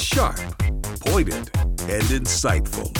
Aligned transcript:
sharp, 0.00 0.40
pointed, 1.00 1.50
and 1.88 2.02
insightful. 2.04 2.90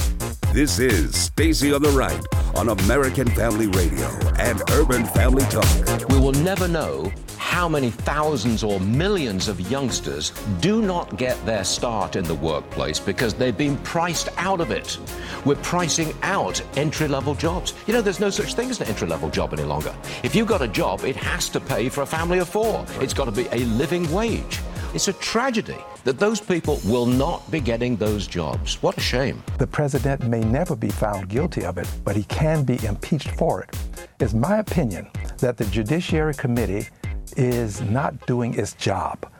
This 0.52 0.78
is 0.78 1.16
Stacy 1.16 1.72
on 1.72 1.80
the 1.80 1.88
Right 1.90 2.22
on 2.56 2.68
American 2.68 3.26
Family 3.28 3.68
Radio 3.68 4.06
and 4.38 4.60
Urban 4.72 5.06
Family 5.06 5.44
Talk. 5.44 6.08
We 6.10 6.18
will 6.18 6.32
never 6.32 6.68
know 6.68 7.10
how 7.38 7.68
many 7.68 7.90
thousands 7.90 8.62
or 8.62 8.78
millions 8.80 9.48
of 9.48 9.60
youngsters 9.70 10.30
do 10.60 10.82
not 10.82 11.16
get 11.16 11.42
their 11.46 11.64
start 11.64 12.16
in 12.16 12.24
the 12.24 12.34
workplace 12.34 13.00
because 13.00 13.32
they've 13.32 13.56
been 13.56 13.78
priced 13.78 14.28
out 14.36 14.60
of 14.60 14.70
it. 14.70 14.98
We're 15.46 15.56
pricing 15.56 16.12
out 16.22 16.62
entry 16.76 17.08
level 17.08 17.34
jobs. 17.34 17.72
You 17.86 17.94
know, 17.94 18.02
there's 18.02 18.20
no 18.20 18.30
such 18.30 18.54
thing 18.54 18.70
as 18.70 18.80
an 18.80 18.88
entry 18.88 19.08
level 19.08 19.30
job 19.30 19.54
any 19.54 19.64
longer. 19.64 19.94
If 20.22 20.34
you've 20.34 20.48
got 20.48 20.60
a 20.60 20.68
job, 20.68 21.04
it 21.04 21.16
has 21.16 21.48
to 21.50 21.60
pay 21.60 21.88
for 21.88 22.02
a 22.02 22.06
family 22.06 22.38
of 22.40 22.48
four, 22.48 22.84
it's 23.00 23.14
got 23.14 23.24
to 23.24 23.32
be 23.32 23.48
a 23.52 23.64
living 23.64 24.10
wage. 24.12 24.60
It's 24.92 25.06
a 25.06 25.12
tragedy 25.12 25.76
that 26.02 26.18
those 26.18 26.40
people 26.40 26.80
will 26.84 27.06
not 27.06 27.48
be 27.48 27.60
getting 27.60 27.94
those 27.94 28.26
jobs. 28.26 28.82
What 28.82 28.98
a 28.98 29.00
shame. 29.00 29.40
The 29.58 29.66
president 29.66 30.26
may 30.26 30.40
never 30.40 30.74
be 30.74 30.88
found 30.88 31.28
guilty 31.28 31.64
of 31.64 31.78
it, 31.78 31.88
but 32.04 32.16
he 32.16 32.24
can 32.24 32.64
be 32.64 32.84
impeached 32.84 33.30
for 33.30 33.62
it. 33.62 33.76
It's 34.18 34.34
my 34.34 34.58
opinion 34.58 35.08
that 35.38 35.56
the 35.56 35.64
Judiciary 35.66 36.34
Committee 36.34 36.88
is 37.36 37.80
not 37.82 38.26
doing 38.26 38.54
its 38.54 38.72
job. 38.72 39.30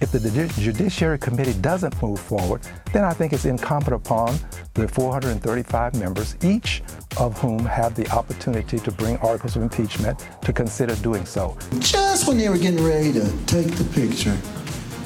If 0.00 0.10
the 0.10 0.18
Judiciary 0.58 1.18
Committee 1.18 1.54
doesn't 1.60 2.02
move 2.02 2.18
forward, 2.18 2.62
then 2.92 3.04
I 3.04 3.12
think 3.12 3.32
it's 3.32 3.44
incumbent 3.44 3.94
upon 3.94 4.36
the 4.74 4.88
435 4.88 5.94
members, 5.94 6.36
each 6.42 6.82
of 7.16 7.38
whom 7.40 7.60
have 7.60 7.94
the 7.94 8.10
opportunity 8.10 8.80
to 8.80 8.90
bring 8.90 9.18
articles 9.18 9.54
of 9.54 9.62
impeachment, 9.62 10.26
to 10.42 10.52
consider 10.52 10.96
doing 10.96 11.24
so. 11.24 11.56
Just 11.78 12.26
when 12.26 12.38
they 12.38 12.48
were 12.48 12.58
getting 12.58 12.84
ready 12.84 13.12
to 13.12 13.20
take 13.46 13.68
the 13.68 13.84
picture, 13.94 14.36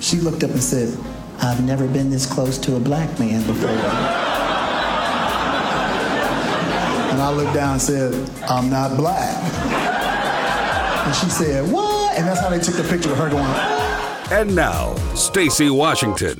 she 0.00 0.16
looked 0.16 0.42
up 0.42 0.50
and 0.50 0.62
said, 0.62 0.98
I've 1.40 1.62
never 1.64 1.86
been 1.86 2.10
this 2.10 2.26
close 2.26 2.58
to 2.58 2.76
a 2.76 2.80
black 2.80 3.18
man 3.18 3.46
before. 3.46 3.68
and 3.68 3.78
I 7.20 7.32
looked 7.34 7.54
down 7.54 7.74
and 7.74 7.82
said, 7.82 8.14
I'm 8.48 8.70
not 8.70 8.96
black. 8.96 9.36
And 11.06 11.14
she 11.16 11.26
said, 11.26 11.70
What? 11.70 12.16
And 12.16 12.26
that's 12.26 12.40
how 12.40 12.48
they 12.48 12.58
took 12.58 12.76
the 12.76 12.84
picture 12.84 13.12
of 13.12 13.18
her 13.18 13.28
going, 13.28 13.44
And 14.32 14.54
now, 14.54 14.94
Stacy 15.14 15.68
Washington. 15.70 16.38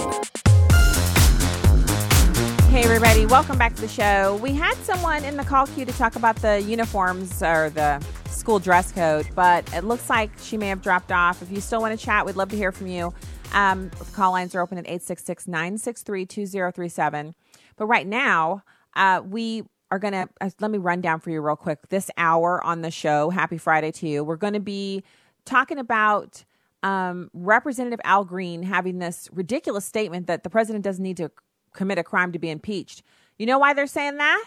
Hey, 2.70 2.84
everybody, 2.84 3.26
welcome 3.26 3.58
back 3.58 3.74
to 3.74 3.80
the 3.82 3.88
show. 3.88 4.36
We 4.42 4.52
had 4.52 4.74
someone 4.76 5.24
in 5.24 5.36
the 5.36 5.44
call 5.44 5.66
queue 5.66 5.84
to 5.84 5.92
talk 5.92 6.16
about 6.16 6.36
the 6.36 6.62
uniforms 6.62 7.42
or 7.42 7.70
the 7.70 8.02
school 8.26 8.58
dress 8.58 8.90
code, 8.92 9.28
but 9.34 9.70
it 9.74 9.84
looks 9.84 10.08
like 10.08 10.30
she 10.40 10.56
may 10.56 10.68
have 10.68 10.80
dropped 10.80 11.12
off. 11.12 11.42
If 11.42 11.50
you 11.50 11.60
still 11.60 11.80
want 11.80 11.98
to 11.98 12.02
chat, 12.02 12.24
we'd 12.24 12.36
love 12.36 12.48
to 12.50 12.56
hear 12.56 12.72
from 12.72 12.86
you. 12.86 13.12
Um, 13.52 13.90
call 14.12 14.32
lines 14.32 14.54
are 14.54 14.60
open 14.60 14.78
at 14.78 14.84
866 14.84 15.48
963 15.48 16.26
2037. 16.26 17.34
But 17.76 17.86
right 17.86 18.06
now, 18.06 18.62
uh, 18.94 19.22
we 19.24 19.64
are 19.90 19.98
going 19.98 20.12
to, 20.12 20.28
uh, 20.40 20.50
let 20.60 20.70
me 20.70 20.78
run 20.78 21.00
down 21.00 21.20
for 21.20 21.30
you 21.30 21.40
real 21.40 21.56
quick. 21.56 21.88
This 21.88 22.10
hour 22.16 22.62
on 22.62 22.82
the 22.82 22.90
show, 22.90 23.30
happy 23.30 23.58
Friday 23.58 23.90
to 23.92 24.08
you. 24.08 24.22
We're 24.22 24.36
going 24.36 24.52
to 24.52 24.60
be 24.60 25.02
talking 25.44 25.78
about 25.78 26.44
um, 26.82 27.30
Representative 27.32 28.00
Al 28.04 28.24
Green 28.24 28.62
having 28.62 28.98
this 28.98 29.28
ridiculous 29.32 29.84
statement 29.84 30.26
that 30.28 30.44
the 30.44 30.50
president 30.50 30.84
doesn't 30.84 31.02
need 31.02 31.16
to 31.16 31.30
commit 31.74 31.98
a 31.98 32.04
crime 32.04 32.32
to 32.32 32.38
be 32.38 32.50
impeached. 32.50 33.02
You 33.38 33.46
know 33.46 33.58
why 33.58 33.74
they're 33.74 33.86
saying 33.86 34.18
that? 34.18 34.44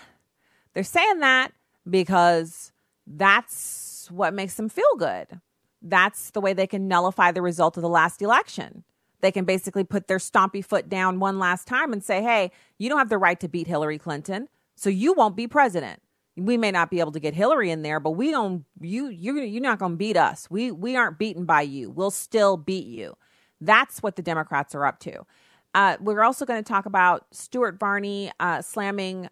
They're 0.74 0.84
saying 0.84 1.20
that 1.20 1.52
because 1.90 2.72
that's 3.06 4.08
what 4.10 4.34
makes 4.34 4.56
them 4.56 4.70
feel 4.70 4.96
good. 4.98 5.42
That's 5.82 6.32
the 6.32 6.42
way 6.42 6.54
they 6.54 6.68
can 6.68 6.88
nullify 6.88 7.32
the 7.32 7.42
result 7.42 7.76
of 7.78 7.84
the 7.84 7.90
last 7.90 8.22
election 8.22 8.84
they 9.24 9.32
can 9.32 9.46
basically 9.46 9.86
put 9.86 10.08
their 10.08 10.18
stompy 10.18 10.64
foot 10.64 10.90
down 10.90 11.22
one 11.22 11.40
last 11.40 11.66
time 11.66 11.94
and 11.94 12.04
say, 12.04 12.22
hey, 12.22 12.52
you 12.78 12.90
don't 12.90 12.98
have 12.98 13.08
the 13.08 13.18
right 13.18 13.40
to 13.40 13.48
beat 13.48 13.68
Hillary 13.68 13.98
Clinton, 13.98 14.50
so 14.76 14.90
you 14.90 15.14
won't 15.14 15.38
be 15.38 15.48
president. 15.48 16.02
We 16.36 16.58
may 16.58 16.72
not 16.72 16.92
be 16.92 17.00
able 17.00 17.14
to 17.14 17.22
get 17.22 17.34
Hillary 17.34 17.72
in 17.72 17.84
there, 17.84 18.02
but 18.02 18.12
we 18.12 18.32
don't 18.32 18.66
you 18.82 19.08
you're 19.08 19.42
you're 19.42 19.62
not 19.62 19.80
going 19.80 19.94
to 19.94 19.98
beat 19.98 20.18
us. 20.18 20.50
We 20.50 20.72
we 20.72 20.98
aren't 20.98 21.18
beaten 21.18 21.46
by 21.46 21.62
you. 21.62 21.90
We'll 21.90 22.12
still 22.12 22.58
beat 22.58 22.86
you. 22.86 23.16
That's 23.62 24.04
what 24.04 24.18
the 24.18 24.22
Democrats 24.22 24.76
are 24.76 24.86
up 24.86 25.00
to. 25.02 25.26
Uh, 25.74 25.96
we're 26.02 26.24
also 26.24 26.46
going 26.46 26.62
to 26.62 26.68
talk 26.68 26.86
about 26.86 27.26
Stuart 27.32 27.80
Varney 27.80 28.30
uh, 28.40 28.62
slamming 28.62 29.30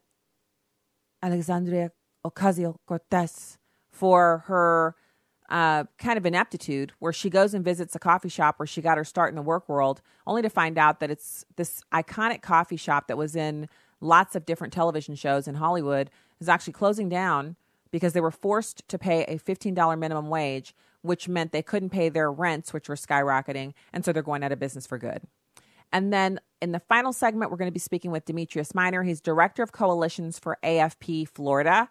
Alexandria 1.22 1.92
Ocasio 2.26 2.78
Cortez 2.88 3.58
for 3.92 4.44
her 4.48 4.96
uh, 5.52 5.84
kind 5.98 6.18
of 6.18 6.26
ineptitude 6.26 6.94
where 7.00 7.12
she 7.12 7.30
goes 7.30 7.54
and 7.54 7.64
visits 7.64 7.94
a 7.94 8.00
coffee 8.00 8.30
shop 8.30 8.58
where 8.58 8.66
she 8.66 8.82
got 8.82 8.98
her 8.98 9.04
start 9.04 9.30
in 9.30 9.36
the 9.36 9.42
work 9.42 9.68
world, 9.68 10.02
only 10.26 10.42
to 10.42 10.50
find 10.50 10.78
out 10.78 11.02
that 11.02 11.12
it's 11.12 11.46
this 11.58 11.84
iconic 11.94 12.42
coffee 12.42 12.78
shop 12.78 13.08
that 13.08 13.18
was 13.18 13.36
in 13.36 13.68
lots 14.00 14.36
of 14.36 14.46
different 14.46 14.72
television 14.72 15.14
shows 15.14 15.50
in 15.50 15.56
Hollywood 15.56 16.10
is 16.40 16.48
actually 16.48 16.74
closing 16.74 17.10
down 17.10 17.58
because 17.92 18.14
they 18.14 18.22
were 18.22 18.32
forced 18.32 18.88
to 18.88 18.98
pay 18.98 19.24
a 19.26 19.38
$15 19.38 20.00
minimum 20.00 20.30
wage, 20.30 20.74
which 21.02 21.28
meant 21.28 21.52
they 21.52 21.62
couldn't 21.62 21.90
pay 21.90 22.08
their 22.08 22.32
rents, 22.32 22.72
which 22.72 22.88
were 22.88 22.96
skyrocketing. 22.96 23.74
And 23.92 24.06
so 24.06 24.14
they're 24.14 24.24
going 24.24 24.44
out 24.44 24.54
of 24.54 24.60
business 24.60 24.88
for 24.88 24.98
good. 24.98 25.22
And 25.92 26.14
then 26.14 26.40
in 26.62 26.72
the 26.72 26.80
final 26.80 27.12
segment, 27.12 27.52
we're 27.52 27.58
going 27.58 27.68
to 27.68 27.74
be 27.74 27.80
speaking 27.80 28.12
with 28.12 28.24
Demetrius 28.24 28.74
Minor. 28.74 29.04
He's 29.04 29.20
director 29.20 29.62
of 29.62 29.74
coalitions 29.74 30.40
for 30.40 30.58
AFP 30.64 31.28
Florida 31.28 31.90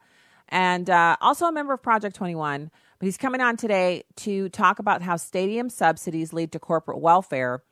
and 0.50 0.90
uh, 0.90 1.16
also 1.20 1.46
a 1.46 1.52
member 1.52 1.72
of 1.72 1.82
Project 1.82 2.16
21. 2.16 2.70
But 3.00 3.06
he's 3.06 3.16
coming 3.16 3.40
on 3.40 3.56
today 3.56 4.04
to 4.16 4.50
talk 4.50 4.78
about 4.78 5.00
how 5.00 5.16
stadium 5.16 5.70
subsidies 5.70 6.34
lead 6.34 6.52
to 6.52 6.58
corporate 6.58 7.00
welfare. 7.00 7.62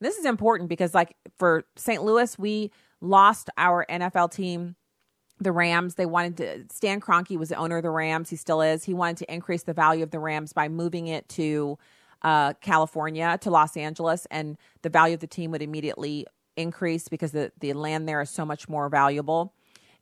This 0.00 0.16
is 0.16 0.24
important 0.24 0.70
because, 0.70 0.94
like, 0.94 1.14
for 1.38 1.64
St. 1.76 2.02
Louis, 2.02 2.38
we 2.38 2.72
lost 3.02 3.50
our 3.58 3.84
NFL 3.90 4.32
team, 4.32 4.76
the 5.38 5.52
Rams. 5.52 5.96
They 5.96 6.06
wanted 6.06 6.38
to, 6.38 6.74
Stan 6.74 7.02
Kroenke 7.02 7.36
was 7.36 7.50
the 7.50 7.56
owner 7.56 7.76
of 7.76 7.82
the 7.82 7.90
Rams. 7.90 8.30
He 8.30 8.36
still 8.36 8.62
is. 8.62 8.82
He 8.84 8.94
wanted 8.94 9.18
to 9.18 9.32
increase 9.32 9.62
the 9.64 9.74
value 9.74 10.02
of 10.02 10.10
the 10.10 10.18
Rams 10.18 10.54
by 10.54 10.68
moving 10.68 11.06
it 11.06 11.28
to 11.30 11.78
uh, 12.22 12.54
California, 12.62 13.36
to 13.42 13.50
Los 13.50 13.76
Angeles, 13.76 14.26
and 14.30 14.56
the 14.80 14.88
value 14.88 15.14
of 15.14 15.20
the 15.20 15.26
team 15.26 15.50
would 15.50 15.62
immediately 15.62 16.26
increase 16.56 17.08
because 17.08 17.32
the, 17.32 17.52
the 17.60 17.74
land 17.74 18.08
there 18.08 18.22
is 18.22 18.30
so 18.30 18.46
much 18.46 18.70
more 18.70 18.88
valuable. 18.88 19.52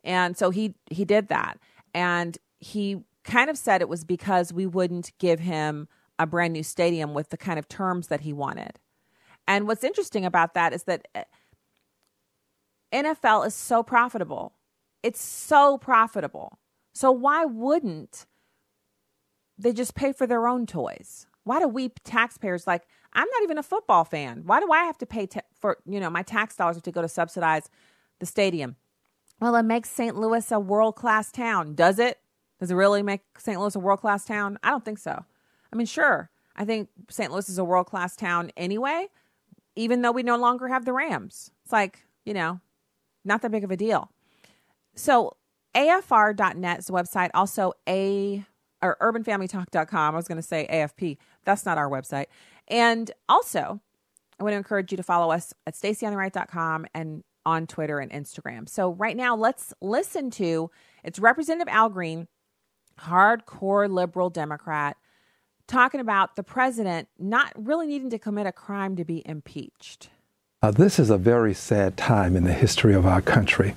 And 0.03 0.37
so 0.37 0.49
he 0.49 0.75
he 0.89 1.03
did 1.03 1.27
that. 1.27 1.59
And 1.93 2.37
he 2.59 3.03
kind 3.27 3.49
of 3.49 3.57
said 3.57 3.81
it 3.81 3.89
was 3.89 4.03
because 4.03 4.51
we 4.51 4.65
wouldn't 4.65 5.11
give 5.19 5.39
him 5.39 5.87
a 6.17 6.25
brand 6.25 6.53
new 6.53 6.63
stadium 6.63 7.13
with 7.13 7.29
the 7.29 7.37
kind 7.37 7.59
of 7.59 7.67
terms 7.67 8.07
that 8.07 8.21
he 8.21 8.33
wanted. 8.33 8.79
And 9.47 9.67
what's 9.67 9.83
interesting 9.83 10.25
about 10.25 10.55
that 10.55 10.73
is 10.73 10.83
that 10.85 11.07
eh, 11.13 11.23
NFL 12.91 13.45
is 13.45 13.53
so 13.53 13.83
profitable. 13.83 14.53
It's 15.03 15.21
so 15.21 15.77
profitable. 15.77 16.57
So 16.93 17.11
why 17.11 17.45
wouldn't 17.45 18.25
they 19.57 19.73
just 19.73 19.93
pay 19.93 20.11
for 20.11 20.25
their 20.25 20.47
own 20.47 20.65
toys? 20.65 21.27
Why 21.43 21.59
do 21.59 21.67
we 21.67 21.89
taxpayers 22.03 22.65
like 22.65 22.83
I'm 23.13 23.27
not 23.27 23.43
even 23.43 23.57
a 23.57 23.63
football 23.63 24.03
fan. 24.03 24.43
Why 24.45 24.59
do 24.59 24.71
I 24.71 24.83
have 24.83 24.97
to 24.99 25.05
pay 25.05 25.27
for, 25.59 25.77
you 25.85 25.99
know, 25.99 26.09
my 26.09 26.21
tax 26.21 26.55
dollars 26.55 26.81
to 26.81 26.91
go 26.91 27.01
to 27.01 27.07
subsidize 27.07 27.69
the 28.19 28.25
stadium? 28.25 28.75
Well, 29.39 29.55
it 29.55 29.63
makes 29.63 29.89
St. 29.89 30.15
Louis 30.15 30.51
a 30.51 30.59
world-class 30.59 31.31
town. 31.31 31.73
Does 31.73 31.99
it? 31.99 32.19
Does 32.59 32.71
it 32.71 32.75
really 32.75 33.03
make 33.03 33.21
St. 33.37 33.59
Louis 33.59 33.75
a 33.75 33.79
world 33.79 34.01
class 34.01 34.25
town? 34.25 34.57
I 34.63 34.69
don't 34.71 34.83
think 34.83 34.97
so. 34.97 35.25
I 35.71 35.75
mean, 35.75 35.87
sure, 35.87 36.29
I 36.55 36.65
think 36.65 36.89
St. 37.09 37.31
Louis 37.31 37.47
is 37.49 37.57
a 37.57 37.63
world 37.63 37.87
class 37.87 38.15
town 38.15 38.51
anyway, 38.57 39.07
even 39.75 40.01
though 40.01 40.11
we 40.11 40.23
no 40.23 40.37
longer 40.37 40.67
have 40.67 40.85
the 40.85 40.93
Rams. 40.93 41.51
It's 41.63 41.71
like, 41.71 42.05
you 42.25 42.33
know, 42.33 42.59
not 43.23 43.41
that 43.41 43.51
big 43.51 43.63
of 43.63 43.71
a 43.71 43.77
deal. 43.77 44.11
So, 44.95 45.37
AFR.net 45.75 46.79
is 46.79 46.85
the 46.87 46.93
website. 46.93 47.29
Also, 47.35 47.73
A 47.87 48.43
or 48.81 48.97
urbanfamilytalk.com. 49.01 50.15
I 50.15 50.17
was 50.17 50.27
going 50.27 50.37
to 50.37 50.41
say 50.41 50.67
AFP. 50.71 51.17
That's 51.45 51.65
not 51.65 51.77
our 51.77 51.89
website. 51.89 52.25
And 52.67 53.11
also, 53.29 53.79
I 54.39 54.43
want 54.43 54.53
to 54.53 54.57
encourage 54.57 54.91
you 54.91 54.97
to 54.97 55.03
follow 55.03 55.31
us 55.31 55.53
at 55.67 55.75
stacyontheright.com 55.75 56.87
and 56.93 57.23
on 57.45 57.67
Twitter 57.67 57.99
and 57.99 58.11
Instagram. 58.11 58.67
So, 58.67 58.91
right 58.93 59.15
now, 59.15 59.35
let's 59.35 59.73
listen 59.81 60.31
to 60.31 60.71
it's 61.03 61.19
Representative 61.19 61.71
Al 61.71 61.89
Green 61.89 62.27
hardcore 62.99 63.89
liberal 63.89 64.29
Democrat, 64.29 64.97
talking 65.67 65.99
about 65.99 66.35
the 66.35 66.43
president 66.43 67.07
not 67.19 67.51
really 67.55 67.87
needing 67.87 68.09
to 68.09 68.19
commit 68.19 68.47
a 68.47 68.51
crime 68.51 68.95
to 68.95 69.05
be 69.05 69.21
impeached. 69.25 70.09
Uh, 70.61 70.71
this 70.71 70.97
is 70.97 71.09
a 71.09 71.17
very 71.17 71.53
sad 71.53 71.95
time 71.97 72.35
in 72.35 72.43
the 72.43 72.53
history 72.53 72.95
of 72.95 73.05
our 73.05 73.21
country. 73.21 73.75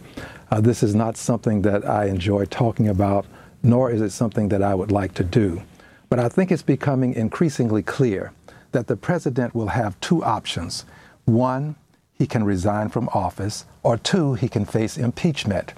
Uh, 0.51 0.61
this 0.61 0.83
is 0.83 0.95
not 0.95 1.17
something 1.17 1.63
that 1.63 1.87
I 1.87 2.07
enjoy 2.07 2.47
talking 2.47 2.89
about, 2.89 3.27
nor 3.63 3.91
is 3.91 4.01
it 4.01 4.11
something 4.11 4.49
that 4.49 4.63
I 4.63 4.75
would 4.75 4.91
like 4.91 5.15
to 5.15 5.25
do. 5.25 5.63
But 6.09 6.19
I 6.19 6.29
think 6.29 6.51
it's 6.51 6.63
becoming 6.63 7.15
increasingly 7.15 7.83
clear 7.83 8.33
that 8.73 8.87
the 8.87 8.97
president 8.97 9.55
will 9.55 9.69
have 9.69 10.01
two 10.01 10.25
options. 10.25 10.85
One, 11.25 11.77
he 12.13 12.27
can 12.27 12.45
resign 12.45 12.89
from 12.89 13.09
office, 13.15 13.65
or 13.83 13.97
two, 13.97 14.35
he 14.35 14.49
can 14.49 14.65
face 14.65 14.97
impeachment. 14.97 15.73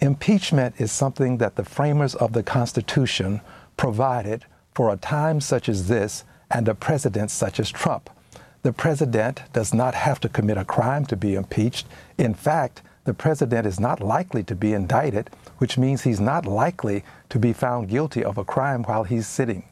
Impeachment 0.00 0.74
is 0.78 0.90
something 0.90 1.36
that 1.38 1.56
the 1.56 1.64
framers 1.64 2.14
of 2.14 2.32
the 2.32 2.42
Constitution 2.42 3.42
provided 3.76 4.46
for 4.72 4.90
a 4.90 4.96
time 4.96 5.42
such 5.42 5.68
as 5.68 5.88
this 5.88 6.24
and 6.50 6.66
a 6.68 6.74
president 6.74 7.30
such 7.30 7.60
as 7.60 7.70
Trump. 7.70 8.08
the 8.62 8.72
president 8.72 9.42
does 9.52 9.72
not 9.72 9.94
have 9.94 10.20
to 10.20 10.28
commit 10.28 10.58
a 10.58 10.64
crime 10.64 11.06
to 11.06 11.16
be 11.16 11.34
impeached. 11.34 11.86
In 12.18 12.34
fact, 12.34 12.82
the 13.04 13.14
president 13.14 13.66
is 13.66 13.80
not 13.80 14.00
likely 14.00 14.42
to 14.44 14.54
be 14.54 14.74
indicted, 14.74 15.30
which 15.58 15.78
means 15.78 16.02
he's 16.02 16.20
not 16.20 16.44
likely 16.44 17.02
to 17.30 17.38
be 17.38 17.54
found 17.54 17.88
guilty 17.88 18.22
of 18.22 18.36
a 18.36 18.44
crime 18.44 18.82
while 18.82 19.04
he's 19.04 19.26
sitting. 19.26 19.64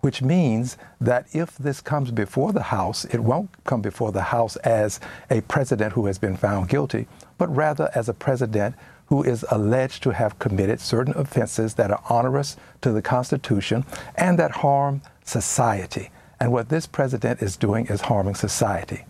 Which 0.00 0.20
means 0.20 0.76
that 1.00 1.26
if 1.32 1.56
this 1.56 1.80
comes 1.80 2.10
before 2.10 2.52
the 2.52 2.64
House, 2.64 3.06
it 3.06 3.20
won't 3.20 3.50
come 3.64 3.80
before 3.80 4.12
the 4.12 4.22
House 4.22 4.56
as 4.56 5.00
a 5.30 5.40
president 5.42 5.94
who 5.94 6.04
has 6.04 6.18
been 6.18 6.36
found 6.36 6.68
guilty, 6.68 7.06
but 7.38 7.54
rather 7.54 7.90
as 7.94 8.10
a 8.10 8.14
president 8.14 8.74
who 9.06 9.22
is 9.22 9.44
alleged 9.50 10.02
to 10.02 10.10
have 10.10 10.38
committed 10.38 10.80
certain 10.80 11.16
offenses 11.16 11.74
that 11.74 11.90
are 11.90 12.02
onerous 12.10 12.56
to 12.80 12.92
the 12.92 13.02
Constitution 13.02 13.84
and 14.14 14.38
that 14.38 14.50
harm 14.50 15.02
society. 15.24 16.10
And 16.40 16.52
what 16.52 16.68
this 16.68 16.86
president 16.86 17.42
is 17.42 17.56
doing 17.56 17.86
is 17.86 18.02
harming 18.02 18.34
society. 18.34 19.06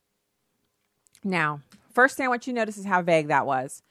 Now, 1.23 1.61
first 1.93 2.17
thing 2.17 2.26
I 2.26 2.29
want 2.29 2.46
you 2.46 2.52
to 2.52 2.58
notice 2.58 2.76
is 2.76 2.85
how 2.85 3.02
vague 3.02 3.29
that 3.29 3.46
was. 3.46 3.82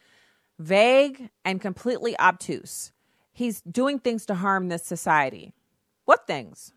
Vague 0.60 1.30
and 1.44 1.60
completely 1.60 2.18
obtuse. 2.20 2.92
He's 3.32 3.62
doing 3.62 3.98
things 3.98 4.26
to 4.28 4.36
harm 4.36 4.70
this 4.70 4.86
society. 4.86 5.54
What 6.06 6.28
things? 6.28 6.74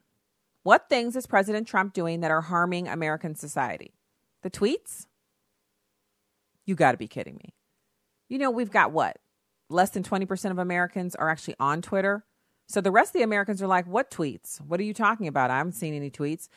What 0.62 0.88
things 0.88 1.14
is 1.14 1.26
President 1.26 1.68
Trump 1.68 1.92
doing 1.92 2.20
that 2.20 2.30
are 2.30 2.40
harming 2.40 2.88
American 2.88 3.34
society? 3.34 3.92
The 4.42 4.50
tweets? 4.50 5.06
You 6.64 6.74
got 6.74 6.92
to 6.92 6.98
be 6.98 7.06
kidding 7.06 7.36
me. 7.36 7.55
You 8.28 8.38
know, 8.38 8.50
we've 8.50 8.70
got 8.70 8.92
what? 8.92 9.18
Less 9.68 9.90
than 9.90 10.02
20% 10.02 10.50
of 10.50 10.58
Americans 10.58 11.14
are 11.14 11.28
actually 11.28 11.56
on 11.58 11.82
Twitter. 11.82 12.24
So 12.68 12.80
the 12.80 12.90
rest 12.90 13.10
of 13.10 13.20
the 13.20 13.24
Americans 13.24 13.62
are 13.62 13.66
like, 13.66 13.86
what 13.86 14.10
tweets? 14.10 14.60
What 14.60 14.80
are 14.80 14.84
you 14.84 14.94
talking 14.94 15.28
about? 15.28 15.50
I 15.50 15.58
haven't 15.58 15.72
seen 15.72 15.94
any 15.94 16.10
tweets. 16.10 16.48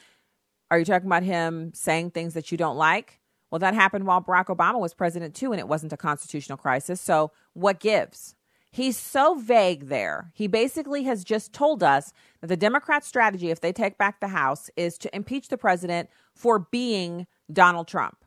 Are 0.71 0.80
you 0.80 0.86
talking 0.86 1.07
about 1.07 1.24
him 1.24 1.71
saying 1.74 2.12
things 2.12 2.33
that 2.33 2.51
you 2.51 2.57
don't 2.57 2.77
like? 2.77 3.19
Well, 3.51 3.60
that 3.60 3.74
happened 3.74 4.06
while 4.06 4.21
Barack 4.21 4.45
Obama 4.45 4.80
was 4.80 4.94
president 4.94 5.36
too, 5.36 5.51
and 5.51 5.60
it 5.60 5.68
wasn't 5.68 5.94
a 5.94 5.98
constitutional 5.98 6.57
crisis. 6.57 7.01
So 7.01 7.31
what 7.54 7.80
gives? 7.80 8.36
He's 8.71 8.98
so 8.98 9.36
vague 9.36 9.88
there. 9.88 10.31
He 10.36 10.45
basically 10.48 11.04
has 11.04 11.24
just 11.24 11.54
told 11.54 11.81
us 11.81 12.13
that 12.42 12.48
the 12.48 12.57
Democrat 12.57 13.04
strategy, 13.04 13.50
if 13.50 13.62
they 13.62 13.74
take 13.74 13.98
back 13.98 14.19
the 14.19 14.27
House, 14.27 14.69
is 14.75 14.98
to 15.00 15.16
impeach 15.16 15.48
the 15.48 15.57
president 15.57 16.10
for 16.36 16.60
being 16.60 17.25
Donald 17.51 17.88
Trump, 17.88 18.24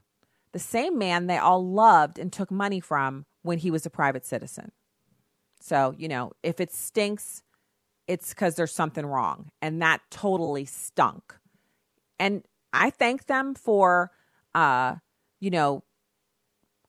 the 0.51 0.59
same 0.59 0.99
man 0.99 1.29
they 1.29 1.39
all 1.39 1.65
loved 1.65 2.19
and 2.19 2.33
took 2.33 2.51
money 2.51 2.81
from 2.81 3.25
when 3.43 3.59
he 3.59 3.71
was 3.71 3.87
a 3.87 3.91
private 3.91 4.25
citizen. 4.25 4.73
So, 5.61 5.95
you 5.97 6.09
know, 6.09 6.33
if 6.43 6.61
it 6.61 6.73
stinks, 6.73 7.43
it's 8.09 8.31
because 8.31 8.57
there's 8.57 8.73
something 8.73 9.07
wrong. 9.07 9.51
And 9.61 9.81
that 9.83 10.01
totally 10.11 10.65
stunk. 10.65 11.37
And 12.19 12.43
I 12.73 12.91
thank 12.91 13.27
them 13.27 13.55
for, 13.55 14.11
uh, 14.55 14.97
you 15.41 15.51
know, 15.51 15.85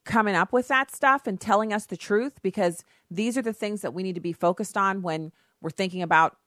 coming 0.06 0.36
up 0.36 0.52
with 0.52 0.68
that 0.68 0.94
stuff 0.94 1.28
and 1.28 1.40
telling 1.40 1.72
us 1.72 1.86
the 1.86 1.98
truth 1.98 2.42
because 2.42 2.84
these 3.10 3.38
are 3.38 3.42
the 3.42 3.54
things 3.54 3.82
that 3.82 3.94
we 3.94 4.04
need 4.04 4.16
to 4.16 4.22
be 4.22 4.34
focused 4.34 4.76
on 4.76 5.02
when 5.02 5.32
we're 5.62 5.70
thinking 5.70 6.02
about 6.02 6.38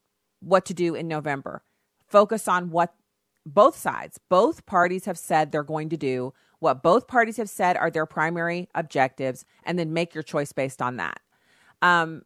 what 0.41 0.67
to 0.67 0.75
do 0.75 0.94
in 0.94 1.08
November. 1.08 1.62
Focus 2.06 2.47
on 2.49 2.70
what 2.70 2.94
both 3.47 3.76
sides, 3.76 4.19
both 4.29 4.67
parties 4.67 5.06
have 5.06 5.19
said 5.19 5.53
they're 5.53 5.62
going 5.62 5.88
to 5.88 5.97
do, 5.97 6.35
what 6.58 6.82
both 6.82 7.06
parties 7.06 7.37
have 7.37 7.50
said 7.50 7.76
are 7.76 7.91
their 7.91 8.06
primary 8.06 8.69
objectives, 8.75 9.44
and 9.64 9.79
then 9.79 9.93
make 9.93 10.14
your 10.14 10.23
choice 10.23 10.53
based 10.53 10.81
on 10.81 10.97
that. 10.97 11.20
Um, 11.82 12.23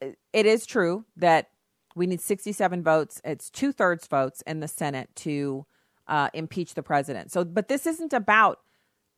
it 0.00 0.46
is 0.46 0.66
true 0.66 1.04
that 1.16 1.50
we 1.94 2.06
need 2.06 2.20
67 2.20 2.82
votes. 2.82 3.20
It's 3.24 3.50
two 3.50 3.72
thirds 3.72 4.06
votes 4.06 4.42
in 4.46 4.60
the 4.60 4.68
Senate 4.68 5.10
to 5.16 5.66
uh, 6.06 6.30
impeach 6.32 6.74
the 6.74 6.82
president. 6.82 7.32
So, 7.32 7.44
but 7.44 7.68
this 7.68 7.86
isn't 7.86 8.12
about 8.12 8.60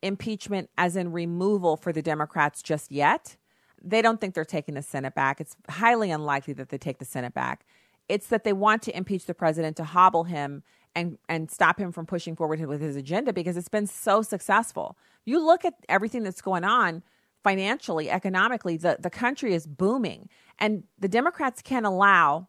impeachment 0.01 0.69
as 0.77 0.95
in 0.95 1.11
removal 1.11 1.77
for 1.77 1.93
the 1.93 2.01
Democrats 2.01 2.61
just 2.61 2.91
yet. 2.91 3.37
They 3.81 4.01
don't 4.01 4.19
think 4.19 4.35
they're 4.35 4.45
taking 4.45 4.75
the 4.75 4.81
Senate 4.81 5.15
back. 5.15 5.39
It's 5.41 5.55
highly 5.69 6.11
unlikely 6.11 6.53
that 6.55 6.69
they 6.69 6.77
take 6.77 6.99
the 6.99 7.05
Senate 7.05 7.33
back. 7.33 7.65
It's 8.09 8.27
that 8.27 8.43
they 8.43 8.53
want 8.53 8.81
to 8.83 8.97
impeach 8.97 9.25
the 9.25 9.33
president 9.33 9.77
to 9.77 9.83
hobble 9.83 10.25
him 10.25 10.63
and 10.95 11.17
and 11.29 11.49
stop 11.49 11.79
him 11.79 11.91
from 11.91 12.05
pushing 12.05 12.35
forward 12.35 12.59
with 12.61 12.81
his 12.81 12.95
agenda 12.95 13.33
because 13.33 13.57
it's 13.57 13.69
been 13.69 13.87
so 13.87 14.21
successful. 14.21 14.97
You 15.25 15.45
look 15.45 15.65
at 15.65 15.73
everything 15.87 16.23
that's 16.23 16.41
going 16.41 16.63
on 16.63 17.03
financially, 17.43 18.09
economically, 18.09 18.77
the, 18.77 18.97
the 18.99 19.09
country 19.09 19.53
is 19.53 19.65
booming. 19.65 20.29
And 20.59 20.83
the 20.99 21.07
Democrats 21.07 21.61
can't 21.61 21.85
allow 21.85 22.47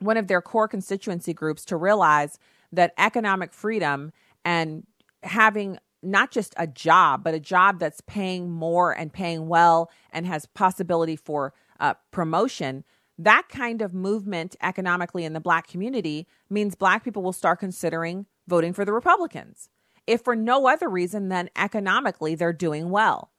one 0.00 0.16
of 0.16 0.28
their 0.28 0.42
core 0.42 0.68
constituency 0.68 1.32
groups 1.32 1.64
to 1.66 1.76
realize 1.76 2.38
that 2.72 2.92
economic 2.98 3.52
freedom 3.52 4.12
and 4.44 4.86
having 5.22 5.78
not 6.02 6.30
just 6.30 6.54
a 6.56 6.66
job, 6.66 7.24
but 7.24 7.34
a 7.34 7.40
job 7.40 7.80
that's 7.80 8.00
paying 8.02 8.50
more 8.50 8.92
and 8.92 9.12
paying 9.12 9.48
well 9.48 9.90
and 10.12 10.26
has 10.26 10.46
possibility 10.46 11.16
for 11.16 11.52
uh, 11.80 11.94
promotion. 12.12 12.84
That 13.18 13.48
kind 13.48 13.82
of 13.82 13.92
movement 13.92 14.54
economically 14.62 15.24
in 15.24 15.32
the 15.32 15.40
black 15.40 15.66
community 15.66 16.26
means 16.48 16.76
black 16.76 17.02
people 17.02 17.22
will 17.22 17.32
start 17.32 17.58
considering 17.58 18.26
voting 18.46 18.72
for 18.72 18.84
the 18.84 18.92
Republicans. 18.92 19.68
If 20.06 20.22
for 20.22 20.36
no 20.36 20.68
other 20.68 20.88
reason 20.88 21.28
than 21.28 21.50
economically 21.56 22.34
they're 22.34 22.52
doing 22.52 22.90
well. 22.90 23.30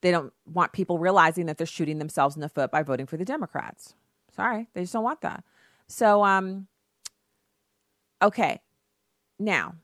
They 0.00 0.10
don't 0.10 0.32
want 0.46 0.72
people 0.72 0.98
realizing 0.98 1.46
that 1.46 1.58
they're 1.58 1.66
shooting 1.66 1.98
themselves 1.98 2.34
in 2.34 2.40
the 2.40 2.48
foot 2.48 2.70
by 2.70 2.82
voting 2.82 3.06
for 3.06 3.18
the 3.18 3.24
Democrats. 3.24 3.94
Sorry, 4.34 4.68
they 4.72 4.80
just 4.80 4.94
don't 4.94 5.04
want 5.04 5.20
that. 5.20 5.44
So, 5.86 6.24
um, 6.24 6.66
okay. 8.22 8.62
Now, 9.38 9.74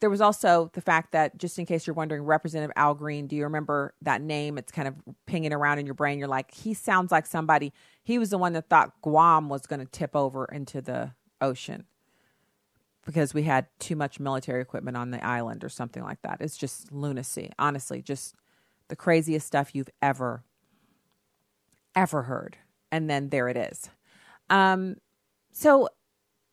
there 0.00 0.10
was 0.10 0.20
also 0.20 0.70
the 0.74 0.80
fact 0.80 1.12
that, 1.12 1.36
just 1.38 1.58
in 1.58 1.66
case 1.66 1.86
you're 1.86 1.94
wondering, 1.94 2.22
Representative 2.22 2.72
Al 2.76 2.94
Green, 2.94 3.26
do 3.26 3.34
you 3.34 3.44
remember 3.44 3.94
that 4.02 4.20
name? 4.22 4.56
It's 4.58 4.70
kind 4.70 4.86
of 4.86 4.94
pinging 5.26 5.52
around 5.52 5.78
in 5.78 5.86
your 5.86 5.94
brain. 5.94 6.18
You're 6.18 6.28
like, 6.28 6.52
he 6.54 6.74
sounds 6.74 7.10
like 7.10 7.26
somebody. 7.26 7.72
He 8.04 8.18
was 8.18 8.30
the 8.30 8.38
one 8.38 8.52
that 8.52 8.68
thought 8.68 8.92
Guam 9.02 9.48
was 9.48 9.66
going 9.66 9.80
to 9.80 9.86
tip 9.86 10.14
over 10.14 10.44
into 10.46 10.80
the 10.80 11.12
ocean 11.40 11.84
because 13.04 13.34
we 13.34 13.42
had 13.42 13.66
too 13.78 13.96
much 13.96 14.20
military 14.20 14.60
equipment 14.60 14.96
on 14.96 15.10
the 15.10 15.24
island 15.24 15.64
or 15.64 15.68
something 15.68 16.02
like 16.02 16.22
that. 16.22 16.38
It's 16.40 16.56
just 16.56 16.92
lunacy. 16.92 17.50
Honestly, 17.58 18.02
just 18.02 18.34
the 18.88 18.96
craziest 18.96 19.46
stuff 19.46 19.74
you've 19.74 19.90
ever, 20.00 20.44
ever 21.96 22.22
heard. 22.22 22.56
And 22.92 23.08
then 23.08 23.30
there 23.30 23.48
it 23.48 23.56
is. 23.56 23.90
Um, 24.50 24.96
so 25.52 25.88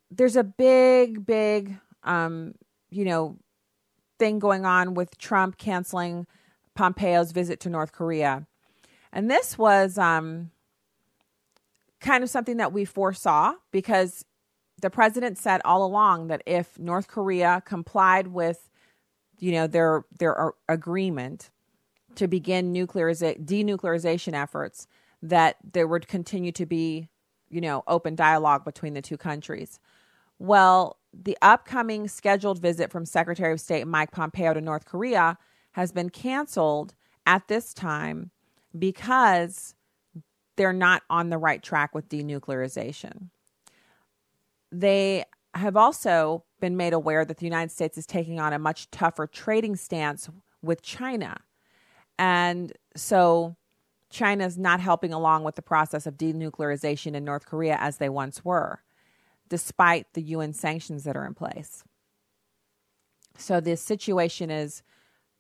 there's 0.10 0.36
a 0.36 0.44
big, 0.44 1.26
big, 1.26 1.78
um, 2.04 2.54
you 2.96 3.06
know, 3.06 3.38
thing 4.18 4.40
going 4.40 4.66
on 4.66 4.94
with 4.94 5.18
Trump 5.18 5.58
canceling 5.58 6.26
Pompeo's 6.76 7.32
visit 7.32 7.60
to 7.62 7.70
North 7.70 7.92
Korea. 7.92 8.48
And 9.12 9.30
this 9.30 9.58
was 9.58 9.98
um, 9.98 10.52
kind 12.00 12.24
of 12.24 12.30
something 12.30 12.58
that 12.58 12.74
we 12.74 12.86
foresaw 12.86 13.54
because 13.72 14.26
the 14.82 14.90
president 14.90 15.38
said 15.38 15.62
all 15.64 15.86
along 15.86 16.28
that 16.28 16.44
if 16.46 16.78
North 16.78 17.08
Korea 17.08 17.62
complied 17.66 18.28
with, 18.28 18.70
you 19.40 19.52
know, 19.52 19.68
their 19.68 20.04
their 20.18 20.54
agreement 20.70 21.50
to 22.16 22.28
begin 22.28 22.74
nucleariza- 22.74 23.44
denuclearization 23.44 24.34
efforts, 24.34 24.88
that 25.22 25.58
there 25.74 25.88
would 25.88 26.08
continue 26.08 26.52
to 26.54 26.66
be 26.66 27.10
you 27.50 27.62
know, 27.62 27.84
open 27.88 28.16
dialogue 28.16 28.66
between 28.66 28.94
the 28.94 29.02
two 29.02 29.18
countries. 29.18 29.80
Well, 30.40 30.98
the 31.24 31.38
upcoming 31.42 32.08
scheduled 32.08 32.62
visit 32.62 32.92
from 32.92 33.06
Secretary 33.06 33.54
of 33.54 33.62
State 33.62 33.88
Mike 33.88 34.12
Pompeo 34.12 34.54
to 34.54 34.62
North 34.62 34.86
Korea 34.86 35.38
has 35.72 35.92
been 35.92 36.10
canceled 36.10 36.94
at 37.26 37.48
this 37.48 37.74
time 37.74 38.32
because 38.78 39.76
they're 40.56 40.74
not 40.74 41.04
on 41.10 41.30
the 41.30 41.38
right 41.38 41.62
track 41.62 41.94
with 41.94 42.10
denuclearization. 42.10 43.30
They 44.72 45.26
have 45.54 45.78
also 45.78 46.44
been 46.60 46.78
made 46.78 46.94
aware 46.94 47.24
that 47.26 47.38
the 47.38 47.46
United 47.46 47.72
States 47.72 47.98
is 47.98 48.06
taking 48.06 48.40
on 48.40 48.54
a 48.54 48.60
much 48.60 48.90
tougher 48.92 49.28
trading 49.28 49.76
stance 49.76 50.30
with 50.62 50.82
China. 50.82 51.38
And 52.18 52.74
so 52.96 53.56
China's 54.10 54.58
not 54.58 54.80
helping 54.80 55.14
along 55.14 55.44
with 55.44 55.56
the 55.56 55.62
process 55.62 56.06
of 56.06 56.18
denuclearization 56.18 57.16
in 57.16 57.26
North 57.26 57.46
Korea 57.46 57.78
as 57.80 57.98
they 57.98 58.10
once 58.10 58.44
were, 58.44 58.82
despite 59.50 60.08
the 60.14 60.22
UN 60.22 60.54
sanctions 60.54 61.04
that 61.04 61.16
are 61.16 61.26
in 61.26 61.34
place. 61.34 61.84
So 63.38 63.60
this 63.60 63.82
situation 63.82 64.50
is 64.50 64.82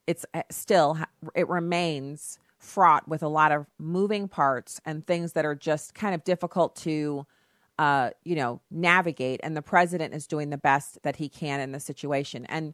it's 0.07 0.25
uh, 0.33 0.43
still 0.49 0.97
it 1.33 1.47
remains 1.47 2.39
fraught 2.59 3.07
with 3.07 3.23
a 3.23 3.27
lot 3.27 3.51
of 3.51 3.67
moving 3.79 4.27
parts 4.27 4.79
and 4.85 5.05
things 5.05 5.33
that 5.33 5.45
are 5.45 5.55
just 5.55 5.93
kind 5.93 6.15
of 6.15 6.23
difficult 6.23 6.75
to 6.75 7.25
uh, 7.77 8.11
you 8.23 8.35
know 8.35 8.61
navigate 8.71 9.39
and 9.43 9.55
the 9.55 9.61
president 9.61 10.13
is 10.13 10.27
doing 10.27 10.49
the 10.49 10.57
best 10.57 11.01
that 11.03 11.17
he 11.17 11.27
can 11.27 11.59
in 11.59 11.71
the 11.71 11.79
situation 11.79 12.45
and 12.45 12.73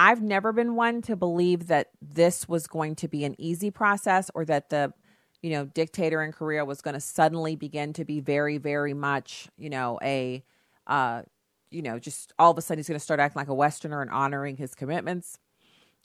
I've 0.00 0.22
never 0.22 0.52
been 0.52 0.76
one 0.76 1.02
to 1.02 1.16
believe 1.16 1.66
that 1.66 1.88
this 2.00 2.48
was 2.48 2.68
going 2.68 2.94
to 2.96 3.08
be 3.08 3.24
an 3.24 3.34
easy 3.36 3.72
process 3.72 4.30
or 4.32 4.44
that 4.44 4.70
the 4.70 4.92
you 5.42 5.50
know, 5.50 5.64
dictator 5.66 6.22
in 6.22 6.32
Korea 6.32 6.64
was 6.64 6.80
going 6.80 6.94
to 6.94 7.00
suddenly 7.00 7.56
begin 7.56 7.92
to 7.94 8.04
be 8.04 8.20
very, 8.20 8.58
very 8.58 8.94
much, 8.94 9.48
you 9.56 9.70
know, 9.70 9.98
a 10.02 10.42
uh, 10.86 11.22
you 11.70 11.82
know, 11.82 11.98
just 11.98 12.32
all 12.38 12.50
of 12.50 12.58
a 12.58 12.62
sudden 12.62 12.78
he's 12.78 12.88
going 12.88 12.98
to 12.98 13.04
start 13.04 13.20
acting 13.20 13.40
like 13.40 13.48
a 13.48 13.54
Westerner 13.54 14.00
and 14.00 14.10
honoring 14.10 14.56
his 14.56 14.74
commitments. 14.74 15.38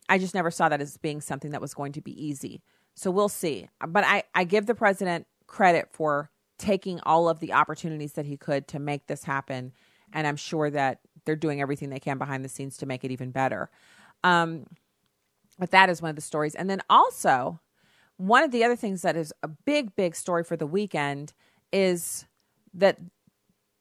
I 0.10 0.18
just 0.18 0.36
never 0.36 0.52
saw 0.52 0.70
that 0.70 0.82
as 0.82 0.98
being 0.98 1.22
something 1.22 1.52
that 1.52 1.62
was 1.62 1.74
going 1.74 1.94
to 1.94 2.02
be 2.02 2.26
easy. 2.26 2.62
So 2.96 3.10
we'll 3.10 3.30
see. 3.30 3.70
But 3.88 4.04
I, 4.04 4.24
I 4.36 4.44
give 4.44 4.66
the 4.66 4.76
president 4.76 5.26
credit 5.48 5.88
for 5.92 6.30
taking 6.58 7.00
all 7.02 7.30
of 7.30 7.40
the 7.40 7.54
opportunities 7.54 8.14
that 8.14 8.26
he 8.26 8.38
could 8.38 8.68
to 8.70 8.80
make 8.80 9.08
this 9.08 9.24
happen. 9.24 9.72
And 10.12 10.28
I'm 10.28 10.36
sure 10.36 10.70
that 10.70 11.00
they're 11.26 11.36
doing 11.36 11.62
everything 11.62 11.90
they 11.90 12.00
can 12.00 12.18
behind 12.18 12.44
the 12.44 12.50
scenes 12.50 12.78
to 12.78 12.86
make 12.86 13.04
it 13.04 13.12
even 13.12 13.32
better. 13.32 13.70
Um, 14.24 14.66
but 15.58 15.72
that 15.72 15.90
is 15.90 16.02
one 16.02 16.10
of 16.10 16.16
the 16.16 16.22
stories. 16.22 16.56
And 16.56 16.70
then 16.70 16.82
also, 16.90 17.60
one 18.18 18.44
of 18.44 18.52
the 18.52 18.64
other 18.64 18.76
things 18.76 19.02
that 19.02 19.16
is 19.16 19.34
a 19.44 19.48
big, 19.48 19.96
big 19.96 20.16
story 20.16 20.44
for 20.44 20.56
the 20.56 20.68
weekend 20.68 21.34
is 21.72 22.26
that 22.74 22.98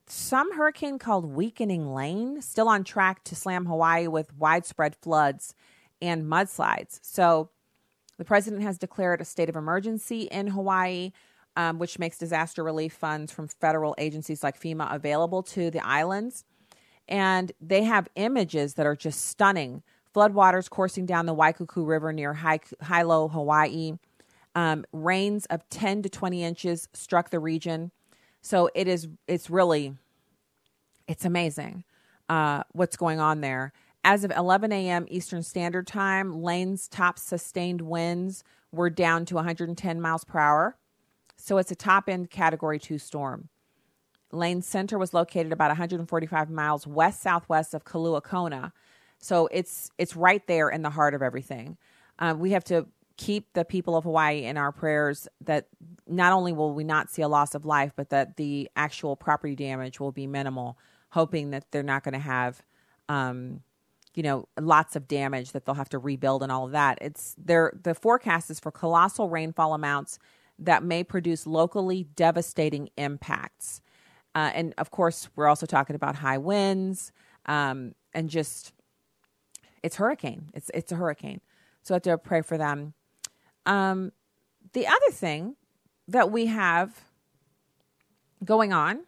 some 0.07 0.57
hurricane 0.57 0.99
called 0.99 1.25
Weakening 1.25 1.95
Lane 1.95 2.43
still 2.43 2.69
on 2.69 2.85
track 2.85 3.25
to 3.25 3.37
slam 3.37 3.67
Hawaii 3.67 4.07
with 4.07 4.37
widespread 4.37 4.97
floods 4.97 5.55
and 6.01 6.25
mudslides. 6.25 6.99
So 7.03 7.51
the 8.19 8.25
president 8.25 8.63
has 8.63 8.79
declared 8.79 9.21
a 9.21 9.25
state 9.25 9.49
of 9.49 9.57
emergency 9.57 10.23
in 10.23 10.49
Hawaii, 10.49 11.13
um, 11.57 11.79
which 11.79 11.99
makes 11.99 12.19
disaster 12.19 12.63
relief 12.63 12.93
funds 12.93 13.33
from 13.33 13.49
federal 13.49 13.95
agencies 13.99 14.43
like 14.43 14.61
FEMA 14.61 14.95
available 14.95 15.43
to 15.45 15.71
the 15.71 15.85
islands. 15.85 16.45
And 17.09 17.53
they 17.61 17.85
have 17.85 18.09
images 18.15 18.75
that 18.75 18.87
are 18.87 18.97
just 18.97 19.27
stunning. 19.27 19.83
Floodwaters 20.15 20.69
coursing 20.69 21.07
down 21.07 21.27
the 21.27 21.35
Wailuku 21.35 21.87
River 21.87 22.13
near 22.13 22.35
Hilo, 22.35 23.29
Hawaii. 23.29 23.95
Um, 24.55 24.85
rains 24.93 25.47
of 25.47 25.69
10 25.71 26.03
to 26.03 26.09
20 26.09 26.45
inches 26.45 26.89
struck 26.93 27.31
the 27.31 27.39
region. 27.41 27.91
So 28.43 28.69
it 28.75 28.87
is, 28.89 29.09
it's 29.27 29.49
really, 29.49 29.95
it's 31.09 31.25
amazing 31.25 31.85
uh, 32.29 32.63
what's 32.73 32.97
going 32.97 33.21
on 33.21 33.41
there. 33.41 33.73
As 34.05 34.25
of 34.25 34.33
11 34.33 34.73
a.m. 34.73 35.07
Eastern 35.09 35.43
Standard 35.43 35.87
Time, 35.87 36.43
Lane's 36.43 36.89
top 36.89 37.19
sustained 37.19 37.83
winds 37.83 38.43
were 38.73 38.91
down 38.91 39.25
to 39.27 39.37
110 39.37 40.01
miles 40.01 40.25
per 40.25 40.39
hour. 40.39 40.77
So 41.37 41.59
it's 41.59 41.71
a 41.71 41.77
top 41.77 42.09
end 42.09 42.31
category 42.31 42.79
two 42.79 42.99
storm. 42.99 43.49
Lane's 44.33 44.67
center 44.67 44.99
was 44.99 45.13
located 45.13 45.53
about 45.53 45.69
145 45.71 46.51
miles 46.51 46.87
west 46.87 47.23
southwest 47.23 47.75
of 47.75 47.85
Kailua 47.85 48.23
Kona. 48.23 48.73
So 49.19 49.47
it's 49.53 49.91
it's 49.99 50.17
right 50.17 50.45
there 50.47 50.71
in 50.71 50.83
the 50.83 50.91
heart 50.91 51.15
of 51.15 51.23
everything. 51.23 51.77
Uh, 52.19 52.35
we 52.37 52.53
have 52.53 52.65
to 52.65 52.87
keep 53.23 53.53
the 53.53 53.65
people 53.65 53.97
of 53.97 54.03
Hawaii 54.03 54.43
in 54.43 54.57
our 54.57 54.73
prayers 54.73 55.29
that 55.43 55.69
not 56.09 56.33
only 56.33 56.53
will 56.53 56.75
we 56.75 56.83
not 56.83 57.09
see 57.09 57.23
a 57.23 57.29
loss 57.29 57.55
of 57.55 57.65
life, 57.65 57.93
but 57.95 58.11
that 58.11 58.37
the 58.37 58.69
actual 58.75 59.15
property 59.15 59.55
damage 59.55 60.01
will 60.01 60.11
be 60.11 60.27
minimal, 60.27 60.77
hoping 61.11 61.51
that 61.51 61.71
they're 61.71 61.85
not 61.85 62.03
going 62.03 62.15
to 62.15 62.19
have, 62.19 62.63
um, 63.09 63.61
you 64.17 64.25
know, 64.25 64.49
lots 64.61 64.97
of 64.97 65.07
damage 65.07 65.53
that 65.53 65.65
they'll 65.65 65.77
have 65.77 65.89
to 65.91 66.01
rebuild 66.01 66.43
and 66.43 66.51
all 66.51 66.67
of 66.67 66.73
that. 66.73 66.99
It's 67.01 67.37
there. 67.39 67.73
The 67.81 67.95
forecast 67.95 68.51
is 68.51 68.59
for 68.59 68.73
colossal 68.73 69.29
rainfall 69.29 69.73
amounts 69.73 70.19
that 70.59 70.83
may 70.83 71.05
produce 71.05 71.47
locally 71.47 72.09
devastating 72.17 72.89
impacts. 72.97 73.81
Uh, 74.35 74.51
and 74.53 74.75
of 74.79 74.91
course, 74.91 75.29
we're 75.37 75.47
also 75.47 75.67
talking 75.67 75.95
about 75.95 76.17
high 76.17 76.39
winds 76.39 77.13
um, 77.47 77.95
and 78.13 78.29
just 78.29 78.73
it's 79.85 79.95
hurricane. 79.95 80.51
It's 80.55 80.73
it's 80.75 80.91
a 80.91 80.97
hurricane. 80.97 81.41
So 81.85 81.95
I 81.95 81.97
have 81.97 82.03
to 82.03 82.19
pray 82.19 82.43
for 82.43 82.59
them. 82.59 82.95
Um, 83.67 84.13
the 84.73 84.87
other 84.87 85.11
thing 85.11 85.57
that 86.09 86.31
we 86.31 86.47
have 86.47 87.05
going 88.45 88.73
on 88.73 89.05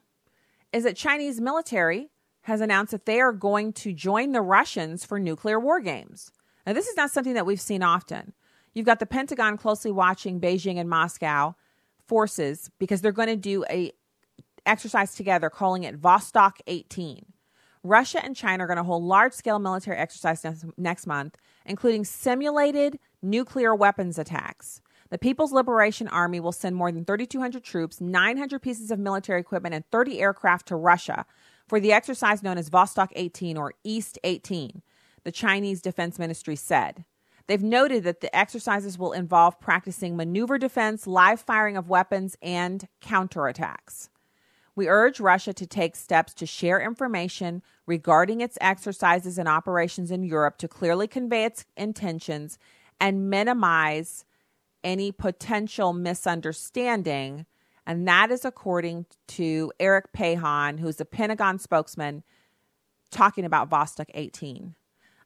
is 0.73 0.85
that 0.85 0.97
Chinese 0.97 1.41
military 1.41 2.11
has 2.43 2.61
announced 2.61 2.93
that 2.93 3.07
they 3.07 3.21
are 3.21 3.33
going 3.33 3.73
to 3.73 3.93
join 3.93 4.33
the 4.33 4.43
Russians 4.43 5.05
for 5.05 5.19
nuclear 5.19 5.59
war 5.59 5.81
games. 5.81 6.31
Now, 6.67 6.73
this 6.73 6.87
is 6.87 6.97
not 6.97 7.11
something 7.11 7.35
that 7.35 7.47
we've 7.47 7.61
seen 7.61 7.83
often. 7.83 8.33
You've 8.75 8.87
got 8.87 8.99
the 8.99 9.07
Pentagon 9.07 9.57
closely 9.57 9.91
watching 9.91 10.41
Beijing 10.41 10.79
and 10.79 10.89
Moscow 10.89 11.55
forces 12.07 12.71
because 12.79 13.01
they're 13.01 13.13
going 13.13 13.29
to 13.29 13.37
do 13.37 13.65
a 13.71 13.93
exercise 14.67 15.15
together 15.15 15.51
calling 15.51 15.85
it 15.85 16.01
Vostok 16.01 16.55
18. 16.67 17.27
Russia 17.83 18.25
and 18.25 18.35
China 18.35 18.65
are 18.65 18.67
going 18.67 18.79
to 18.79 18.83
hold 18.83 19.05
large 19.05 19.35
scale 19.35 19.59
military 19.59 19.97
exercises 19.97 20.65
next 20.77 21.07
month, 21.07 21.37
including 21.67 22.05
simulated 22.05 22.99
nuclear 23.25 23.75
weapons 23.75 24.19
attacks. 24.19 24.81
The 25.11 25.19
People's 25.19 25.53
Liberation 25.53 26.09
Army 26.09 26.41
will 26.41 26.53
send 26.53 26.77
more 26.77 26.91
than 26.93 27.05
3,200 27.05 27.63
troops, 27.63 28.01
900 28.01 28.61
pieces 28.61 28.91
of 28.91 28.99
military 28.99 29.41
equipment, 29.41 29.75
and 29.75 29.89
30 29.91 30.21
aircraft 30.21 30.69
to 30.69 30.77
Russia 30.77 31.27
for 31.69 31.81
the 31.81 31.93
exercise 31.93 32.43
known 32.43 32.59
as 32.59 32.71
Vostok 32.71 33.09
18 33.15 33.57
or 33.57 33.75
East 33.85 34.19
18, 34.25 34.83
the 35.25 35.33
Chinese 35.33 35.81
Defense 35.81 36.19
Ministry 36.19 36.57
said. 36.57 37.05
They've 37.47 37.63
noted 37.63 38.05
that 38.05 38.21
the 38.21 38.35
exercises 38.35 38.99
will 38.99 39.13
involve 39.13 39.61
practicing 39.61 40.17
maneuver 40.17 40.59
defense, 40.59 41.07
live 41.07 41.41
firing 41.41 41.77
of 41.77 41.89
weapons, 41.89 42.37
and 42.41 42.89
counterattacks. 43.03 44.09
We 44.77 44.89
urge 44.89 45.21
Russia 45.21 45.53
to 45.53 45.67
take 45.67 45.95
steps 45.95 46.35
to 46.35 46.47
share 46.47 46.81
information 46.81 47.63
regarding 47.87 48.41
its 48.41 48.59
exercises 48.61 49.39
and 49.39 49.49
operations 49.49 50.11
in 50.11 50.25
Europe 50.25 50.57
to 50.59 50.69
clearly 50.69 51.07
convey 51.07 51.45
its 51.45 51.65
intentions 51.77 52.59
and 53.01 53.31
minimize 53.31 54.25
any 54.83 55.13
potential 55.13 55.93
misunderstanding. 55.93 57.47
And 57.87 58.07
that 58.09 58.31
is 58.31 58.45
according 58.45 59.07
to 59.29 59.73
Eric 59.81 60.13
Pahon, 60.13 60.79
who's 60.79 61.01
a 61.01 61.05
Pentagon 61.05 61.59
spokesman, 61.59 62.23
talking 63.11 63.45
about 63.45 63.71
Vostok 63.71 64.11
18. 64.15 64.75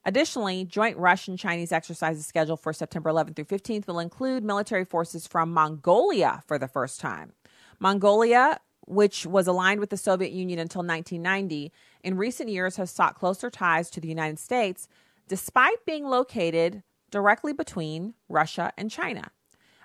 Additionally, 0.05 0.63
joint 0.63 0.97
Russian 0.97 1.35
Chinese 1.35 1.71
exercises 1.71 2.25
scheduled 2.25 2.61
for 2.61 2.71
September 2.71 3.09
11th 3.09 3.35
through 3.35 3.45
15th 3.45 3.87
will 3.87 3.99
include 3.99 4.43
military 4.43 4.85
forces 4.85 5.27
from 5.27 5.53
Mongolia 5.53 6.41
for 6.47 6.57
the 6.57 6.67
first 6.67 7.01
time. 7.01 7.33
Mongolia, 7.79 8.59
which 8.87 9.25
was 9.25 9.47
aligned 9.47 9.79
with 9.79 9.89
the 9.89 9.97
Soviet 9.97 10.31
Union 10.31 10.57
until 10.57 10.81
1990, 10.81 11.71
in 12.03 12.17
recent 12.17 12.49
years 12.49 12.77
has 12.77 12.89
sought 12.89 13.15
closer 13.15 13.49
ties 13.49 13.89
to 13.89 14.01
the 14.01 14.07
United 14.07 14.39
States 14.39 14.87
despite 15.27 15.85
being 15.85 16.05
located 16.05 16.81
directly 17.09 17.53
between 17.53 18.13
Russia 18.27 18.71
and 18.77 18.89
China. 18.89 19.31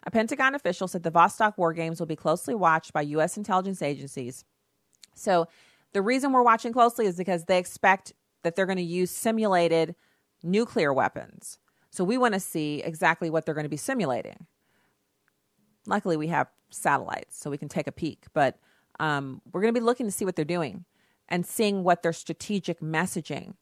A 0.05 0.11
Pentagon 0.11 0.55
official 0.55 0.87
said 0.87 1.03
the 1.03 1.11
Vostok 1.11 1.57
war 1.57 1.73
games 1.73 1.99
will 1.99 2.07
be 2.07 2.17
closely 2.17 2.55
watched 2.55 2.93
by 2.93 3.03
U.S. 3.03 3.37
intelligence 3.37 3.83
agencies. 3.83 4.45
So, 5.15 5.49
the 5.93 6.03
reason 6.03 6.33
we're 6.33 6.43
watching 6.43 6.73
closely 6.73 7.07
is 7.07 7.17
because 7.17 7.45
they 7.45 7.59
expect 7.59 8.13
that 8.43 8.57
they're 8.57 8.67
going 8.67 8.77
to 8.77 8.83
use 8.83 9.11
simulated 9.11 9.95
nuclear 10.43 10.93
weapons. 10.93 11.59
So, 11.91 12.05
we 12.05 12.19
want 12.19 12.35
to 12.35 12.41
see 12.41 12.83
exactly 12.85 13.31
what 13.31 13.47
they're 13.47 13.55
going 13.55 13.65
to 13.65 13.71
be 13.71 13.77
simulating. 13.77 14.47
Luckily, 15.87 16.17
we 16.17 16.29
have 16.29 16.49
satellites, 16.71 17.39
so 17.39 17.51
we 17.51 17.59
can 17.59 17.69
take 17.69 17.87
a 17.87 17.93
peek, 17.93 18.27
but 18.35 18.59
um, 19.01 19.41
we're 19.53 19.61
going 19.61 19.73
to 19.73 19.81
be 19.81 19.85
looking 19.85 20.07
to 20.07 20.13
see 20.13 20.25
what 20.25 20.37
they're 20.37 20.45
doing 20.45 20.85
and 21.29 21.47
seeing 21.47 21.85
what 21.85 22.03
their 22.03 22.13
strategic 22.13 22.81
messaging 22.81 23.55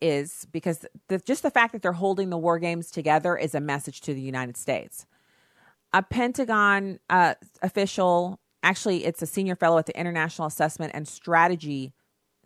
is 0.00 0.46
because 0.52 0.84
the, 1.08 1.18
just 1.18 1.42
the 1.42 1.50
fact 1.50 1.72
that 1.72 1.82
they're 1.82 1.92
holding 1.92 2.30
the 2.30 2.38
war 2.38 2.58
games 2.58 2.90
together 2.90 3.36
is 3.36 3.54
a 3.54 3.60
message 3.60 4.00
to 4.02 4.14
the 4.14 4.20
United 4.20 4.56
States. 4.56 5.06
A 5.92 6.02
Pentagon 6.02 6.98
uh, 7.08 7.34
official, 7.62 8.40
actually, 8.62 9.04
it's 9.04 9.22
a 9.22 9.26
senior 9.26 9.56
fellow 9.56 9.78
at 9.78 9.86
the 9.86 9.98
International 9.98 10.46
Assessment 10.46 10.92
and 10.94 11.06
Strategy 11.06 11.94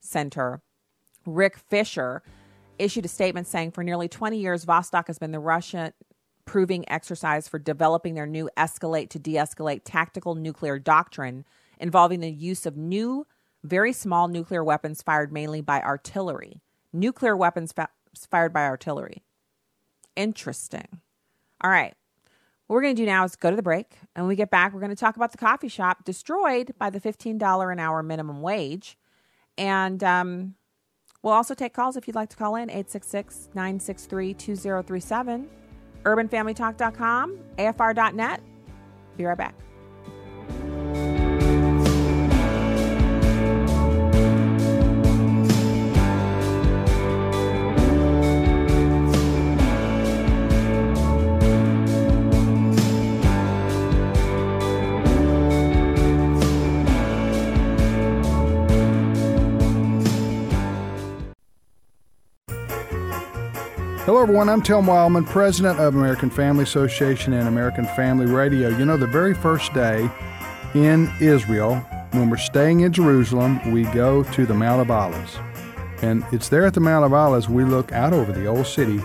Center, 0.00 0.62
Rick 1.26 1.57
Fisher, 1.57 2.23
issued 2.78 3.05
a 3.05 3.09
statement 3.09 3.47
saying 3.47 3.73
for 3.73 3.83
nearly 3.83 4.09
20 4.09 4.38
years, 4.38 4.64
Vostok 4.64 5.07
has 5.07 5.19
been 5.19 5.33
the 5.33 5.40
Russian 5.40 5.93
proving 6.45 6.88
exercise 6.88 7.49
for 7.49 7.59
developing 7.59 8.14
their 8.14 8.26
new 8.26 8.49
escalate 8.57 9.11
to 9.11 9.19
de 9.19 9.35
escalate 9.35 9.83
tactical 9.85 10.35
nuclear 10.35 10.78
doctrine 10.78 11.45
involving 11.78 12.21
the 12.21 12.31
use 12.31 12.67
of 12.67 12.76
new, 12.76 13.26
very 13.64 13.93
small 13.93 14.28
nuclear 14.28 14.62
weapons 14.62 15.02
fired 15.02 15.33
mainly 15.33 15.61
by 15.61 15.81
artillery 15.81 16.61
nuclear 16.92 17.37
weapons 17.37 17.73
fa- 17.73 17.90
fired 18.30 18.52
by 18.52 18.64
artillery. 18.64 19.23
Interesting. 20.16 21.00
All 21.62 21.71
right. 21.71 21.95
What 22.66 22.75
we're 22.75 22.83
going 22.83 22.97
to 22.97 23.02
do 23.02 23.07
now 23.07 23.25
is 23.25 23.35
go 23.35 23.50
to 23.50 23.57
the 23.57 23.62
break. 23.62 23.97
And 24.14 24.25
when 24.25 24.28
we 24.28 24.37
get 24.37 24.50
back, 24.50 24.73
we're 24.73 24.80
going 24.80 24.90
to 24.90 24.97
talk 24.97 25.16
about 25.16 25.33
the 25.33 25.38
coffee 25.38 25.68
shop 25.68 26.04
destroyed 26.04 26.75
by 26.78 26.90
the 26.90 27.00
$15 27.00 27.73
an 27.73 27.78
hour 27.78 28.02
minimum 28.02 28.42
wage. 28.42 28.99
And 29.57 30.04
um, 30.04 30.54
we'll 31.23 31.33
also 31.33 31.54
take 31.54 31.73
calls 31.73 31.97
if 31.97 32.07
you'd 32.07 32.16
like 32.16 32.28
to 32.30 32.37
call 32.37 32.57
in 32.57 32.68
866 32.68 33.49
963 33.54 34.35
2037, 34.35 35.49
urbanfamilytalk.com, 36.02 37.38
afr.net. 37.59 38.42
Be 39.16 39.25
right 39.25 39.38
back. 39.38 39.54
Hello, 64.09 64.23
everyone. 64.23 64.49
I'm 64.49 64.62
Tim 64.62 64.87
Wildmon, 64.87 65.27
president 65.27 65.79
of 65.79 65.95
American 65.95 66.31
Family 66.31 66.62
Association 66.62 67.35
and 67.35 67.47
American 67.47 67.85
Family 67.88 68.25
Radio. 68.25 68.71
You 68.71 68.87
know, 68.87 68.97
the 68.97 69.07
very 69.07 69.35
first 69.35 69.75
day 69.75 70.09
in 70.75 71.12
Israel, 71.21 71.75
when 72.12 72.31
we're 72.31 72.38
staying 72.38 72.81
in 72.81 72.91
Jerusalem, 72.91 73.71
we 73.71 73.83
go 73.83 74.23
to 74.23 74.47
the 74.47 74.55
Mount 74.55 74.81
of 74.81 74.91
Olives. 74.91 75.37
And 76.00 76.25
it's 76.33 76.49
there 76.49 76.65
at 76.65 76.73
the 76.73 76.81
Mount 76.81 77.05
of 77.05 77.12
Olives 77.12 77.50
we 77.50 77.65
look 77.65 77.93
out 77.93 78.15
over 78.15 78.33
the 78.33 78.47
old 78.47 78.67
city 78.67 78.99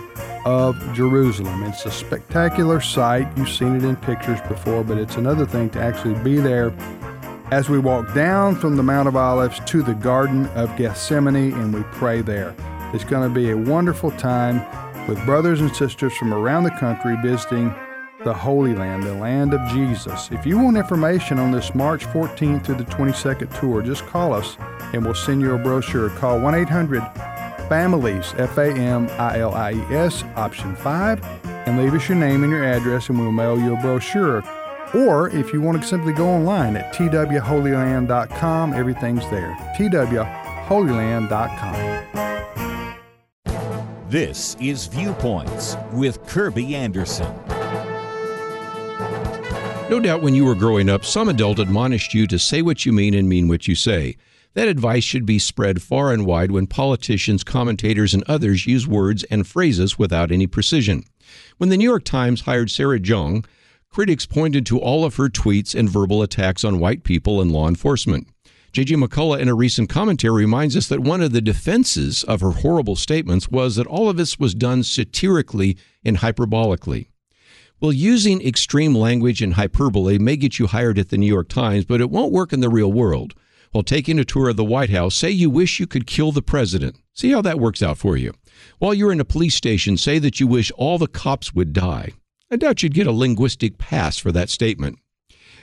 of 0.46 0.74
Jerusalem. 0.94 1.64
It's 1.64 1.84
a 1.84 1.90
spectacular 1.90 2.80
sight. 2.80 3.28
You've 3.36 3.50
seen 3.50 3.76
it 3.76 3.84
in 3.84 3.96
pictures 3.96 4.40
before, 4.48 4.84
but 4.84 4.96
it's 4.96 5.16
another 5.16 5.44
thing 5.44 5.68
to 5.70 5.82
actually 5.82 6.14
be 6.24 6.38
there 6.38 6.72
as 7.50 7.68
we 7.68 7.78
walk 7.78 8.14
down 8.14 8.56
from 8.56 8.78
the 8.78 8.82
Mount 8.82 9.06
of 9.06 9.16
Olives 9.16 9.60
to 9.66 9.82
the 9.82 9.96
Garden 9.96 10.46
of 10.54 10.74
Gethsemane 10.78 11.52
and 11.52 11.74
we 11.74 11.82
pray 11.92 12.22
there. 12.22 12.54
It's 12.94 13.04
going 13.04 13.28
to 13.28 13.34
be 13.34 13.50
a 13.50 13.56
wonderful 13.56 14.10
time 14.12 14.64
with 15.06 15.24
brothers 15.24 15.60
and 15.60 15.74
sisters 15.74 16.16
from 16.16 16.32
around 16.32 16.64
the 16.64 16.70
country 16.70 17.16
visiting 17.22 17.74
the 18.24 18.32
Holy 18.32 18.74
Land, 18.74 19.02
the 19.02 19.14
land 19.14 19.52
of 19.52 19.68
Jesus. 19.70 20.30
If 20.30 20.46
you 20.46 20.58
want 20.58 20.76
information 20.76 21.38
on 21.38 21.52
this 21.52 21.74
March 21.74 22.06
14th 22.06 22.64
through 22.64 22.76
the 22.76 22.84
22nd 22.84 23.60
tour, 23.60 23.82
just 23.82 24.06
call 24.06 24.32
us 24.32 24.56
and 24.92 25.04
we'll 25.04 25.14
send 25.14 25.42
you 25.42 25.54
a 25.54 25.58
brochure. 25.58 26.10
Call 26.10 26.40
1 26.40 26.54
800 26.54 27.02
Families, 27.68 28.34
F 28.38 28.56
A 28.58 28.72
M 28.72 29.08
I 29.18 29.40
L 29.40 29.54
I 29.54 29.72
E 29.72 29.94
S, 29.94 30.24
option 30.36 30.74
5, 30.76 31.24
and 31.44 31.78
leave 31.78 31.94
us 31.94 32.08
your 32.08 32.18
name 32.18 32.42
and 32.42 32.52
your 32.52 32.64
address 32.64 33.08
and 33.08 33.18
we'll 33.18 33.32
mail 33.32 33.58
you 33.58 33.76
a 33.76 33.80
brochure. 33.80 34.42
Or 34.94 35.28
if 35.30 35.52
you 35.52 35.60
want 35.60 35.82
to 35.82 35.88
simply 35.88 36.12
go 36.12 36.28
online 36.28 36.76
at 36.76 36.94
twholyland.com, 36.94 38.72
everything's 38.72 39.28
there. 39.30 39.56
twholyland.com. 39.76 41.93
This 44.14 44.56
is 44.60 44.86
Viewpoints 44.86 45.76
with 45.92 46.24
Kirby 46.28 46.76
Anderson. 46.76 47.34
No 49.90 49.98
doubt 50.00 50.22
when 50.22 50.36
you 50.36 50.44
were 50.44 50.54
growing 50.54 50.88
up, 50.88 51.04
some 51.04 51.28
adult 51.28 51.58
admonished 51.58 52.14
you 52.14 52.28
to 52.28 52.38
say 52.38 52.62
what 52.62 52.86
you 52.86 52.92
mean 52.92 53.14
and 53.14 53.28
mean 53.28 53.48
what 53.48 53.66
you 53.66 53.74
say. 53.74 54.16
That 54.52 54.68
advice 54.68 55.02
should 55.02 55.26
be 55.26 55.40
spread 55.40 55.82
far 55.82 56.12
and 56.12 56.24
wide 56.24 56.52
when 56.52 56.68
politicians, 56.68 57.42
commentators, 57.42 58.14
and 58.14 58.22
others 58.28 58.68
use 58.68 58.86
words 58.86 59.24
and 59.32 59.48
phrases 59.48 59.98
without 59.98 60.30
any 60.30 60.46
precision. 60.46 61.02
When 61.58 61.70
the 61.70 61.76
New 61.76 61.82
York 61.82 62.04
Times 62.04 62.42
hired 62.42 62.70
Sarah 62.70 63.00
Jeong, 63.00 63.44
critics 63.90 64.26
pointed 64.26 64.64
to 64.66 64.78
all 64.78 65.04
of 65.04 65.16
her 65.16 65.28
tweets 65.28 65.74
and 65.74 65.90
verbal 65.90 66.22
attacks 66.22 66.62
on 66.62 66.78
white 66.78 67.02
people 67.02 67.40
and 67.40 67.50
law 67.50 67.66
enforcement. 67.66 68.28
J.J. 68.74 68.96
McCullough, 68.96 69.38
in 69.38 69.48
a 69.48 69.54
recent 69.54 69.88
commentary, 69.88 70.42
reminds 70.42 70.76
us 70.76 70.88
that 70.88 70.98
one 70.98 71.22
of 71.22 71.30
the 71.30 71.40
defenses 71.40 72.24
of 72.24 72.40
her 72.40 72.50
horrible 72.50 72.96
statements 72.96 73.48
was 73.48 73.76
that 73.76 73.86
all 73.86 74.08
of 74.08 74.16
this 74.16 74.36
was 74.40 74.52
done 74.52 74.82
satirically 74.82 75.78
and 76.04 76.16
hyperbolically. 76.16 77.06
Well, 77.80 77.92
using 77.92 78.44
extreme 78.44 78.92
language 78.92 79.40
and 79.40 79.54
hyperbole 79.54 80.18
may 80.18 80.36
get 80.36 80.58
you 80.58 80.66
hired 80.66 80.98
at 80.98 81.10
the 81.10 81.16
New 81.16 81.28
York 81.28 81.48
Times, 81.48 81.84
but 81.84 82.00
it 82.00 82.10
won't 82.10 82.32
work 82.32 82.52
in 82.52 82.58
the 82.58 82.68
real 82.68 82.92
world. 82.92 83.34
While 83.70 83.84
taking 83.84 84.18
a 84.18 84.24
tour 84.24 84.48
of 84.48 84.56
the 84.56 84.64
White 84.64 84.90
House, 84.90 85.14
say 85.14 85.30
you 85.30 85.50
wish 85.50 85.78
you 85.78 85.86
could 85.86 86.08
kill 86.08 86.32
the 86.32 86.42
president. 86.42 86.96
See 87.12 87.30
how 87.30 87.42
that 87.42 87.60
works 87.60 87.80
out 87.80 87.96
for 87.96 88.16
you. 88.16 88.32
While 88.80 88.92
you're 88.92 89.12
in 89.12 89.20
a 89.20 89.24
police 89.24 89.54
station, 89.54 89.96
say 89.96 90.18
that 90.18 90.40
you 90.40 90.48
wish 90.48 90.72
all 90.72 90.98
the 90.98 91.06
cops 91.06 91.54
would 91.54 91.72
die. 91.72 92.14
I 92.50 92.56
doubt 92.56 92.82
you'd 92.82 92.94
get 92.94 93.06
a 93.06 93.12
linguistic 93.12 93.78
pass 93.78 94.18
for 94.18 94.32
that 94.32 94.50
statement. 94.50 94.98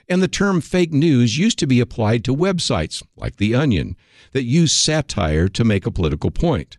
And 0.09 0.21
the 0.21 0.27
term 0.27 0.61
fake 0.61 0.91
news 0.91 1.37
used 1.37 1.59
to 1.59 1.67
be 1.67 1.79
applied 1.79 2.23
to 2.25 2.35
websites, 2.35 3.03
like 3.15 3.37
The 3.37 3.55
Onion, 3.55 3.95
that 4.33 4.43
use 4.43 4.71
satire 4.71 5.47
to 5.49 5.63
make 5.63 5.85
a 5.85 5.91
political 5.91 6.31
point. 6.31 6.77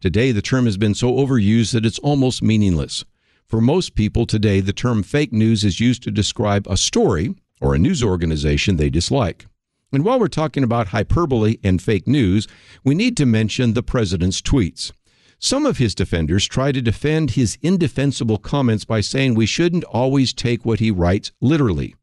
Today, 0.00 0.32
the 0.32 0.42
term 0.42 0.66
has 0.66 0.76
been 0.76 0.94
so 0.94 1.12
overused 1.12 1.72
that 1.72 1.86
it's 1.86 1.98
almost 2.00 2.42
meaningless. 2.42 3.04
For 3.46 3.60
most 3.60 3.94
people 3.94 4.26
today, 4.26 4.60
the 4.60 4.72
term 4.72 5.02
fake 5.02 5.32
news 5.32 5.64
is 5.64 5.80
used 5.80 6.02
to 6.02 6.10
describe 6.10 6.66
a 6.66 6.76
story 6.76 7.34
or 7.60 7.74
a 7.74 7.78
news 7.78 8.02
organization 8.02 8.76
they 8.76 8.90
dislike. 8.90 9.46
And 9.92 10.04
while 10.04 10.18
we're 10.18 10.28
talking 10.28 10.64
about 10.64 10.88
hyperbole 10.88 11.58
and 11.62 11.80
fake 11.80 12.08
news, 12.08 12.48
we 12.82 12.94
need 12.94 13.16
to 13.16 13.26
mention 13.26 13.74
the 13.74 13.82
president's 13.82 14.42
tweets. 14.42 14.92
Some 15.38 15.66
of 15.66 15.78
his 15.78 15.94
defenders 15.94 16.46
try 16.46 16.72
to 16.72 16.82
defend 16.82 17.32
his 17.32 17.58
indefensible 17.62 18.38
comments 18.38 18.84
by 18.84 19.00
saying 19.00 19.34
we 19.34 19.46
shouldn't 19.46 19.84
always 19.84 20.32
take 20.32 20.64
what 20.64 20.80
he 20.80 20.90
writes 20.90 21.32
literally. 21.40 21.94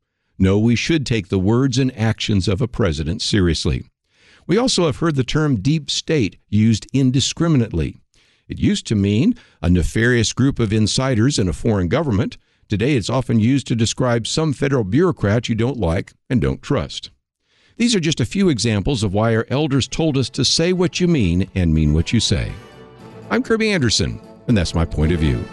No, 0.41 0.57
we 0.57 0.75
should 0.75 1.05
take 1.05 1.27
the 1.27 1.37
words 1.37 1.77
and 1.77 1.95
actions 1.95 2.47
of 2.47 2.61
a 2.61 2.67
president 2.67 3.21
seriously. 3.21 3.83
We 4.47 4.57
also 4.57 4.87
have 4.87 4.97
heard 4.97 5.15
the 5.15 5.23
term 5.23 5.61
deep 5.61 5.91
state 5.91 6.37
used 6.49 6.87
indiscriminately. 6.91 7.97
It 8.47 8.57
used 8.57 8.87
to 8.87 8.95
mean 8.95 9.35
a 9.61 9.69
nefarious 9.69 10.33
group 10.33 10.57
of 10.57 10.73
insiders 10.73 11.37
in 11.37 11.47
a 11.47 11.53
foreign 11.53 11.89
government. 11.89 12.39
Today, 12.67 12.95
it's 12.95 13.07
often 13.07 13.39
used 13.39 13.67
to 13.67 13.75
describe 13.75 14.25
some 14.25 14.51
federal 14.51 14.83
bureaucrat 14.83 15.47
you 15.47 15.53
don't 15.53 15.77
like 15.77 16.13
and 16.27 16.41
don't 16.41 16.63
trust. 16.63 17.11
These 17.77 17.93
are 17.93 17.99
just 17.99 18.19
a 18.19 18.25
few 18.25 18.49
examples 18.49 19.03
of 19.03 19.13
why 19.13 19.35
our 19.35 19.45
elders 19.49 19.87
told 19.87 20.17
us 20.17 20.31
to 20.31 20.43
say 20.43 20.73
what 20.73 20.99
you 20.99 21.07
mean 21.07 21.51
and 21.53 21.71
mean 21.71 21.93
what 21.93 22.13
you 22.13 22.19
say. 22.19 22.51
I'm 23.29 23.43
Kirby 23.43 23.69
Anderson, 23.69 24.19
and 24.47 24.57
that's 24.57 24.73
my 24.73 24.85
point 24.85 25.11
of 25.11 25.19
view. 25.19 25.45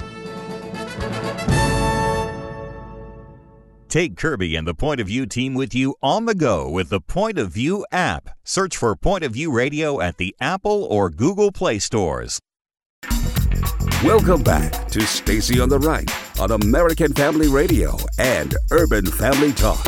Take 3.88 4.18
Kirby 4.18 4.54
and 4.54 4.66
the 4.66 4.74
Point 4.74 5.00
of 5.00 5.06
View 5.06 5.24
team 5.24 5.54
with 5.54 5.74
you 5.74 5.94
on 6.02 6.26
the 6.26 6.34
go 6.34 6.68
with 6.68 6.90
the 6.90 7.00
Point 7.00 7.38
of 7.38 7.52
View 7.52 7.86
app. 7.90 8.28
Search 8.44 8.76
for 8.76 8.94
Point 8.94 9.24
of 9.24 9.32
View 9.32 9.50
Radio 9.50 9.98
at 9.98 10.18
the 10.18 10.36
Apple 10.42 10.84
or 10.90 11.08
Google 11.08 11.50
Play 11.50 11.78
stores. 11.78 12.38
Welcome 14.04 14.42
back 14.42 14.88
to 14.88 15.00
Stacy 15.00 15.58
on 15.58 15.70
the 15.70 15.78
Right 15.78 16.10
on 16.38 16.50
American 16.50 17.14
Family 17.14 17.48
Radio 17.48 17.96
and 18.18 18.54
Urban 18.70 19.06
Family 19.06 19.54
Talk. 19.54 19.82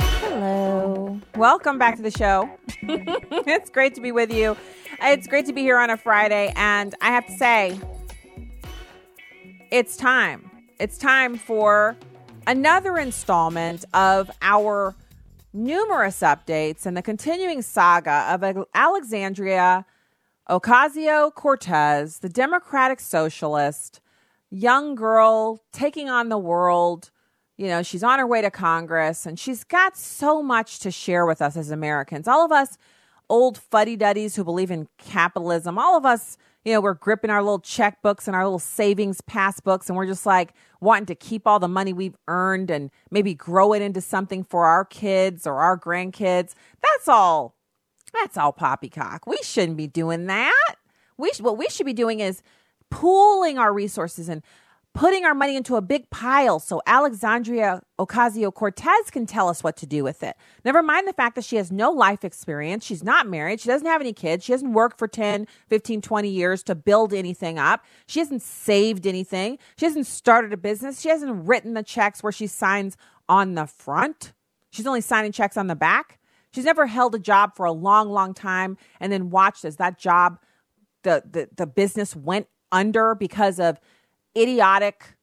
Hello. 0.00 1.20
Welcome 1.36 1.76
back 1.78 1.96
to 1.96 2.02
the 2.02 2.10
show. 2.10 2.48
it's 2.80 3.68
great 3.68 3.94
to 3.96 4.00
be 4.00 4.12
with 4.12 4.32
you. 4.32 4.56
It's 5.02 5.26
great 5.26 5.44
to 5.44 5.52
be 5.52 5.60
here 5.60 5.76
on 5.76 5.90
a 5.90 5.98
Friday. 5.98 6.54
And 6.56 6.94
I 7.02 7.08
have 7.08 7.26
to 7.26 7.36
say, 7.36 7.78
it's 9.70 9.96
time. 9.96 10.50
It's 10.78 10.96
time 10.96 11.36
for 11.36 11.96
another 12.46 12.96
installment 12.96 13.84
of 13.92 14.30
our 14.40 14.94
numerous 15.52 16.20
updates 16.20 16.86
and 16.86 16.96
the 16.96 17.02
continuing 17.02 17.62
saga 17.62 18.26
of 18.30 18.66
Alexandria 18.74 19.84
Ocasio 20.48 21.34
Cortez, 21.34 22.20
the 22.20 22.28
Democratic 22.28 23.00
Socialist, 23.00 24.00
young 24.50 24.94
girl 24.94 25.60
taking 25.72 26.08
on 26.08 26.30
the 26.30 26.38
world. 26.38 27.10
You 27.58 27.66
know, 27.66 27.82
she's 27.82 28.02
on 28.02 28.18
her 28.18 28.26
way 28.26 28.40
to 28.40 28.50
Congress 28.50 29.26
and 29.26 29.38
she's 29.38 29.64
got 29.64 29.96
so 29.96 30.42
much 30.42 30.78
to 30.80 30.90
share 30.90 31.26
with 31.26 31.42
us 31.42 31.56
as 31.56 31.70
Americans. 31.70 32.26
All 32.26 32.44
of 32.44 32.52
us 32.52 32.78
old 33.28 33.58
fuddy 33.58 33.96
duddies 33.96 34.36
who 34.36 34.44
believe 34.44 34.70
in 34.70 34.88
capitalism, 34.96 35.78
all 35.78 35.96
of 35.98 36.06
us 36.06 36.38
you 36.68 36.74
know, 36.74 36.82
we're 36.82 36.92
gripping 36.92 37.30
our 37.30 37.42
little 37.42 37.60
checkbooks 37.60 38.26
and 38.26 38.36
our 38.36 38.44
little 38.44 38.58
savings 38.58 39.22
passbooks, 39.22 39.88
and 39.88 39.96
we're 39.96 40.06
just 40.06 40.26
like 40.26 40.52
wanting 40.82 41.06
to 41.06 41.14
keep 41.14 41.46
all 41.46 41.58
the 41.58 41.66
money 41.66 41.94
we've 41.94 42.16
earned 42.28 42.70
and 42.70 42.90
maybe 43.10 43.32
grow 43.32 43.72
it 43.72 43.80
into 43.80 44.02
something 44.02 44.44
for 44.44 44.66
our 44.66 44.84
kids 44.84 45.46
or 45.46 45.60
our 45.60 45.78
grandkids. 45.78 46.52
That's 46.82 47.08
all. 47.08 47.54
That's 48.12 48.36
all 48.36 48.52
poppycock. 48.52 49.26
We 49.26 49.38
shouldn't 49.42 49.78
be 49.78 49.86
doing 49.86 50.26
that. 50.26 50.74
We 51.16 51.32
sh- 51.32 51.40
what 51.40 51.56
we 51.56 51.70
should 51.70 51.86
be 51.86 51.94
doing 51.94 52.20
is 52.20 52.42
pooling 52.90 53.56
our 53.56 53.72
resources 53.72 54.28
and 54.28 54.42
putting 54.98 55.24
our 55.24 55.32
money 55.32 55.54
into 55.54 55.76
a 55.76 55.80
big 55.80 56.10
pile 56.10 56.58
so 56.58 56.82
Alexandria 56.84 57.80
Ocasio 58.00 58.52
Cortez 58.52 59.12
can 59.12 59.26
tell 59.26 59.48
us 59.48 59.62
what 59.62 59.76
to 59.76 59.86
do 59.86 60.02
with 60.02 60.24
it. 60.24 60.36
Never 60.64 60.82
mind 60.82 61.06
the 61.06 61.12
fact 61.12 61.36
that 61.36 61.44
she 61.44 61.54
has 61.54 61.70
no 61.70 61.92
life 61.92 62.24
experience. 62.24 62.84
She's 62.84 63.04
not 63.04 63.28
married. 63.28 63.60
She 63.60 63.68
doesn't 63.68 63.86
have 63.86 64.00
any 64.00 64.12
kids. 64.12 64.44
She 64.44 64.50
hasn't 64.50 64.72
worked 64.72 64.98
for 64.98 65.06
10, 65.06 65.46
15, 65.68 66.02
20 66.02 66.28
years 66.28 66.64
to 66.64 66.74
build 66.74 67.14
anything 67.14 67.60
up. 67.60 67.84
She 68.08 68.18
hasn't 68.18 68.42
saved 68.42 69.06
anything. 69.06 69.58
She 69.76 69.86
hasn't 69.86 70.08
started 70.08 70.52
a 70.52 70.56
business. 70.56 71.00
She 71.00 71.10
hasn't 71.10 71.46
written 71.46 71.74
the 71.74 71.84
checks 71.84 72.20
where 72.20 72.32
she 72.32 72.48
signs 72.48 72.96
on 73.28 73.54
the 73.54 73.68
front. 73.68 74.32
She's 74.70 74.86
only 74.88 75.00
signing 75.00 75.30
checks 75.30 75.56
on 75.56 75.68
the 75.68 75.76
back. 75.76 76.18
She's 76.52 76.64
never 76.64 76.86
held 76.86 77.14
a 77.14 77.20
job 77.20 77.54
for 77.54 77.66
a 77.66 77.72
long, 77.72 78.08
long 78.08 78.34
time 78.34 78.76
and 78.98 79.12
then 79.12 79.30
watched 79.30 79.64
as 79.64 79.76
that 79.76 79.96
job, 79.96 80.40
the, 81.04 81.22
the, 81.24 81.48
the 81.56 81.68
business 81.68 82.16
went 82.16 82.48
under 82.72 83.14
because 83.14 83.60
of 83.60 83.78
idiotic 84.40 85.16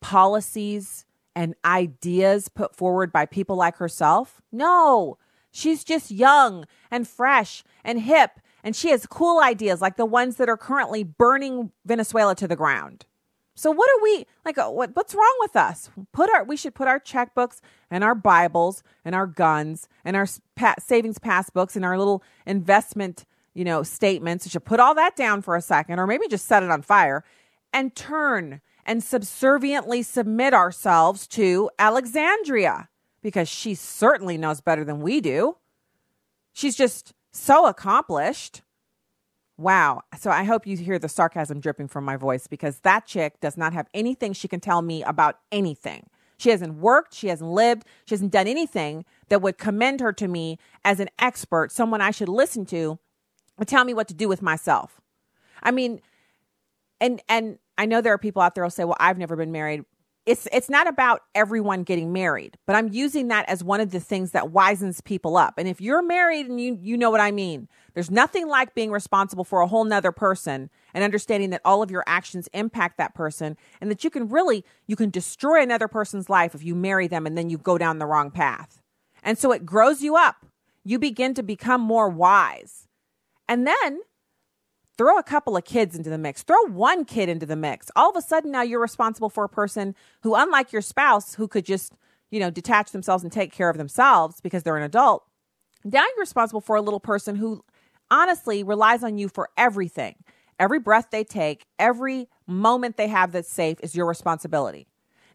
policies 0.00 1.04
and 1.34 1.54
ideas 1.64 2.48
put 2.48 2.74
forward 2.74 3.12
by 3.12 3.26
people 3.26 3.56
like 3.56 3.76
herself? 3.76 4.40
No, 4.50 5.18
she's 5.50 5.84
just 5.84 6.10
young 6.10 6.64
and 6.90 7.06
fresh 7.06 7.62
and 7.84 8.00
hip, 8.00 8.40
and 8.64 8.74
she 8.74 8.90
has 8.90 9.06
cool 9.06 9.40
ideas 9.40 9.80
like 9.80 9.96
the 9.96 10.06
ones 10.06 10.36
that 10.36 10.48
are 10.48 10.56
currently 10.56 11.04
burning 11.04 11.72
Venezuela 11.84 12.34
to 12.36 12.48
the 12.48 12.56
ground. 12.56 13.06
So 13.54 13.70
what 13.70 13.88
are 13.88 14.02
we 14.02 14.26
like? 14.44 14.58
Uh, 14.58 14.68
what, 14.68 14.94
what's 14.94 15.14
wrong 15.14 15.36
with 15.40 15.56
us? 15.56 15.90
Put 16.12 16.28
our 16.30 16.44
we 16.44 16.56
should 16.56 16.74
put 16.74 16.88
our 16.88 17.00
checkbooks 17.00 17.60
and 17.90 18.04
our 18.04 18.14
Bibles 18.14 18.82
and 19.02 19.14
our 19.14 19.26
guns 19.26 19.88
and 20.04 20.14
our 20.14 20.26
pa- 20.56 20.74
savings 20.78 21.18
passbooks 21.18 21.74
and 21.74 21.84
our 21.84 21.96
little 21.96 22.22
investment 22.44 23.24
you 23.56 23.64
know, 23.64 23.82
statements. 23.82 24.44
We 24.44 24.50
should 24.50 24.66
put 24.66 24.80
all 24.80 24.94
that 24.96 25.16
down 25.16 25.40
for 25.40 25.56
a 25.56 25.62
second, 25.62 25.98
or 25.98 26.06
maybe 26.06 26.28
just 26.28 26.44
set 26.44 26.62
it 26.62 26.70
on 26.70 26.82
fire 26.82 27.24
and 27.76 27.94
turn 27.94 28.62
and 28.86 29.04
subserviently 29.04 30.02
submit 30.02 30.54
ourselves 30.54 31.26
to 31.26 31.68
Alexandria 31.78 32.88
because 33.20 33.50
she 33.50 33.74
certainly 33.74 34.38
knows 34.38 34.62
better 34.62 34.82
than 34.82 35.00
we 35.00 35.20
do. 35.20 35.58
She's 36.54 36.74
just 36.74 37.12
so 37.32 37.66
accomplished. 37.66 38.62
Wow. 39.58 40.00
So 40.18 40.30
I 40.30 40.44
hope 40.44 40.66
you 40.66 40.74
hear 40.78 40.98
the 40.98 41.08
sarcasm 41.08 41.60
dripping 41.60 41.88
from 41.88 42.04
my 42.04 42.16
voice 42.16 42.46
because 42.46 42.78
that 42.78 43.04
chick 43.06 43.40
does 43.40 43.58
not 43.58 43.74
have 43.74 43.88
anything 43.92 44.32
she 44.32 44.48
can 44.48 44.60
tell 44.60 44.80
me 44.80 45.02
about 45.02 45.38
anything. 45.52 46.08
She 46.38 46.48
hasn't 46.48 46.76
worked, 46.76 47.12
she 47.12 47.28
hasn't 47.28 47.50
lived, 47.50 47.84
she 48.06 48.14
hasn't 48.14 48.32
done 48.32 48.46
anything 48.46 49.04
that 49.28 49.42
would 49.42 49.58
commend 49.58 50.00
her 50.00 50.14
to 50.14 50.28
me 50.28 50.58
as 50.82 50.98
an 50.98 51.10
expert, 51.18 51.72
someone 51.72 52.00
I 52.00 52.10
should 52.10 52.28
listen 52.28 52.64
to 52.66 52.98
and 53.58 53.68
tell 53.68 53.84
me 53.84 53.92
what 53.92 54.08
to 54.08 54.14
do 54.14 54.28
with 54.28 54.40
myself. 54.40 54.98
I 55.62 55.72
mean, 55.72 56.00
and 57.00 57.22
and 57.28 57.58
I 57.78 57.86
know 57.86 58.00
there 58.00 58.12
are 58.12 58.18
people 58.18 58.42
out 58.42 58.54
there 58.54 58.64
who'll 58.64 58.70
say, 58.70 58.84
"Well, 58.84 58.96
I've 59.00 59.18
never 59.18 59.36
been 59.36 59.52
married." 59.52 59.84
It's 60.26 60.48
it's 60.52 60.68
not 60.68 60.88
about 60.88 61.22
everyone 61.36 61.84
getting 61.84 62.12
married, 62.12 62.58
but 62.66 62.74
I'm 62.74 62.92
using 62.92 63.28
that 63.28 63.48
as 63.48 63.62
one 63.62 63.80
of 63.80 63.92
the 63.92 64.00
things 64.00 64.32
that 64.32 64.46
wisens 64.46 65.04
people 65.04 65.36
up. 65.36 65.54
And 65.56 65.68
if 65.68 65.80
you're 65.80 66.02
married 66.02 66.46
and 66.46 66.60
you 66.60 66.76
you 66.82 66.96
know 66.96 67.10
what 67.10 67.20
I 67.20 67.30
mean, 67.30 67.68
there's 67.94 68.10
nothing 68.10 68.48
like 68.48 68.74
being 68.74 68.90
responsible 68.90 69.44
for 69.44 69.60
a 69.60 69.68
whole 69.68 69.84
nother 69.84 70.10
person 70.10 70.68
and 70.94 71.04
understanding 71.04 71.50
that 71.50 71.60
all 71.64 71.80
of 71.80 71.92
your 71.92 72.02
actions 72.08 72.48
impact 72.52 72.98
that 72.98 73.14
person 73.14 73.56
and 73.80 73.88
that 73.88 74.02
you 74.02 74.10
can 74.10 74.28
really 74.28 74.64
you 74.88 74.96
can 74.96 75.10
destroy 75.10 75.62
another 75.62 75.86
person's 75.86 76.28
life 76.28 76.56
if 76.56 76.64
you 76.64 76.74
marry 76.74 77.06
them 77.06 77.24
and 77.24 77.38
then 77.38 77.48
you 77.48 77.56
go 77.56 77.78
down 77.78 77.98
the 77.98 78.06
wrong 78.06 78.32
path. 78.32 78.82
And 79.22 79.38
so 79.38 79.52
it 79.52 79.64
grows 79.64 80.02
you 80.02 80.16
up. 80.16 80.44
You 80.84 80.98
begin 80.98 81.34
to 81.34 81.42
become 81.42 81.80
more 81.80 82.08
wise. 82.08 82.88
And 83.48 83.66
then 83.66 84.00
throw 84.98 85.18
a 85.18 85.22
couple 85.22 85.56
of 85.56 85.64
kids 85.64 85.96
into 85.96 86.10
the 86.10 86.18
mix, 86.18 86.42
throw 86.42 86.62
one 86.66 87.04
kid 87.04 87.28
into 87.28 87.46
the 87.46 87.56
mix. 87.56 87.90
All 87.96 88.10
of 88.10 88.16
a 88.16 88.22
sudden, 88.22 88.50
now 88.50 88.62
you're 88.62 88.80
responsible 88.80 89.28
for 89.30 89.44
a 89.44 89.48
person 89.48 89.94
who, 90.22 90.34
unlike 90.34 90.72
your 90.72 90.82
spouse, 90.82 91.34
who 91.34 91.48
could 91.48 91.64
just, 91.64 91.92
you 92.30 92.40
know, 92.40 92.50
detach 92.50 92.92
themselves 92.92 93.22
and 93.22 93.32
take 93.32 93.52
care 93.52 93.68
of 93.70 93.76
themselves 93.76 94.40
because 94.40 94.62
they're 94.62 94.76
an 94.76 94.82
adult. 94.82 95.24
Now 95.84 96.04
you're 96.04 96.20
responsible 96.20 96.60
for 96.60 96.76
a 96.76 96.82
little 96.82 97.00
person 97.00 97.36
who 97.36 97.64
honestly 98.10 98.62
relies 98.62 99.04
on 99.04 99.18
you 99.18 99.28
for 99.28 99.50
everything. 99.56 100.16
Every 100.58 100.78
breath 100.78 101.08
they 101.10 101.24
take, 101.24 101.66
every 101.78 102.28
moment 102.46 102.96
they 102.96 103.08
have 103.08 103.32
that's 103.32 103.50
safe 103.50 103.78
is 103.82 103.94
your 103.94 104.06
responsibility. 104.06 104.88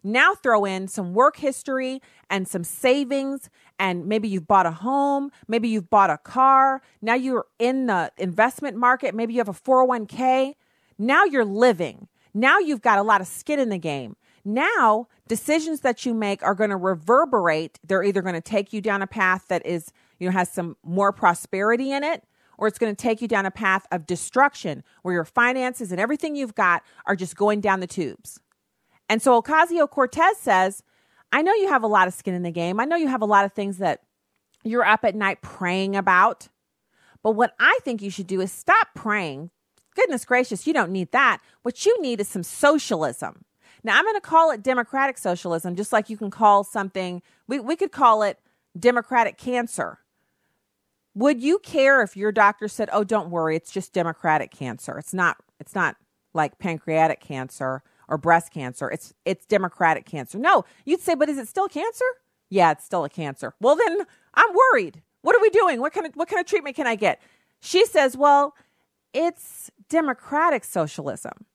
Now 0.04 0.36
throw 0.36 0.66
in 0.66 0.88
some 0.88 1.14
work 1.14 1.38
history 1.38 2.02
and 2.30 2.48
some 2.48 2.64
savings, 2.64 3.50
and 3.78 4.06
maybe 4.08 4.28
you've 4.28 4.48
bought 4.48 4.66
a 4.66 4.72
home, 4.72 5.32
maybe 5.48 5.68
you've 5.68 5.90
bought 5.90 6.10
a 6.10 6.18
car. 6.18 6.82
Now 7.02 7.14
you're 7.14 7.46
in 7.60 7.86
the 7.86 8.12
investment 8.18 8.78
market, 8.78 9.14
maybe 9.14 9.34
you 9.34 9.40
have 9.40 9.50
a 9.50 9.54
401k. 9.54 10.56
Now 10.98 11.24
you're 11.24 11.46
living. 11.46 12.08
Now 12.34 12.60
you've 12.60 12.82
got 12.82 13.00
a 13.00 13.04
lot 13.04 13.22
of 13.22 13.28
skin 13.28 13.60
in 13.60 13.70
the 13.70 13.78
game. 13.78 14.16
Now, 14.44 15.08
decisions 15.28 15.82
that 15.82 16.06
you 16.06 16.14
make 16.14 16.42
are 16.44 16.56
going 16.56 16.70
to 16.72 16.78
reverberate. 16.78 17.80
They're 17.86 18.04
either 18.04 18.22
going 18.22 18.36
to 18.36 18.42
take 18.42 18.74
you 18.74 18.82
down 18.82 19.02
a 19.02 19.08
path 19.08 19.46
that 19.50 19.66
is, 19.66 19.92
you 20.20 20.28
know, 20.28 20.34
has 20.34 20.52
some 20.52 20.78
more 20.84 21.12
prosperity 21.12 21.92
in 21.92 22.04
it, 22.04 22.24
or 22.58 22.68
it's 22.68 22.80
going 22.80 22.96
to 22.96 23.02
take 23.02 23.22
you 23.22 23.28
down 23.28 23.46
a 23.46 23.52
path 23.52 23.86
of 23.92 24.08
destruction 24.08 24.84
where 25.04 25.14
your 25.14 25.26
finances 25.26 25.92
and 25.92 26.00
everything 26.00 26.36
you've 26.36 26.56
got 26.56 26.84
are 27.06 27.16
just 27.16 27.36
going 27.36 27.62
down 27.62 27.80
the 27.80 27.88
tubes. 27.88 28.40
And 29.12 29.22
so 29.22 29.42
Ocasio 29.42 29.90
Cortez 29.90 30.38
says, 30.38 30.84
I 31.34 31.42
know 31.42 31.54
you 31.56 31.68
have 31.68 31.84
a 31.84 31.88
lot 31.88 32.08
of 32.08 32.14
skin 32.14 32.34
in 32.34 32.44
the 32.44 32.52
game. 32.52 32.80
I 32.80 32.86
know 32.86 32.96
you 32.96 33.10
have 33.10 33.22
a 33.22 33.26
lot 33.26 33.44
of 33.44 33.52
things 33.52 33.78
that 33.80 34.04
you're 34.64 34.86
up 34.86 35.04
at 35.04 35.16
night 35.16 35.42
praying 35.42 35.98
about. 35.98 36.48
But 37.22 37.32
what 37.32 37.54
I 37.60 37.78
think 37.84 38.02
you 38.02 38.10
should 38.10 38.26
do 38.26 38.40
is 38.40 38.54
stop 38.54 38.88
praying. 38.96 39.50
Goodness 39.98 40.24
gracious, 40.24 40.66
you 40.66 40.72
don't 40.72 40.94
need 40.94 41.12
that. 41.12 41.42
What 41.62 41.86
you 41.86 42.02
need 42.02 42.22
is 42.22 42.30
some 42.30 42.42
socialism. 42.42 43.44
Now, 43.84 43.98
I'm 43.98 44.06
going 44.06 44.16
to 44.16 44.22
call 44.22 44.50
it 44.50 44.64
democratic 44.64 45.18
socialism, 45.18 45.76
just 45.76 45.92
like 45.92 46.10
you 46.10 46.16
can 46.16 46.32
call 46.32 46.64
something, 46.64 47.22
we, 47.50 47.60
we 47.60 47.76
could 47.76 47.92
call 47.92 48.24
it 48.24 48.40
democratic 48.80 49.38
cancer. 49.38 50.00
Would 51.16 51.42
you 51.42 51.60
care 51.60 52.02
if 52.02 52.16
your 52.16 52.32
doctor 52.32 52.70
said, 52.70 52.88
"Oh, 52.94 53.04
don't 53.04 53.30
worry, 53.30 53.58
it's 53.58 53.74
just 53.74 53.92
democratic 53.92 54.52
cancer. 54.52 54.98
It's 54.98 55.14
not 55.14 55.36
it's 55.60 55.76
not 55.76 55.98
like 56.34 56.60
pancreatic 56.60 57.20
cancer 57.20 57.84
or 58.08 58.18
breast 58.18 58.52
cancer. 58.54 58.90
It's 58.90 59.14
it's 59.26 59.46
democratic 59.46 60.06
cancer. 60.06 60.38
No, 60.38 60.66
you'd 60.86 61.02
say, 61.02 61.16
but 61.16 61.30
is 61.30 61.38
it 61.38 61.48
still 61.48 61.68
cancer? 61.68 62.06
Yeah, 62.50 62.72
it's 62.72 62.84
still 62.84 63.06
a 63.06 63.10
cancer. 63.10 63.54
Well, 63.60 63.76
then 63.76 64.06
I'm 64.34 64.56
worried. 64.74 65.02
What 65.22 65.36
are 65.36 65.42
we 65.42 65.50
doing? 65.50 65.80
What 65.80 65.94
kind 65.94 66.06
of 66.06 66.14
what 66.16 66.28
kind 66.28 66.40
of 66.40 66.46
treatment 66.46 66.76
can 66.76 66.88
I 66.88 66.96
get? 66.96 67.22
She 67.60 67.86
says, 67.86 68.18
well, 68.18 68.56
it's 69.14 69.70
democratic 69.90 70.64
socialism. 70.64 71.46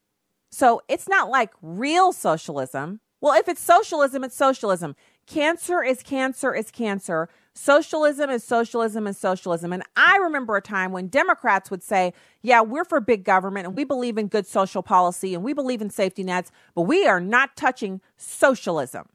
So 0.50 0.80
it's 0.88 1.08
not 1.08 1.28
like 1.28 1.50
real 1.60 2.12
socialism. 2.12 3.00
Well, 3.20 3.34
if 3.34 3.48
it's 3.48 3.60
socialism, 3.60 4.24
it's 4.24 4.36
socialism. 4.36 4.94
Cancer 5.26 5.82
is 5.82 6.02
cancer 6.02 6.54
is 6.54 6.70
cancer. 6.70 7.28
Socialism 7.58 8.28
is 8.28 8.44
socialism 8.44 9.06
is 9.06 9.16
socialism. 9.16 9.72
And 9.72 9.82
I 9.96 10.18
remember 10.18 10.56
a 10.56 10.60
time 10.60 10.92
when 10.92 11.08
Democrats 11.08 11.70
would 11.70 11.82
say, 11.82 12.12
yeah, 12.42 12.60
we're 12.60 12.84
for 12.84 13.00
big 13.00 13.24
government 13.24 13.66
and 13.66 13.74
we 13.74 13.82
believe 13.82 14.18
in 14.18 14.28
good 14.28 14.46
social 14.46 14.82
policy 14.82 15.34
and 15.34 15.42
we 15.42 15.54
believe 15.54 15.80
in 15.80 15.88
safety 15.88 16.22
nets, 16.22 16.52
but 16.74 16.82
we 16.82 17.06
are 17.06 17.18
not 17.18 17.56
touching 17.56 18.02
socialism. 18.18 19.08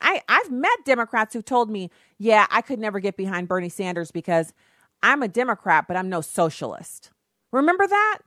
I, 0.00 0.22
I've 0.28 0.52
met 0.52 0.84
Democrats 0.84 1.34
who 1.34 1.42
told 1.42 1.68
me, 1.68 1.90
yeah, 2.16 2.46
I 2.48 2.62
could 2.62 2.78
never 2.78 3.00
get 3.00 3.16
behind 3.16 3.48
Bernie 3.48 3.68
Sanders 3.68 4.12
because 4.12 4.54
I'm 5.02 5.24
a 5.24 5.28
Democrat, 5.28 5.86
but 5.88 5.96
I'm 5.96 6.08
no 6.08 6.20
socialist. 6.20 7.10
Remember 7.52 7.88
that? 7.88 8.18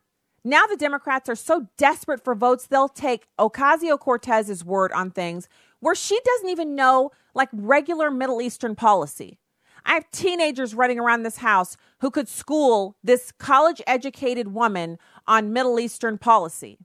Now 0.44 0.66
the 0.66 0.76
Democrats 0.76 1.30
are 1.30 1.36
so 1.36 1.70
desperate 1.78 2.22
for 2.22 2.36
votes, 2.36 2.68
they'll 2.68 2.90
take 2.90 3.28
Ocasio 3.40 3.98
Cortez's 3.98 4.66
word 4.66 4.92
on 4.92 5.10
things 5.10 5.48
where 5.80 5.96
she 5.96 6.20
doesn't 6.26 6.50
even 6.50 6.76
know 6.76 7.12
like 7.34 7.48
regular 7.54 8.12
Middle 8.12 8.42
Eastern 8.42 8.76
policy. 8.76 9.40
I 9.86 9.94
have 9.94 10.10
teenagers 10.12 10.74
running 10.74 11.00
around 11.00 11.24
this 11.24 11.38
house 11.38 11.78
who 12.00 12.10
could 12.10 12.30
school 12.30 12.96
this 13.04 13.32
college 13.32 13.82
educated 13.86 14.54
woman 14.54 14.98
on 15.28 15.54
Middle 15.54 15.80
Eastern 15.80 16.18
policy. 16.18 16.80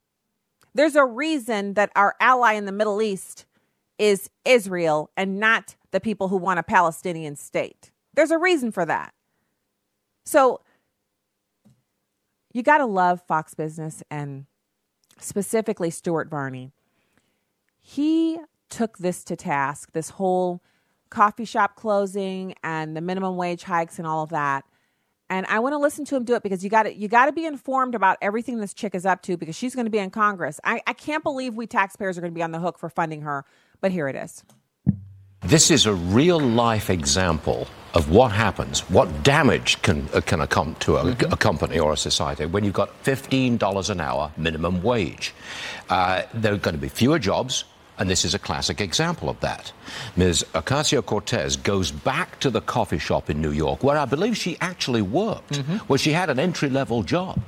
There's 0.74 0.96
a 0.96 1.04
reason 1.04 1.74
that 1.74 1.90
our 1.96 2.16
ally 2.20 2.54
in 2.54 2.64
the 2.64 2.72
Middle 2.72 3.00
East 3.00 3.46
is 3.98 4.30
Israel 4.44 5.10
and 5.16 5.40
not 5.40 5.76
the 5.90 6.00
people 6.00 6.28
who 6.28 6.36
want 6.36 6.58
a 6.58 6.62
Palestinian 6.62 7.36
state. 7.36 7.90
There's 8.14 8.30
a 8.30 8.38
reason 8.38 8.70
for 8.72 8.84
that. 8.84 9.12
So 10.24 10.60
you 12.52 12.62
got 12.62 12.78
to 12.78 12.86
love 12.86 13.22
Fox 13.26 13.54
Business 13.54 14.02
and 14.10 14.46
specifically 15.18 15.90
Stuart 15.90 16.28
Varney. 16.28 16.72
He 17.80 18.38
took 18.68 18.98
this 18.98 19.24
to 19.24 19.36
task, 19.36 19.92
this 19.92 20.10
whole 20.10 20.62
coffee 21.10 21.44
shop 21.44 21.76
closing 21.76 22.54
and 22.62 22.96
the 22.96 23.00
minimum 23.00 23.36
wage 23.36 23.62
hikes 23.62 23.98
and 23.98 24.06
all 24.06 24.22
of 24.22 24.30
that. 24.30 24.64
And 25.30 25.44
I 25.46 25.58
want 25.58 25.74
to 25.74 25.78
listen 25.78 26.04
to 26.06 26.16
him 26.16 26.24
do 26.24 26.34
it 26.34 26.42
because 26.42 26.64
you 26.64 26.70
got 26.70 26.84
to 26.84 26.94
you 26.94 27.06
got 27.06 27.26
to 27.26 27.32
be 27.32 27.44
informed 27.44 27.94
about 27.94 28.16
everything 28.22 28.58
this 28.60 28.72
chick 28.72 28.94
is 28.94 29.04
up 29.04 29.22
to 29.22 29.36
because 29.36 29.56
she's 29.56 29.74
going 29.74 29.84
to 29.84 29.90
be 29.90 29.98
in 29.98 30.10
Congress. 30.10 30.58
I, 30.64 30.80
I 30.86 30.94
can't 30.94 31.22
believe 31.22 31.54
we 31.54 31.66
taxpayers 31.66 32.16
are 32.16 32.22
going 32.22 32.32
to 32.32 32.38
be 32.38 32.42
on 32.42 32.52
the 32.52 32.60
hook 32.60 32.78
for 32.78 32.88
funding 32.88 33.22
her, 33.22 33.44
but 33.80 33.92
here 33.92 34.08
it 34.08 34.16
is. 34.16 34.42
This 35.42 35.70
is 35.70 35.86
a 35.86 35.94
real 35.94 36.40
life 36.40 36.90
example 36.90 37.68
of 37.94 38.10
what 38.10 38.32
happens, 38.32 38.80
what 38.90 39.22
damage 39.22 39.80
can, 39.82 40.08
uh, 40.12 40.20
can 40.20 40.44
come 40.48 40.74
to 40.80 40.96
a, 40.96 41.04
mm-hmm. 41.04 41.32
a, 41.32 41.36
company 41.36 41.78
or 41.78 41.92
a 41.92 41.96
society 41.96 42.44
when 42.44 42.64
you've 42.64 42.74
got 42.74 42.90
$15 43.04 43.90
an 43.90 44.00
hour 44.00 44.32
minimum 44.36 44.82
wage. 44.82 45.32
Uh, 45.88 46.22
there 46.34 46.52
are 46.52 46.58
going 46.58 46.74
to 46.74 46.80
be 46.80 46.88
fewer 46.88 47.18
jobs, 47.18 47.64
and 47.98 48.08
this 48.08 48.24
is 48.24 48.34
a 48.34 48.38
classic 48.38 48.80
example 48.80 49.28
of 49.28 49.40
that. 49.40 49.72
Ms. 50.16 50.44
Ocasio 50.54 51.04
Cortez 51.04 51.56
goes 51.56 51.90
back 51.90 52.38
to 52.40 52.50
the 52.50 52.60
coffee 52.60 52.98
shop 52.98 53.28
in 53.28 53.40
New 53.42 53.50
York, 53.50 53.82
where 53.82 53.98
I 53.98 54.04
believe 54.04 54.36
she 54.36 54.56
actually 54.60 55.02
worked, 55.02 55.54
mm-hmm. 55.54 55.76
where 55.88 55.98
she 55.98 56.12
had 56.12 56.30
an 56.30 56.38
entry 56.38 56.70
level 56.70 57.02
job. 57.02 57.40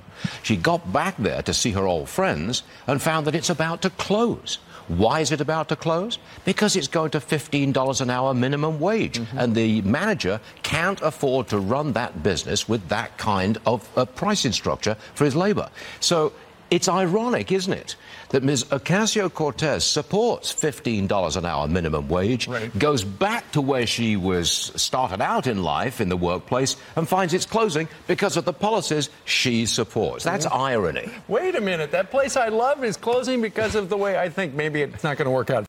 She 0.42 0.56
got 0.56 0.92
back 0.92 1.16
there 1.18 1.42
to 1.42 1.54
see 1.54 1.70
her 1.72 1.86
old 1.86 2.08
friends 2.08 2.62
and 2.86 3.00
found 3.00 3.26
that 3.26 3.34
it's 3.34 3.50
about 3.50 3.82
to 3.82 3.90
close. 3.90 4.58
Why 4.88 5.20
is 5.20 5.30
it 5.30 5.40
about 5.40 5.68
to 5.68 5.76
close? 5.76 6.18
Because 6.44 6.74
it's 6.74 6.88
going 6.88 7.12
to 7.12 7.20
$15 7.20 8.00
an 8.00 8.10
hour 8.10 8.34
minimum 8.34 8.80
wage. 8.80 9.18
Mm-hmm. 9.18 9.38
And 9.38 9.54
the 9.54 9.82
manager 9.82 10.40
can't 10.64 11.00
afford 11.00 11.46
to 11.48 11.60
run 11.60 11.92
that 11.92 12.24
business 12.24 12.68
with 12.68 12.88
that 12.88 13.16
kind 13.16 13.58
of 13.66 13.88
uh, 13.96 14.04
pricing 14.04 14.52
structure 14.52 14.96
for 15.14 15.24
his 15.24 15.36
labor. 15.36 15.70
So 16.00 16.32
it's 16.70 16.88
ironic, 16.88 17.50
isn't 17.50 17.72
it, 17.72 17.96
that 18.30 18.42
Ms. 18.42 18.64
Ocasio 18.64 19.32
Cortez 19.32 19.84
supports 19.84 20.52
$15 20.54 21.36
an 21.36 21.44
hour 21.44 21.68
minimum 21.68 22.08
wage, 22.08 22.46
right. 22.48 22.76
goes 22.78 23.02
back 23.02 23.50
to 23.52 23.60
where 23.60 23.86
she 23.86 24.16
was 24.16 24.50
started 24.50 25.20
out 25.20 25.46
in 25.46 25.62
life 25.62 26.00
in 26.00 26.08
the 26.08 26.16
workplace, 26.16 26.76
and 26.96 27.08
finds 27.08 27.34
it's 27.34 27.46
closing 27.46 27.88
because 28.06 28.36
of 28.36 28.44
the 28.44 28.52
policies 28.52 29.10
she 29.24 29.66
supports. 29.66 30.24
That's 30.24 30.46
yeah. 30.46 30.52
irony. 30.52 31.10
Wait 31.28 31.56
a 31.56 31.60
minute. 31.60 31.90
That 31.90 32.10
place 32.10 32.36
I 32.36 32.48
love 32.48 32.84
is 32.84 32.96
closing 32.96 33.42
because 33.42 33.74
of 33.74 33.88
the 33.88 33.96
way 33.96 34.18
I 34.18 34.28
think 34.28 34.54
maybe 34.54 34.82
it's 34.82 35.04
not 35.04 35.16
going 35.16 35.26
to 35.26 35.32
work 35.32 35.50
out. 35.50 35.66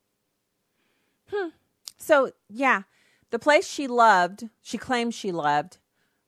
Hmm. 1.31 1.49
So, 1.97 2.31
yeah, 2.49 2.83
the 3.31 3.39
place 3.39 3.67
she 3.67 3.87
loved, 3.87 4.49
she 4.61 4.77
claims 4.77 5.15
she 5.15 5.31
loved, 5.31 5.77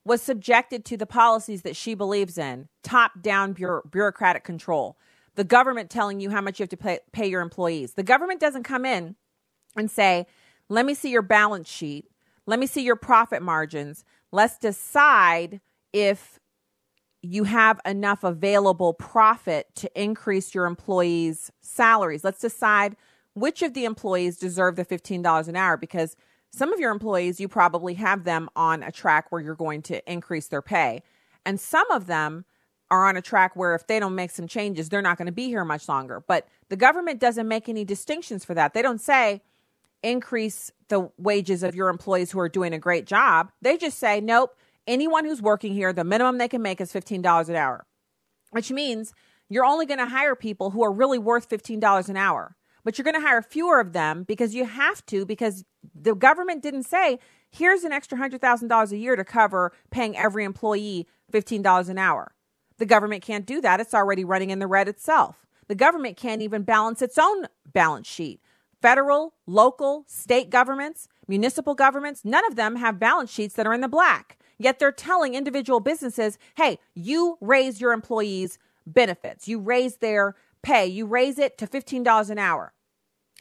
was 0.06 0.22
subjected 0.22 0.84
to 0.86 0.98
the 0.98 1.06
policies 1.06 1.62
that 1.62 1.76
she 1.76 1.94
believes 1.94 2.38
in 2.38 2.68
top 2.84 3.22
down 3.22 3.54
bureaucratic 3.54 4.44
control. 4.44 4.98
The 5.36 5.44
government 5.44 5.90
telling 5.90 6.20
you 6.20 6.30
how 6.30 6.42
much 6.42 6.60
you 6.60 6.64
have 6.64 6.70
to 6.70 6.78
pay, 6.78 7.00
pay 7.12 7.28
your 7.28 7.42
employees. 7.42 7.94
The 7.94 8.04
government 8.04 8.40
doesn't 8.40 8.64
come 8.64 8.86
in 8.86 9.16
and 9.76 9.90
say, 9.90 10.28
let 10.70 10.86
me 10.86 10.94
see 10.94 11.10
your 11.10 11.22
balance 11.22 11.70
sheet. 11.70 12.06
Let 12.46 12.60
me 12.60 12.68
see 12.68 12.84
your 12.84 12.96
profit 12.96 13.42
margins. 13.42 14.04
Let's 14.32 14.58
decide 14.58 15.62
if 15.94 16.40
you 17.22 17.46
have 17.46 17.80
enough 17.86 18.24
available 18.24 18.94
profit 18.94 19.68
to 19.76 20.02
increase 20.02 20.54
your 20.54 20.66
employees' 20.66 21.52
salaries. 21.62 22.24
Let's 22.24 22.42
decide 22.42 22.98
which 23.34 23.62
of 23.62 23.74
the 23.74 23.86
employees 23.86 24.38
deserve 24.38 24.76
the 24.76 24.86
$15 24.86 25.48
an 25.48 25.56
hour 25.56 25.78
because 25.78 26.18
some 26.54 26.72
of 26.72 26.80
your 26.80 26.92
employees, 26.92 27.40
you 27.40 27.48
probably 27.48 27.96
have 27.96 28.24
them 28.24 28.48
on 28.56 28.84
a 28.84 28.92
track 28.92 29.32
where 29.32 29.42
you're 29.42 29.56
going 29.56 29.82
to 29.84 30.12
increase 30.12 30.48
their 30.48 30.62
pay. 30.62 31.02
And 31.46 31.60
some 31.60 31.90
of 31.90 32.06
them 32.06 32.46
are 32.92 33.08
on 33.08 33.18
a 33.18 33.22
track 33.22 33.56
where 33.56 33.74
if 33.74 33.88
they 33.88 34.00
don't 34.00 34.14
make 34.14 34.30
some 34.30 34.48
changes, 34.48 34.90
they're 34.90 35.02
not 35.02 35.18
going 35.18 35.26
to 35.26 35.32
be 35.32 35.48
here 35.48 35.66
much 35.66 35.90
longer. 35.90 36.24
But 36.26 36.48
the 36.70 36.76
government 36.76 37.20
doesn't 37.20 37.48
make 37.48 37.68
any 37.68 37.84
distinctions 37.84 38.46
for 38.46 38.54
that. 38.54 38.76
They 38.76 38.84
don't 38.84 39.02
say 39.02 39.42
increase 40.04 40.72
the 40.90 41.10
wages 41.18 41.64
of 41.64 41.74
your 41.74 41.90
employees 41.90 42.32
who 42.32 42.40
are 42.40 42.50
doing 42.50 42.72
a 42.74 42.80
great 42.80 43.08
job. 43.08 43.52
They 43.62 43.78
just 43.78 43.98
say, 43.98 44.22
nope, 44.22 44.56
anyone 44.86 45.26
who's 45.26 45.42
working 45.42 45.74
here, 45.74 45.92
the 45.92 46.04
minimum 46.04 46.38
they 46.38 46.48
can 46.48 46.62
make 46.62 46.80
is 46.80 46.94
$15 46.94 47.50
an 47.50 47.56
hour, 47.56 47.86
which 48.52 48.70
means 48.70 49.14
you're 49.50 49.66
only 49.66 49.88
going 49.88 50.00
to 50.00 50.06
hire 50.06 50.36
people 50.36 50.70
who 50.70 50.84
are 50.84 50.92
really 50.92 51.18
worth 51.18 51.50
$15 51.50 52.10
an 52.10 52.18
hour 52.18 52.56
but 52.84 52.98
you're 52.98 53.04
going 53.04 53.20
to 53.20 53.26
hire 53.26 53.42
fewer 53.42 53.80
of 53.80 53.94
them 53.94 54.24
because 54.24 54.54
you 54.54 54.66
have 54.66 55.06
to, 55.08 55.26
because 55.26 55.64
the 55.94 56.16
government 56.16 56.62
didn't 56.62 56.84
say, 56.84 57.20
here's 57.50 57.84
an 57.84 57.92
extra 57.92 58.18
$100,000 58.18 58.92
a 58.92 58.98
year 58.98 59.16
to 59.16 59.24
cover 59.24 59.72
paying 59.92 60.18
every 60.18 60.44
employee 60.44 61.08
$15 61.32 61.90
an 61.90 61.98
hour. 61.98 62.34
The 62.78 62.86
government 62.86 63.24
can't 63.24 63.46
do 63.46 63.62
that. 63.62 63.80
It's 63.80 63.94
already 63.94 64.26
running 64.26 64.50
in 64.50 64.60
the 64.60 64.68
red 64.68 64.88
itself. 64.88 65.46
The 65.68 65.76
government 65.76 66.18
can't 66.18 66.42
even 66.42 66.64
balance 66.64 67.02
its 67.02 67.18
own 67.18 67.48
balance 67.72 68.08
sheet. 68.08 68.42
Federal, 68.82 69.34
local, 69.48 70.04
state 70.08 70.50
governments, 70.50 71.08
municipal 71.28 71.76
governments, 71.76 72.26
none 72.26 72.46
of 72.46 72.56
them 72.56 72.76
have 72.76 73.00
balance 73.00 73.32
sheets 73.32 73.56
that 73.56 73.66
are 73.66 73.74
in 73.74 73.82
the 73.82 73.88
black. 73.88 74.38
Yet 74.58 74.80
they're 74.80 74.92
telling 74.92 75.36
individual 75.36 75.80
businesses, 75.80 76.38
hey, 76.56 76.80
you 76.94 77.38
raise 77.40 77.80
your 77.80 77.94
employees' 77.94 78.60
benefits, 78.86 79.48
you 79.48 79.60
raise 79.60 79.98
their 79.98 80.36
pay, 80.64 80.88
you 80.88 81.06
raise 81.06 81.38
it 81.38 81.58
to 81.60 81.68
$15 81.68 82.30
an 82.30 82.40
hour. 82.40 82.74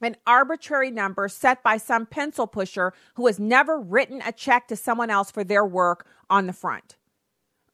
An 0.02 0.16
arbitrary 0.26 0.90
number 0.90 1.28
set 1.28 1.62
by 1.62 1.76
some 1.76 2.06
pencil 2.06 2.46
pusher 2.46 2.92
who 3.14 3.26
has 3.26 3.38
never 3.38 3.80
written 3.80 4.20
a 4.26 4.32
check 4.32 4.66
to 4.68 4.76
someone 4.76 5.10
else 5.10 5.30
for 5.30 5.44
their 5.44 5.64
work 5.64 6.06
on 6.28 6.46
the 6.46 6.52
front. 6.52 6.96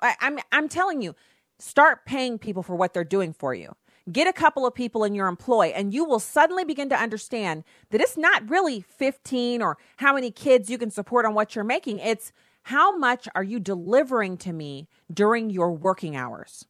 I, 0.00 0.14
I'm, 0.20 0.38
I'm 0.52 0.68
telling 0.68 1.00
you, 1.00 1.14
start 1.58 2.04
paying 2.04 2.38
people 2.38 2.62
for 2.62 2.76
what 2.76 2.92
they're 2.92 3.04
doing 3.04 3.32
for 3.32 3.54
you. 3.54 3.74
Get 4.10 4.26
a 4.26 4.32
couple 4.32 4.66
of 4.66 4.74
people 4.74 5.04
in 5.04 5.14
your 5.14 5.26
employ, 5.26 5.66
and 5.66 5.92
you 5.92 6.04
will 6.04 6.20
suddenly 6.20 6.64
begin 6.64 6.88
to 6.90 6.96
understand 6.96 7.64
that 7.90 8.00
it's 8.00 8.16
not 8.16 8.48
really 8.48 8.80
15 8.80 9.60
or 9.60 9.76
how 9.96 10.14
many 10.14 10.30
kids 10.30 10.70
you 10.70 10.78
can 10.78 10.90
support 10.90 11.26
on 11.26 11.34
what 11.34 11.54
you're 11.54 11.64
making. 11.64 11.98
It's 11.98 12.32
how 12.64 12.96
much 12.96 13.28
are 13.34 13.42
you 13.42 13.60
delivering 13.60 14.36
to 14.38 14.52
me 14.52 14.88
during 15.12 15.50
your 15.50 15.72
working 15.72 16.16
hours? 16.16 16.66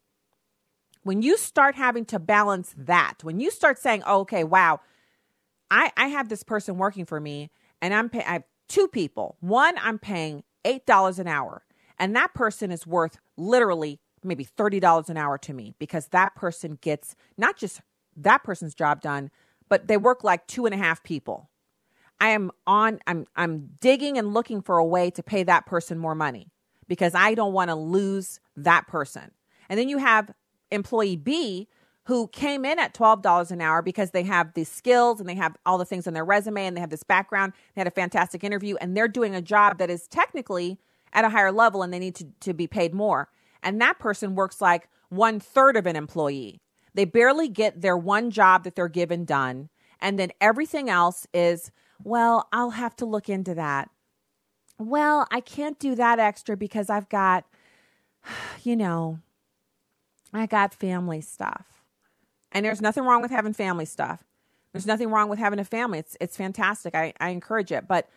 When 1.03 1.23
you 1.23 1.37
start 1.37 1.75
having 1.75 2.05
to 2.07 2.19
balance 2.19 2.75
that, 2.77 3.15
when 3.23 3.41
you 3.41 3.51
start 3.51 3.79
saying, 3.79 4.03
oh, 4.07 4.21
okay, 4.21 4.45
wow, 4.45 4.81
I, 5.71 5.93
I 5.97 6.09
have 6.09 6.29
this 6.29 6.43
person 6.43 6.79
working 6.79 7.05
for 7.05 7.21
me 7.21 7.51
and 7.81 7.95
I'm 7.95 8.09
paying, 8.09 8.27
I 8.27 8.33
have 8.35 8.45
two 8.69 8.89
people. 8.89 9.37
One, 9.41 9.77
I'm 9.79 9.99
paying 9.99 10.45
$8 10.65 11.19
an 11.19 11.27
hour, 11.27 11.65
and 11.99 12.15
that 12.15 12.35
person 12.35 12.71
is 12.71 12.87
worth 12.87 13.19
literally 13.37 14.01
maybe 14.23 14.45
$30 14.45 15.09
an 15.09 15.17
hour 15.17 15.39
to 15.39 15.53
me 15.53 15.75
because 15.79 16.09
that 16.09 16.35
person 16.35 16.79
gets 16.81 17.15
not 17.37 17.57
just 17.57 17.81
that 18.17 18.43
person's 18.43 18.75
job 18.75 19.01
done, 19.01 19.31
but 19.69 19.87
they 19.87 19.97
work 19.97 20.25
like 20.25 20.47
two 20.47 20.67
and 20.67 20.75
a 20.75 20.79
half 20.79 21.03
people. 21.03 21.51
I 22.21 22.31
am 22.31 22.51
on, 22.67 22.99
I'm, 23.07 23.27
I'm 23.37 23.71
digging 23.81 24.19
and 24.19 24.35
looking 24.35 24.61
for 24.61 24.79
a 24.79 24.85
way 24.85 25.11
to 25.11 25.23
pay 25.23 25.45
that 25.45 25.67
person 25.67 25.99
more 25.99 26.17
money 26.17 26.51
because 26.89 27.15
I 27.15 27.35
don't 27.35 27.53
want 27.53 27.69
to 27.69 27.77
lose 27.77 28.41
that 28.57 28.89
person. 28.89 29.31
And 29.69 29.79
then 29.79 29.89
you 29.89 29.99
have 29.99 30.33
employee 30.71 31.17
B 31.17 31.69
who 32.05 32.27
came 32.29 32.65
in 32.65 32.79
at 32.79 32.95
$12 32.95 33.51
an 33.51 33.61
hour 33.61 33.83
because 33.83 34.13
they 34.13 34.23
have 34.23 34.55
these 34.55 34.71
skills 34.71 35.21
and 35.21 35.29
they 35.29 35.35
have 35.35 35.55
all 35.67 35.77
the 35.77 35.85
things 35.85 36.07
on 36.07 36.15
their 36.15 36.25
resume 36.25 36.67
and 36.67 36.75
they 36.75 36.81
have 36.81 36.89
this 36.89 37.03
background. 37.03 37.53
They 37.75 37.81
had 37.81 37.87
a 37.87 37.91
fantastic 37.91 38.43
interview 38.43 38.77
and 38.81 38.97
they're 38.97 39.09
doing 39.09 39.35
a 39.35 39.43
job 39.43 39.77
that 39.77 39.91
is 39.91 40.09
technically 40.09 40.79
at 41.13 41.27
a 41.27 41.29
higher 41.29 41.53
level 41.53 41.83
and 41.83 41.93
they 41.93 41.99
need 41.99 42.15
to, 42.15 42.27
to 42.41 42.55
be 42.55 42.67
paid 42.67 42.95
more. 42.95 43.29
And 43.63 43.79
that 43.83 43.99
person 43.99 44.35
works 44.35 44.63
like 44.63 44.89
one 45.11 45.39
third 45.39 45.77
of 45.77 45.85
an 45.85 45.97
employee. 45.97 46.63
They 46.95 47.05
barely 47.05 47.49
get 47.49 47.83
their 47.83 47.97
one 47.97 48.31
job 48.31 48.65
that 48.65 48.75
they're 48.75 48.89
given 48.89 49.27
done. 49.27 49.69
And 50.01 50.19
then 50.19 50.33
everything 50.41 50.89
else 50.89 51.27
is, 51.35 51.71
well, 52.03 52.49
I'll 52.53 52.71
have 52.71 52.97
to 52.97 53.05
look 53.05 53.29
into 53.29 53.55
that. 53.55 53.91
Well, 54.79 55.27
I 55.31 55.41
can't 55.41 55.79
do 55.79 55.95
that 55.97 56.19
extra 56.19 56.57
because 56.57 56.89
I've 56.89 57.09
got, 57.11 57.45
you 58.63 58.77
know, 58.77 59.19
I 60.33 60.47
got 60.47 60.75
family 60.75 61.21
stuff. 61.21 61.67
And 62.53 62.65
there's 62.65 62.81
nothing 62.81 63.05
wrong 63.05 63.23
with 63.23 63.31
having 63.31 63.53
family 63.53 63.85
stuff. 63.85 64.25
There's 64.73 64.87
nothing 64.87 65.11
wrong 65.11 65.29
with 65.29 65.39
having 65.39 65.59
a 65.59 65.65
family. 65.65 65.99
It's 65.99 66.17
it's 66.21 66.37
fantastic. 66.37 66.95
I, 66.95 67.13
I 67.21 67.31
encourage 67.31 67.73
it. 67.73 67.89
But 67.89 68.09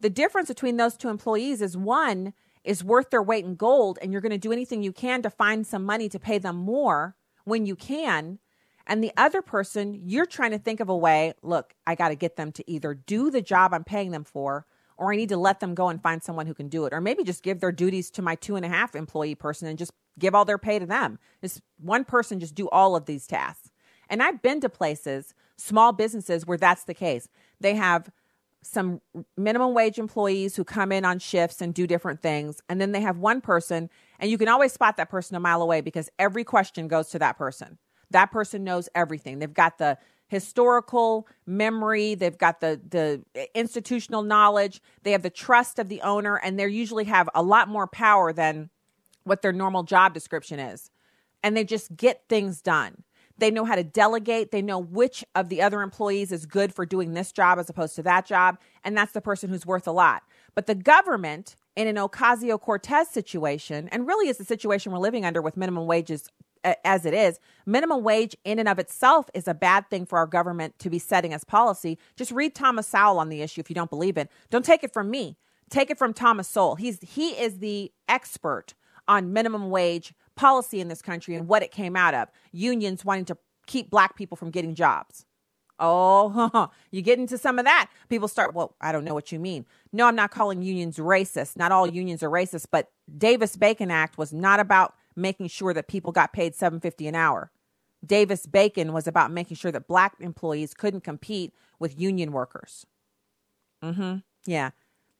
the 0.00 0.10
difference 0.10 0.48
between 0.48 0.76
those 0.76 0.96
two 0.96 1.08
employees 1.08 1.62
is 1.62 1.76
one 1.76 2.34
is 2.64 2.84
worth 2.84 3.10
their 3.10 3.22
weight 3.22 3.44
in 3.44 3.54
gold 3.54 3.98
and 4.00 4.12
you're 4.12 4.20
going 4.20 4.30
to 4.30 4.38
do 4.38 4.52
anything 4.52 4.82
you 4.82 4.92
can 4.92 5.22
to 5.22 5.30
find 5.30 5.66
some 5.66 5.84
money 5.84 6.08
to 6.08 6.18
pay 6.18 6.38
them 6.38 6.56
more 6.56 7.16
when 7.44 7.66
you 7.66 7.76
can. 7.76 8.38
And 8.86 9.02
the 9.02 9.12
other 9.16 9.42
person, 9.42 10.00
you're 10.04 10.26
trying 10.26 10.50
to 10.50 10.58
think 10.58 10.80
of 10.80 10.88
a 10.88 10.96
way, 10.96 11.34
look, 11.42 11.74
I 11.86 11.94
got 11.94 12.08
to 12.08 12.16
get 12.16 12.36
them 12.36 12.50
to 12.52 12.70
either 12.70 12.94
do 12.94 13.30
the 13.30 13.42
job 13.42 13.72
I'm 13.72 13.84
paying 13.84 14.10
them 14.10 14.24
for 14.24 14.66
or 15.02 15.12
I 15.12 15.16
need 15.16 15.30
to 15.30 15.36
let 15.36 15.58
them 15.58 15.74
go 15.74 15.88
and 15.88 16.00
find 16.00 16.22
someone 16.22 16.46
who 16.46 16.54
can 16.54 16.68
do 16.68 16.86
it. 16.86 16.92
Or 16.92 17.00
maybe 17.00 17.24
just 17.24 17.42
give 17.42 17.58
their 17.58 17.72
duties 17.72 18.08
to 18.12 18.22
my 18.22 18.36
two 18.36 18.54
and 18.54 18.64
a 18.64 18.68
half 18.68 18.94
employee 18.94 19.34
person 19.34 19.66
and 19.66 19.76
just 19.76 19.90
give 20.16 20.32
all 20.32 20.44
their 20.44 20.58
pay 20.58 20.78
to 20.78 20.86
them. 20.86 21.18
Just 21.42 21.60
one 21.80 22.04
person 22.04 22.38
just 22.38 22.54
do 22.54 22.68
all 22.68 22.94
of 22.94 23.06
these 23.06 23.26
tasks. 23.26 23.72
And 24.08 24.22
I've 24.22 24.40
been 24.42 24.60
to 24.60 24.68
places, 24.68 25.34
small 25.56 25.92
businesses 25.92 26.46
where 26.46 26.56
that's 26.56 26.84
the 26.84 26.94
case. 26.94 27.28
They 27.60 27.74
have 27.74 28.12
some 28.62 29.00
minimum 29.36 29.74
wage 29.74 29.98
employees 29.98 30.54
who 30.54 30.62
come 30.62 30.92
in 30.92 31.04
on 31.04 31.18
shifts 31.18 31.60
and 31.60 31.74
do 31.74 31.84
different 31.84 32.22
things. 32.22 32.60
And 32.68 32.80
then 32.80 32.92
they 32.92 33.00
have 33.00 33.18
one 33.18 33.40
person, 33.40 33.90
and 34.20 34.30
you 34.30 34.38
can 34.38 34.46
always 34.46 34.72
spot 34.72 34.98
that 34.98 35.10
person 35.10 35.34
a 35.34 35.40
mile 35.40 35.62
away 35.62 35.80
because 35.80 36.10
every 36.16 36.44
question 36.44 36.86
goes 36.86 37.08
to 37.08 37.18
that 37.18 37.36
person. 37.36 37.78
That 38.12 38.30
person 38.30 38.62
knows 38.62 38.88
everything. 38.94 39.40
They've 39.40 39.52
got 39.52 39.78
the 39.78 39.98
historical 40.32 41.28
memory, 41.44 42.14
they've 42.14 42.38
got 42.38 42.60
the 42.60 42.80
the 42.88 43.22
eh, 43.34 43.44
institutional 43.54 44.22
knowledge, 44.22 44.80
they 45.02 45.12
have 45.12 45.22
the 45.22 45.28
trust 45.28 45.78
of 45.78 45.90
the 45.90 46.00
owner, 46.00 46.36
and 46.36 46.58
they 46.58 46.66
usually 46.66 47.04
have 47.04 47.28
a 47.34 47.42
lot 47.42 47.68
more 47.68 47.86
power 47.86 48.32
than 48.32 48.70
what 49.24 49.42
their 49.42 49.52
normal 49.52 49.82
job 49.82 50.14
description 50.14 50.58
is. 50.58 50.90
And 51.42 51.54
they 51.54 51.64
just 51.64 51.94
get 51.98 52.22
things 52.30 52.62
done. 52.62 53.02
They 53.36 53.50
know 53.50 53.66
how 53.66 53.74
to 53.74 53.84
delegate. 53.84 54.52
They 54.52 54.62
know 54.62 54.78
which 54.78 55.22
of 55.34 55.50
the 55.50 55.60
other 55.60 55.82
employees 55.82 56.32
is 56.32 56.46
good 56.46 56.74
for 56.74 56.86
doing 56.86 57.12
this 57.12 57.30
job 57.30 57.58
as 57.58 57.68
opposed 57.68 57.94
to 57.96 58.02
that 58.04 58.24
job. 58.24 58.58
And 58.84 58.96
that's 58.96 59.12
the 59.12 59.20
person 59.20 59.50
who's 59.50 59.66
worth 59.66 59.86
a 59.86 59.92
lot. 59.92 60.22
But 60.54 60.66
the 60.66 60.74
government, 60.74 61.56
in 61.76 61.88
an 61.88 61.96
Ocasio 61.96 62.58
Cortez 62.58 63.08
situation, 63.08 63.88
and 63.92 64.06
really 64.06 64.28
is 64.28 64.38
the 64.38 64.44
situation 64.44 64.92
we're 64.92 64.98
living 64.98 65.26
under 65.26 65.42
with 65.42 65.58
minimum 65.58 65.86
wages 65.86 66.30
as 66.64 67.04
it 67.06 67.14
is, 67.14 67.38
minimum 67.66 68.02
wage 68.02 68.36
in 68.44 68.58
and 68.58 68.68
of 68.68 68.78
itself 68.78 69.28
is 69.34 69.48
a 69.48 69.54
bad 69.54 69.88
thing 69.90 70.06
for 70.06 70.18
our 70.18 70.26
government 70.26 70.78
to 70.78 70.90
be 70.90 70.98
setting 70.98 71.32
as 71.32 71.44
policy. 71.44 71.98
Just 72.16 72.30
read 72.30 72.54
Thomas 72.54 72.86
Sowell 72.86 73.18
on 73.18 73.28
the 73.28 73.42
issue 73.42 73.60
if 73.60 73.70
you 73.70 73.74
don't 73.74 73.90
believe 73.90 74.16
it. 74.16 74.30
Don't 74.50 74.64
take 74.64 74.84
it 74.84 74.92
from 74.92 75.10
me. 75.10 75.36
Take 75.70 75.90
it 75.90 75.98
from 75.98 76.12
Thomas 76.12 76.48
Sowell. 76.48 76.76
He's 76.76 77.00
he 77.00 77.30
is 77.30 77.58
the 77.58 77.92
expert 78.08 78.74
on 79.08 79.32
minimum 79.32 79.70
wage 79.70 80.14
policy 80.36 80.80
in 80.80 80.88
this 80.88 81.02
country 81.02 81.34
and 81.34 81.48
what 81.48 81.62
it 81.62 81.70
came 81.70 81.96
out 81.96 82.14
of 82.14 82.28
unions 82.52 83.04
wanting 83.04 83.24
to 83.26 83.36
keep 83.66 83.90
black 83.90 84.16
people 84.16 84.36
from 84.36 84.50
getting 84.50 84.74
jobs. 84.74 85.26
Oh, 85.78 86.70
you 86.90 87.02
get 87.02 87.18
into 87.18 87.36
some 87.36 87.58
of 87.58 87.64
that. 87.64 87.90
People 88.08 88.28
start, 88.28 88.54
well, 88.54 88.76
I 88.80 88.92
don't 88.92 89.04
know 89.04 89.14
what 89.14 89.32
you 89.32 89.40
mean. 89.40 89.66
No, 89.92 90.06
I'm 90.06 90.14
not 90.14 90.30
calling 90.30 90.62
unions 90.62 90.98
racist. 90.98 91.56
Not 91.56 91.72
all 91.72 91.88
unions 91.88 92.22
are 92.22 92.30
racist, 92.30 92.66
but 92.70 92.90
Davis 93.18 93.56
Bacon 93.56 93.90
Act 93.90 94.16
was 94.16 94.32
not 94.32 94.60
about 94.60 94.94
making 95.16 95.48
sure 95.48 95.74
that 95.74 95.88
people 95.88 96.12
got 96.12 96.32
paid 96.32 96.54
750 96.54 97.08
an 97.08 97.14
hour. 97.14 97.50
Davis 98.04 98.46
Bacon 98.46 98.92
was 98.92 99.06
about 99.06 99.30
making 99.30 99.56
sure 99.56 99.70
that 99.72 99.86
black 99.86 100.14
employees 100.20 100.74
couldn't 100.74 101.02
compete 101.02 101.54
with 101.78 101.98
union 102.00 102.32
workers. 102.32 102.84
Mhm. 103.82 104.22
Yeah. 104.44 104.70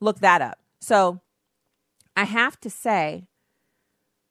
Look 0.01 0.19
that 0.21 0.43
up. 0.43 0.59
So, 0.81 1.21
I 2.17 2.25
have 2.25 2.61
to 2.61 2.71
say 2.71 3.27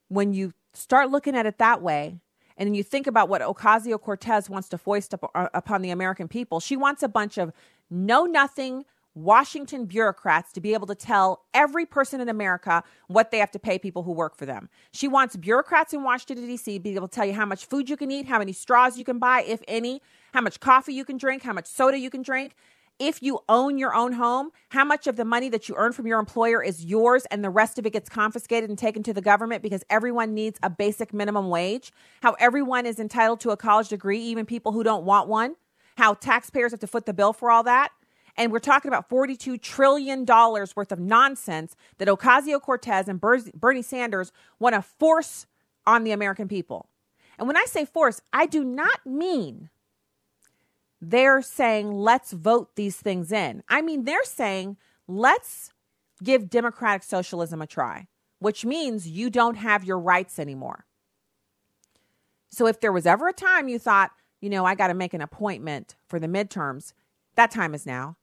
when 0.09 0.33
you 0.33 0.53
start 0.73 1.09
looking 1.09 1.35
at 1.35 1.45
it 1.45 1.57
that 1.57 1.81
way, 1.81 2.19
and 2.57 2.67
then 2.67 2.73
you 2.73 2.83
think 2.83 3.07
about 3.07 3.29
what 3.29 3.41
Ocasio 3.41 3.99
Cortez 3.99 4.49
wants 4.49 4.69
to 4.69 4.77
foist 4.77 5.13
up, 5.13 5.29
uh, 5.33 5.47
upon 5.53 5.81
the 5.81 5.89
American 5.89 6.27
people, 6.27 6.59
she 6.59 6.75
wants 6.75 7.01
a 7.01 7.07
bunch 7.07 7.37
of 7.37 7.51
know 7.89 8.25
nothing, 8.25 8.85
Washington 9.13 9.85
bureaucrats 9.85 10.53
to 10.53 10.61
be 10.61 10.73
able 10.73 10.87
to 10.87 10.95
tell 10.95 11.43
every 11.53 11.85
person 11.85 12.21
in 12.21 12.29
America 12.29 12.83
what 13.07 13.31
they 13.31 13.39
have 13.39 13.51
to 13.51 13.59
pay 13.59 13.77
people 13.77 14.03
who 14.03 14.11
work 14.11 14.37
for 14.37 14.45
them. 14.45 14.69
She 14.91 15.07
wants 15.07 15.35
bureaucrats 15.35 15.93
in 15.93 16.03
Washington, 16.03 16.45
D.C. 16.47 16.77
to 16.77 16.79
be 16.79 16.95
able 16.95 17.07
to 17.07 17.15
tell 17.15 17.25
you 17.25 17.33
how 17.33 17.45
much 17.45 17.65
food 17.65 17.89
you 17.89 17.97
can 17.97 18.09
eat, 18.09 18.27
how 18.27 18.39
many 18.39 18.53
straws 18.53 18.97
you 18.97 19.03
can 19.03 19.19
buy, 19.19 19.41
if 19.41 19.61
any, 19.67 20.01
how 20.33 20.41
much 20.41 20.59
coffee 20.59 20.93
you 20.93 21.03
can 21.03 21.17
drink, 21.17 21.43
how 21.43 21.53
much 21.53 21.67
soda 21.67 21.97
you 21.99 22.09
can 22.09 22.21
drink. 22.21 22.55
If 22.99 23.23
you 23.23 23.39
own 23.49 23.79
your 23.79 23.95
own 23.95 24.13
home, 24.13 24.51
how 24.69 24.85
much 24.85 25.07
of 25.07 25.15
the 25.15 25.25
money 25.25 25.49
that 25.49 25.67
you 25.67 25.75
earn 25.75 25.91
from 25.91 26.05
your 26.05 26.19
employer 26.19 26.63
is 26.63 26.85
yours 26.85 27.25
and 27.31 27.43
the 27.43 27.49
rest 27.49 27.79
of 27.79 27.85
it 27.87 27.93
gets 27.93 28.09
confiscated 28.09 28.69
and 28.69 28.77
taken 28.77 29.01
to 29.03 29.13
the 29.13 29.21
government 29.21 29.63
because 29.63 29.83
everyone 29.89 30.35
needs 30.35 30.59
a 30.61 30.69
basic 30.69 31.11
minimum 31.11 31.49
wage? 31.49 31.91
How 32.21 32.33
everyone 32.33 32.85
is 32.85 32.99
entitled 32.99 33.39
to 33.39 33.49
a 33.49 33.57
college 33.57 33.89
degree, 33.89 34.19
even 34.19 34.45
people 34.45 34.71
who 34.71 34.83
don't 34.83 35.03
want 35.03 35.27
one? 35.27 35.55
How 35.97 36.13
taxpayers 36.13 36.71
have 36.71 36.79
to 36.81 36.87
foot 36.87 37.07
the 37.07 37.13
bill 37.13 37.33
for 37.33 37.49
all 37.49 37.63
that? 37.63 37.91
And 38.37 38.51
we're 38.51 38.59
talking 38.59 38.89
about 38.89 39.09
$42 39.09 39.61
trillion 39.61 40.25
worth 40.25 40.91
of 40.91 40.99
nonsense 40.99 41.75
that 41.97 42.07
Ocasio 42.07 42.61
Cortez 42.61 43.07
and 43.07 43.19
Bernie 43.21 43.81
Sanders 43.81 44.31
want 44.59 44.75
to 44.75 44.81
force 44.81 45.45
on 45.85 46.03
the 46.03 46.11
American 46.11 46.47
people. 46.47 46.87
And 47.37 47.47
when 47.47 47.57
I 47.57 47.65
say 47.65 47.85
force, 47.85 48.21
I 48.31 48.45
do 48.45 48.63
not 48.63 49.05
mean 49.05 49.69
they're 51.01 51.41
saying, 51.41 51.91
let's 51.91 52.31
vote 52.31 52.75
these 52.75 52.97
things 52.97 53.31
in. 53.31 53.63
I 53.67 53.81
mean, 53.81 54.03
they're 54.03 54.23
saying, 54.23 54.77
let's 55.07 55.71
give 56.23 56.49
democratic 56.49 57.01
socialism 57.01 57.61
a 57.61 57.67
try, 57.67 58.07
which 58.39 58.63
means 58.63 59.07
you 59.07 59.31
don't 59.31 59.55
have 59.55 59.83
your 59.83 59.97
rights 59.97 60.37
anymore. 60.37 60.85
So 62.49 62.67
if 62.67 62.79
there 62.79 62.91
was 62.91 63.07
ever 63.07 63.27
a 63.27 63.33
time 63.33 63.67
you 63.67 63.79
thought, 63.79 64.11
you 64.39 64.49
know, 64.49 64.65
I 64.65 64.75
got 64.75 64.87
to 64.87 64.93
make 64.93 65.13
an 65.13 65.21
appointment 65.21 65.95
for 66.07 66.19
the 66.19 66.27
midterms, 66.27 66.93
that 67.35 67.49
time 67.49 67.73
is 67.73 67.85
now 67.85 68.17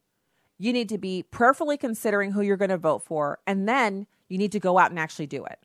you 0.58 0.72
need 0.72 0.88
to 0.88 0.98
be 0.98 1.22
prayerfully 1.22 1.76
considering 1.76 2.32
who 2.32 2.40
you're 2.40 2.56
going 2.56 2.70
to 2.70 2.78
vote 2.78 3.04
for, 3.04 3.38
and 3.46 3.68
then 3.68 4.06
you 4.28 4.38
need 4.38 4.52
to 4.52 4.60
go 4.60 4.78
out 4.78 4.90
and 4.90 4.98
actually 4.98 5.26
do 5.26 5.44
it. 5.44 5.58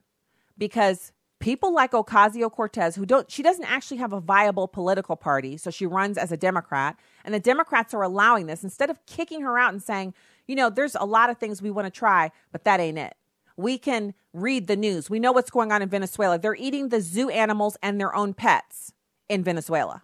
Because 0.58 1.12
people 1.40 1.74
like 1.74 1.92
Ocasio 1.92 2.52
Cortez, 2.52 2.96
who 2.96 3.06
don't, 3.06 3.30
she 3.30 3.42
doesn't 3.42 3.66
actually 3.66 3.98
have 3.98 4.14
a 4.14 4.22
viable 4.22 4.68
political 4.68 5.16
party, 5.16 5.58
so 5.58 5.72
she 5.72 5.86
runs 5.86 6.18
as 6.18 6.32
a 6.32 6.38
Democrat, 6.38 6.98
and 7.26 7.34
the 7.34 7.40
Democrats 7.40 7.94
are 7.94 8.04
allowing 8.04 8.46
this 8.46 8.64
instead 8.64 8.90
of 8.90 9.04
kicking 9.08 9.42
her 9.42 9.58
out 9.58 9.74
and 9.74 9.82
saying, 9.82 10.14
you 10.48 10.56
know, 10.56 10.70
there's 10.70 10.96
a 10.96 11.06
lot 11.06 11.30
of 11.30 11.38
things 11.38 11.62
we 11.62 11.72
want 11.72 11.86
to 11.86 11.92
try, 11.92 12.32
but 12.52 12.64
that 12.64 12.80
ain't 12.80 13.00
it. 13.00 13.16
We 13.58 13.78
can 13.78 14.14
read 14.32 14.68
the 14.68 14.76
news. 14.76 15.10
We 15.10 15.20
know 15.20 15.32
what's 15.32 15.52
going 15.52 15.72
on 15.72 15.82
in 15.82 15.90
Venezuela. 15.90 16.38
They're 16.38 16.56
eating 16.56 16.90
the 16.90 17.02
zoo 17.02 17.30
animals 17.30 17.78
and 17.82 18.00
their 18.00 18.16
own 18.16 18.34
pets 18.34 18.94
in 19.28 19.44
Venezuela. 19.44 20.04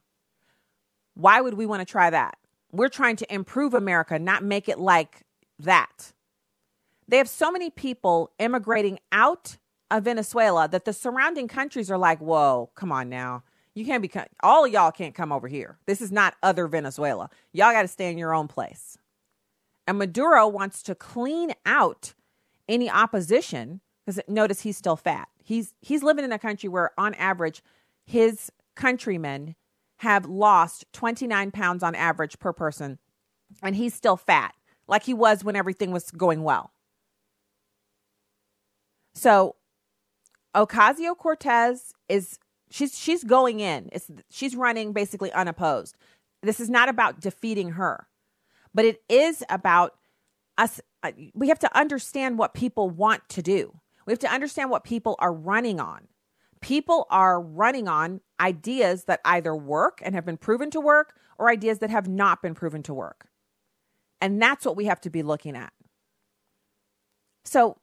Why 1.14 1.42
would 1.42 1.56
we 1.56 1.66
want 1.66 1.82
to 1.82 1.86
try 1.86 2.10
that? 2.10 2.39
We're 2.72 2.90
trying 2.90 3.16
to 3.18 3.34
improve 3.34 3.74
America, 3.74 4.20
not 4.20 4.44
make 4.44 4.70
it 4.70 4.80
like 4.80 5.22
that. 5.60 6.14
They 7.08 7.18
have 7.18 7.30
so 7.30 7.52
many 7.52 7.70
people 7.70 8.32
immigrating 8.38 9.00
out 9.12 9.58
of 9.90 10.04
Venezuela 10.04 10.68
that 10.68 10.86
the 10.86 10.94
surrounding 10.94 11.48
countries 11.48 11.90
are 11.90 11.98
like, 11.98 12.20
whoa, 12.20 12.70
come 12.76 12.92
on 12.92 13.10
now. 13.10 13.44
You 13.74 13.86
can't 13.86 14.02
be, 14.02 14.12
all 14.44 14.66
of 14.66 14.72
y'all 14.72 14.92
can't 14.92 15.16
come 15.16 15.32
over 15.32 15.48
here. 15.48 15.80
This 15.86 16.02
is 16.02 16.12
not 16.12 16.36
other 16.44 16.68
Venezuela. 16.68 17.30
Y'all 17.54 17.72
got 17.72 17.84
to 17.84 17.88
stay 17.88 18.12
in 18.12 18.18
your 18.18 18.34
own 18.34 18.48
place. 18.48 18.98
And 19.88 19.98
Maduro 19.98 20.48
wants 20.48 20.84
to 20.84 20.96
clean 20.96 21.54
out 21.66 22.14
any 22.68 22.90
opposition 22.90 23.82
because 24.06 24.20
notice 24.28 24.62
he's 24.62 24.78
still 24.78 24.96
fat. 24.96 25.28
He's 25.44 25.74
he's 25.82 26.04
living 26.04 26.24
in 26.24 26.32
a 26.32 26.40
country 26.40 26.70
where 26.70 26.92
on 26.98 27.16
average 27.16 27.64
his 28.06 28.52
countrymen 28.76 29.56
have 30.00 30.26
lost 30.26 30.86
29 30.94 31.52
pounds 31.52 31.84
on 31.84 31.94
average 31.94 32.40
per 32.40 32.54
person, 32.54 33.00
and 33.62 33.76
he's 33.76 33.94
still 33.94 34.16
fat, 34.16 34.56
like 34.88 35.04
he 35.04 35.14
was 35.14 35.44
when 35.44 35.58
everything 35.58 35.92
was 35.92 36.10
going 36.12 36.42
well. 36.42 36.72
So, 39.14 39.56
Ocasio 40.56 41.18
Cortez 41.18 41.94
is 42.08 42.40
she's 42.70 42.98
she's 42.98 43.26
going 43.26 43.60
in. 43.60 43.90
It's 43.92 44.10
she's 44.30 44.56
running 44.56 44.94
basically 44.94 45.34
unopposed. 45.34 45.98
This 46.42 46.62
is 46.62 46.70
not 46.70 46.88
about 46.88 47.20
defeating 47.20 47.72
her, 47.72 48.08
but 48.74 48.86
it 48.86 49.02
is 49.10 49.44
about 49.50 49.96
us. 50.58 50.80
Uh, 51.04 51.12
we 51.34 51.50
have 51.50 51.60
to 51.60 51.78
understand 51.78 52.38
what 52.38 52.54
people 52.54 52.90
want 52.90 53.28
to 53.30 53.42
do. 53.42 53.78
We 54.06 54.14
have 54.14 54.20
to 54.20 54.32
understand 54.32 54.70
what 54.70 54.86
people 54.86 55.18
are 55.20 55.34
running 55.34 55.82
on 55.82 56.08
people 56.62 57.08
are 57.10 57.42
running 57.42 57.88
on 57.88 58.22
ideas 58.40 59.06
that 59.06 59.22
either 59.26 59.56
work 59.56 60.02
and 60.04 60.16
have 60.16 60.26
been 60.26 60.38
proven 60.38 60.70
to 60.72 60.80
work 60.80 61.16
or 61.38 61.50
ideas 61.50 61.80
that 61.80 61.90
have 61.90 62.08
not 62.08 62.42
been 62.42 62.54
proven 62.54 62.84
to 62.84 62.94
work. 62.94 63.28
And 64.22 64.42
that's 64.42 64.66
what 64.66 64.76
we 64.76 64.86
have 64.86 65.00
to 65.02 65.10
be 65.10 65.24
looking 65.24 65.56
at. 65.56 65.72
So 67.46 67.78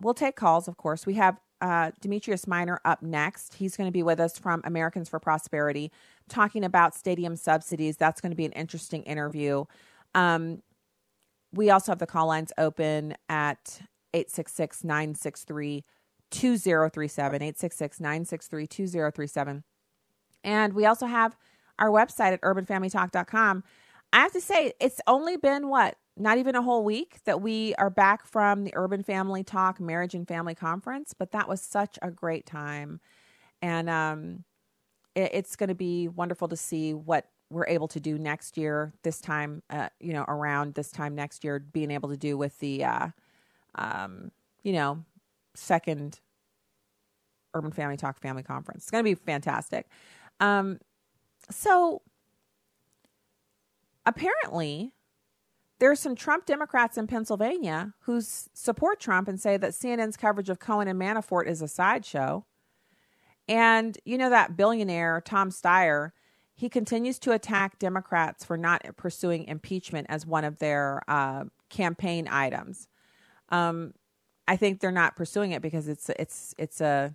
we'll 0.00 0.14
take 0.14 0.36
calls, 0.36 0.68
of 0.68 0.76
course. 0.76 1.06
We 1.06 1.14
have 1.14 1.38
uh, 1.60 1.90
Demetrius 2.00 2.46
Minor 2.46 2.80
up 2.84 3.02
next. 3.02 3.54
He's 3.54 3.76
going 3.76 3.88
to 3.88 3.92
be 3.92 4.02
with 4.02 4.20
us 4.20 4.38
from 4.38 4.60
Americans 4.64 5.08
for 5.08 5.18
Prosperity 5.18 5.90
talking 6.28 6.64
about 6.64 6.94
stadium 6.94 7.34
subsidies. 7.36 7.96
That's 7.96 8.20
going 8.20 8.30
to 8.30 8.36
be 8.36 8.44
an 8.44 8.52
interesting 8.52 9.02
interview. 9.04 9.64
Um, 10.14 10.62
we 11.52 11.70
also 11.70 11.92
have 11.92 11.98
the 11.98 12.06
call 12.06 12.26
lines 12.26 12.52
open 12.58 13.14
at 13.28 13.80
866 14.14 14.84
963 14.84 15.84
2037, 16.30 17.36
866 17.36 18.00
963 18.00 18.66
2037. 18.66 19.64
And 20.44 20.72
we 20.72 20.86
also 20.86 21.06
have 21.06 21.36
our 21.78 21.90
website 21.90 22.32
at 22.32 22.40
urbanfamilytalk.com. 22.42 23.64
I 24.12 24.20
have 24.20 24.32
to 24.32 24.40
say, 24.40 24.72
it's 24.80 25.00
only 25.06 25.36
been 25.36 25.68
what, 25.68 25.96
not 26.16 26.38
even 26.38 26.54
a 26.54 26.62
whole 26.62 26.82
week 26.84 27.18
that 27.24 27.40
we 27.40 27.74
are 27.76 27.90
back 27.90 28.26
from 28.26 28.64
the 28.64 28.72
Urban 28.74 29.02
Family 29.02 29.44
Talk 29.44 29.80
Marriage 29.80 30.14
and 30.14 30.26
Family 30.26 30.54
Conference, 30.54 31.14
but 31.16 31.32
that 31.32 31.48
was 31.48 31.60
such 31.60 31.98
a 32.02 32.10
great 32.10 32.46
time. 32.46 33.00
And 33.60 33.90
um, 33.90 34.44
it, 35.14 35.30
it's 35.34 35.56
going 35.56 35.68
to 35.68 35.74
be 35.74 36.08
wonderful 36.08 36.48
to 36.48 36.56
see 36.56 36.94
what 36.94 37.28
we're 37.50 37.66
able 37.66 37.88
to 37.88 38.00
do 38.00 38.18
next 38.18 38.56
year, 38.58 38.92
this 39.02 39.20
time, 39.20 39.62
uh, 39.70 39.88
you 40.00 40.12
know, 40.12 40.24
around 40.28 40.74
this 40.74 40.90
time 40.90 41.14
next 41.14 41.44
year, 41.44 41.58
being 41.58 41.90
able 41.90 42.08
to 42.10 42.16
do 42.16 42.36
with 42.36 42.58
the, 42.58 42.84
uh, 42.84 43.08
um, 43.74 44.30
you 44.62 44.72
know, 44.72 45.04
second 45.58 46.20
Urban 47.54 47.70
Family 47.70 47.96
Talk 47.96 48.18
Family 48.18 48.42
Conference. 48.42 48.84
It's 48.84 48.90
going 48.90 49.04
to 49.04 49.10
be 49.10 49.14
fantastic. 49.14 49.88
Um, 50.40 50.78
so 51.50 52.02
apparently, 54.06 54.92
there's 55.78 56.00
some 56.00 56.14
Trump 56.14 56.46
Democrats 56.46 56.98
in 56.98 57.06
Pennsylvania 57.06 57.94
who 58.00 58.20
support 58.20 59.00
Trump 59.00 59.28
and 59.28 59.40
say 59.40 59.56
that 59.56 59.72
CNN's 59.72 60.16
coverage 60.16 60.50
of 60.50 60.58
Cohen 60.58 60.88
and 60.88 61.00
Manafort 61.00 61.46
is 61.46 61.62
a 61.62 61.68
sideshow. 61.68 62.44
And 63.48 63.96
you 64.04 64.18
know 64.18 64.30
that 64.30 64.56
billionaire 64.56 65.22
Tom 65.24 65.50
Steyer, 65.50 66.10
he 66.54 66.68
continues 66.68 67.18
to 67.20 67.32
attack 67.32 67.78
Democrats 67.78 68.44
for 68.44 68.56
not 68.56 68.84
pursuing 68.96 69.44
impeachment 69.44 70.06
as 70.10 70.26
one 70.26 70.44
of 70.44 70.58
their 70.58 71.02
uh, 71.08 71.44
campaign 71.70 72.28
items. 72.28 72.88
Um, 73.50 73.94
I 74.48 74.56
think 74.56 74.80
they're 74.80 74.90
not 74.90 75.14
pursuing 75.14 75.52
it 75.52 75.60
because 75.60 75.88
it's 75.88 76.08
it's 76.18 76.54
it's 76.58 76.80
a 76.80 77.14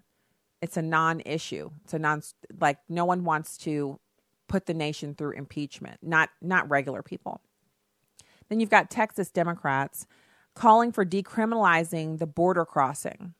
it's 0.61 0.77
a 0.77 0.83
non-issue. 0.83 1.71
It's 1.83 1.93
a 1.93 1.99
non 1.99 2.21
like 2.61 2.77
no 2.87 3.05
one 3.05 3.23
wants 3.23 3.57
to 3.59 3.99
put 4.47 4.67
the 4.67 4.73
nation 4.75 5.15
through 5.15 5.31
impeachment, 5.31 5.97
not 6.03 6.29
not 6.41 6.69
regular 6.69 7.01
people. 7.01 7.41
Then 8.47 8.59
you've 8.59 8.69
got 8.69 8.91
Texas 8.91 9.31
Democrats 9.31 10.05
calling 10.53 10.91
for 10.91 11.03
decriminalizing 11.03 12.19
the 12.19 12.27
border 12.27 12.65
crossing. 12.65 13.33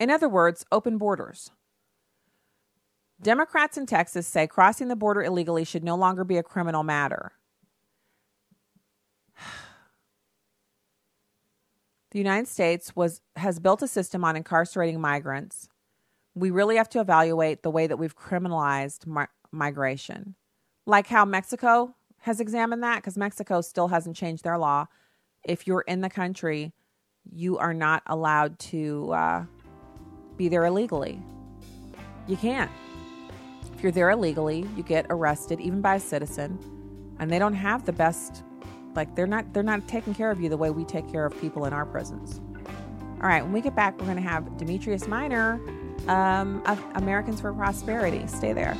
In 0.00 0.10
other 0.10 0.30
words, 0.30 0.64
open 0.72 0.96
borders. 0.96 1.50
Democrats 3.20 3.76
in 3.76 3.84
Texas 3.84 4.26
say 4.26 4.46
crossing 4.46 4.88
the 4.88 4.96
border 4.96 5.22
illegally 5.22 5.64
should 5.64 5.84
no 5.84 5.94
longer 5.94 6.24
be 6.24 6.38
a 6.38 6.42
criminal 6.42 6.82
matter. 6.82 7.32
The 12.16 12.20
United 12.20 12.48
States 12.48 12.96
was 12.96 13.20
has 13.36 13.58
built 13.58 13.82
a 13.82 13.86
system 13.86 14.24
on 14.24 14.36
incarcerating 14.36 14.98
migrants. 14.98 15.68
We 16.34 16.50
really 16.50 16.76
have 16.76 16.88
to 16.88 17.00
evaluate 17.00 17.62
the 17.62 17.70
way 17.70 17.86
that 17.86 17.98
we've 17.98 18.16
criminalized 18.16 19.06
mi- 19.06 19.26
migration. 19.52 20.34
Like 20.86 21.08
how 21.08 21.26
Mexico 21.26 21.94
has 22.20 22.40
examined 22.40 22.82
that 22.82 22.96
because 22.96 23.18
Mexico 23.18 23.60
still 23.60 23.88
hasn't 23.88 24.16
changed 24.16 24.44
their 24.44 24.56
law. 24.56 24.86
If 25.44 25.66
you're 25.66 25.82
in 25.82 26.00
the 26.00 26.08
country, 26.08 26.72
you 27.30 27.58
are 27.58 27.74
not 27.74 28.02
allowed 28.06 28.58
to 28.60 29.12
uh, 29.12 29.44
be 30.38 30.48
there 30.48 30.64
illegally. 30.64 31.20
You 32.26 32.38
can't. 32.38 32.70
If 33.74 33.82
you're 33.82 33.92
there 33.92 34.08
illegally, 34.08 34.66
you 34.74 34.82
get 34.82 35.04
arrested, 35.10 35.60
even 35.60 35.82
by 35.82 35.96
a 35.96 36.00
citizen, 36.00 36.58
and 37.18 37.30
they 37.30 37.38
don't 37.38 37.52
have 37.52 37.84
the 37.84 37.92
best 37.92 38.42
like 38.96 39.14
they're 39.14 39.26
not 39.26 39.52
they're 39.52 39.62
not 39.62 39.86
taking 39.86 40.14
care 40.14 40.30
of 40.30 40.40
you 40.40 40.48
the 40.48 40.56
way 40.56 40.70
we 40.70 40.84
take 40.84 41.10
care 41.10 41.26
of 41.26 41.38
people 41.40 41.64
in 41.66 41.72
our 41.72 41.86
prisons. 41.86 42.40
All 43.22 43.28
right, 43.28 43.42
when 43.42 43.52
we 43.52 43.60
get 43.60 43.74
back, 43.74 43.98
we're 43.98 44.04
going 44.04 44.16
to 44.16 44.22
have 44.22 44.58
Demetrius 44.58 45.06
Minor 45.06 45.60
um, 46.06 46.62
of 46.66 46.82
Americans 46.96 47.40
for 47.40 47.52
Prosperity. 47.52 48.26
Stay 48.26 48.52
there. 48.52 48.76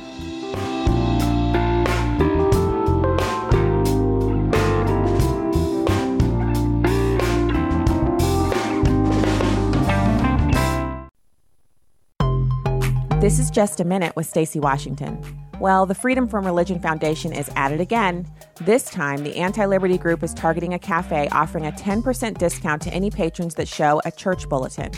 This 13.27 13.39
is 13.39 13.51
just 13.51 13.81
a 13.81 13.83
minute 13.83 14.15
with 14.15 14.25
Stacy 14.25 14.57
Washington. 14.57 15.21
Well, 15.59 15.85
the 15.85 15.93
Freedom 15.93 16.29
from 16.29 16.45
Religion 16.45 16.79
Foundation 16.79 17.33
is 17.33 17.51
at 17.57 17.73
it 17.73 17.81
again. 17.81 18.25
This 18.61 18.85
time, 18.89 19.21
the 19.21 19.35
Anti 19.35 19.65
Liberty 19.65 19.97
Group 19.97 20.23
is 20.23 20.33
targeting 20.33 20.75
a 20.75 20.79
cafe 20.79 21.27
offering 21.33 21.65
a 21.65 21.73
10% 21.73 22.37
discount 22.37 22.81
to 22.83 22.93
any 22.93 23.11
patrons 23.11 23.53
that 23.55 23.67
show 23.67 24.01
a 24.05 24.11
church 24.11 24.47
bulletin. 24.47 24.93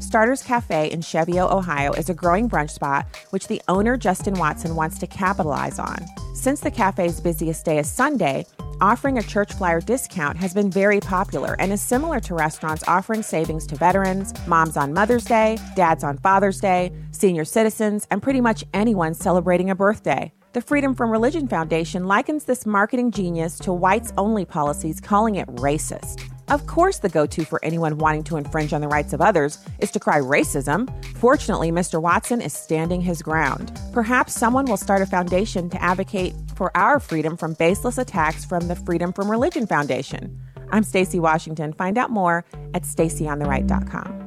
Starters 0.00 0.42
Cafe 0.42 0.90
in 0.92 1.02
Cheviot, 1.02 1.50
Ohio 1.50 1.92
is 1.92 2.08
a 2.08 2.14
growing 2.14 2.48
brunch 2.48 2.70
spot 2.70 3.06
which 3.30 3.48
the 3.48 3.60
owner, 3.68 3.98
Justin 3.98 4.32
Watson, 4.38 4.76
wants 4.76 4.98
to 5.00 5.06
capitalize 5.06 5.78
on. 5.78 5.98
Since 6.34 6.60
the 6.60 6.70
cafe's 6.70 7.20
busiest 7.20 7.66
day 7.66 7.78
is 7.78 7.92
Sunday, 7.92 8.46
offering 8.80 9.18
a 9.18 9.22
church 9.22 9.52
flyer 9.52 9.80
discount 9.80 10.36
has 10.38 10.54
been 10.54 10.70
very 10.70 11.00
popular 11.00 11.56
and 11.58 11.72
is 11.72 11.80
similar 11.80 12.20
to 12.20 12.34
restaurants 12.34 12.84
offering 12.86 13.22
savings 13.22 13.66
to 13.68 13.76
veterans, 13.76 14.32
moms 14.46 14.76
on 14.76 14.92
Mother's 14.92 15.24
Day, 15.24 15.58
dads 15.76 16.04
on 16.04 16.18
Father's 16.18 16.60
Day, 16.60 16.92
senior 17.10 17.44
citizens, 17.44 18.06
and 18.10 18.22
pretty 18.22 18.40
much 18.40 18.64
anyone 18.74 19.14
celebrating 19.14 19.70
a 19.70 19.74
birthday. 19.74 20.32
The 20.52 20.60
Freedom 20.60 20.94
from 20.94 21.10
Religion 21.10 21.48
Foundation 21.48 22.06
likens 22.06 22.44
this 22.44 22.64
marketing 22.64 23.10
genius 23.10 23.58
to 23.60 23.72
whites 23.72 24.12
only 24.16 24.44
policies, 24.44 25.00
calling 25.00 25.34
it 25.34 25.48
racist. 25.56 26.22
Of 26.48 26.66
course, 26.66 26.98
the 26.98 27.08
go 27.08 27.26
to 27.26 27.44
for 27.44 27.58
anyone 27.62 27.98
wanting 27.98 28.24
to 28.24 28.36
infringe 28.36 28.72
on 28.72 28.80
the 28.80 28.88
rights 28.88 29.12
of 29.12 29.20
others 29.20 29.58
is 29.78 29.90
to 29.92 30.00
cry 30.00 30.20
racism. 30.20 30.88
Fortunately, 31.16 31.70
Mr. 31.70 32.00
Watson 32.00 32.40
is 32.40 32.52
standing 32.52 33.00
his 33.00 33.22
ground. 33.22 33.80
Perhaps 33.92 34.34
someone 34.34 34.66
will 34.66 34.76
start 34.76 35.02
a 35.02 35.06
foundation 35.06 35.70
to 35.70 35.82
advocate 35.82 36.34
for 36.54 36.76
our 36.76 37.00
freedom 37.00 37.36
from 37.36 37.54
baseless 37.54 37.98
attacks 37.98 38.44
from 38.44 38.68
the 38.68 38.76
Freedom 38.76 39.12
from 39.12 39.30
Religion 39.30 39.66
Foundation. 39.66 40.38
I'm 40.70 40.82
Stacy 40.82 41.20
Washington. 41.20 41.72
Find 41.72 41.96
out 41.96 42.10
more 42.10 42.44
at 42.74 42.82
stacyontheright.com. 42.82 44.24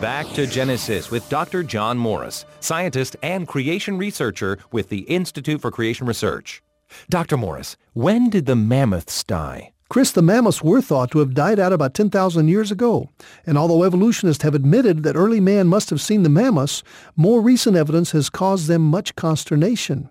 Back 0.00 0.28
to 0.34 0.46
Genesis 0.46 1.10
with 1.10 1.28
Dr. 1.28 1.64
John 1.64 1.98
Morris, 1.98 2.44
scientist 2.60 3.16
and 3.22 3.48
creation 3.48 3.98
researcher 3.98 4.58
with 4.70 4.88
the 4.90 5.00
Institute 5.00 5.60
for 5.60 5.72
Creation 5.72 6.06
Research. 6.06 6.62
Dr. 7.08 7.36
Morris, 7.36 7.76
when 7.92 8.30
did 8.30 8.46
the 8.46 8.56
mammoths 8.56 9.24
die? 9.24 9.72
Chris, 9.88 10.10
the 10.10 10.20
mammoths 10.20 10.62
were 10.62 10.82
thought 10.82 11.10
to 11.10 11.18
have 11.18 11.32
died 11.32 11.58
out 11.58 11.72
about 11.72 11.94
10,000 11.94 12.48
years 12.48 12.70
ago. 12.70 13.08
And 13.46 13.56
although 13.56 13.84
evolutionists 13.84 14.42
have 14.42 14.54
admitted 14.54 15.02
that 15.02 15.16
early 15.16 15.40
man 15.40 15.66
must 15.66 15.88
have 15.88 16.00
seen 16.00 16.24
the 16.24 16.28
mammoths, 16.28 16.82
more 17.16 17.40
recent 17.40 17.74
evidence 17.74 18.12
has 18.12 18.28
caused 18.28 18.66
them 18.66 18.82
much 18.82 19.16
consternation. 19.16 20.10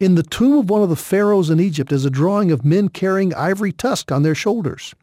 In 0.00 0.16
the 0.16 0.22
tomb 0.24 0.58
of 0.58 0.70
one 0.70 0.82
of 0.82 0.88
the 0.88 0.96
pharaohs 0.96 1.50
in 1.50 1.60
Egypt 1.60 1.92
is 1.92 2.04
a 2.04 2.10
drawing 2.10 2.50
of 2.50 2.64
men 2.64 2.88
carrying 2.88 3.34
ivory 3.34 3.72
tusk 3.72 4.10
on 4.10 4.22
their 4.22 4.34
shoulders. 4.34 4.94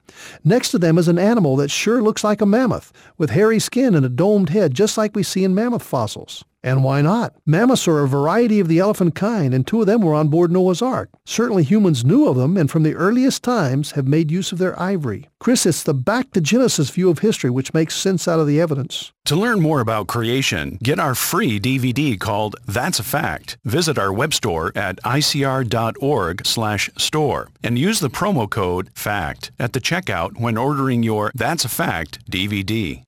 Next 0.43 0.71
to 0.71 0.77
them 0.77 0.97
is 0.97 1.07
an 1.07 1.19
animal 1.19 1.55
that 1.57 1.71
sure 1.71 2.01
looks 2.01 2.23
like 2.23 2.41
a 2.41 2.45
mammoth, 2.45 2.91
with 3.17 3.29
hairy 3.29 3.59
skin 3.59 3.95
and 3.95 4.05
a 4.05 4.09
domed 4.09 4.49
head 4.49 4.73
just 4.73 4.97
like 4.97 5.15
we 5.15 5.23
see 5.23 5.43
in 5.43 5.55
mammoth 5.55 5.83
fossils. 5.83 6.43
And 6.63 6.83
why 6.83 7.01
not? 7.01 7.33
Mammoths 7.45 7.87
are 7.87 8.03
a 8.03 8.07
variety 8.07 8.59
of 8.59 8.67
the 8.67 8.79
elephant 8.79 9.15
kind, 9.15 9.53
and 9.53 9.65
two 9.65 9.81
of 9.81 9.87
them 9.87 10.01
were 10.01 10.13
on 10.13 10.27
board 10.27 10.51
Noah's 10.51 10.81
Ark. 10.81 11.09
Certainly 11.25 11.63
humans 11.63 12.05
knew 12.05 12.27
of 12.27 12.35
them, 12.35 12.55
and 12.55 12.69
from 12.69 12.83
the 12.83 12.93
earliest 12.93 13.43
times 13.43 13.91
have 13.91 14.07
made 14.07 14.29
use 14.29 14.51
of 14.51 14.59
their 14.59 14.79
ivory. 14.79 15.27
Chris, 15.39 15.65
it's 15.65 15.81
the 15.81 15.93
back 15.93 16.31
to 16.31 16.41
Genesis 16.41 16.91
view 16.91 17.09
of 17.09 17.19
history 17.19 17.49
which 17.49 17.73
makes 17.73 17.95
sense 17.95 18.27
out 18.27 18.39
of 18.39 18.45
the 18.45 18.61
evidence. 18.61 19.11
To 19.25 19.35
learn 19.35 19.61
more 19.61 19.79
about 19.81 20.07
creation, 20.07 20.77
get 20.83 20.99
our 20.99 21.15
free 21.15 21.59
DVD 21.59 22.19
called 22.19 22.55
That's 22.67 22.99
a 22.99 23.03
Fact. 23.03 23.57
Visit 23.63 23.97
our 23.97 24.11
web 24.11 24.33
store 24.33 24.71
at 24.75 25.01
icr.org 25.03 26.45
slash 26.45 26.89
store 26.97 27.49
and 27.63 27.77
use 27.77 27.99
the 27.99 28.09
promo 28.09 28.49
code 28.49 28.89
FACT 28.95 29.51
at 29.59 29.73
the 29.73 29.79
checkout 29.79 30.39
when 30.39 30.57
ordering 30.57 31.03
your 31.03 31.31
That's 31.35 31.65
a 31.65 31.69
Fact 31.69 32.19
DVD. 32.29 33.03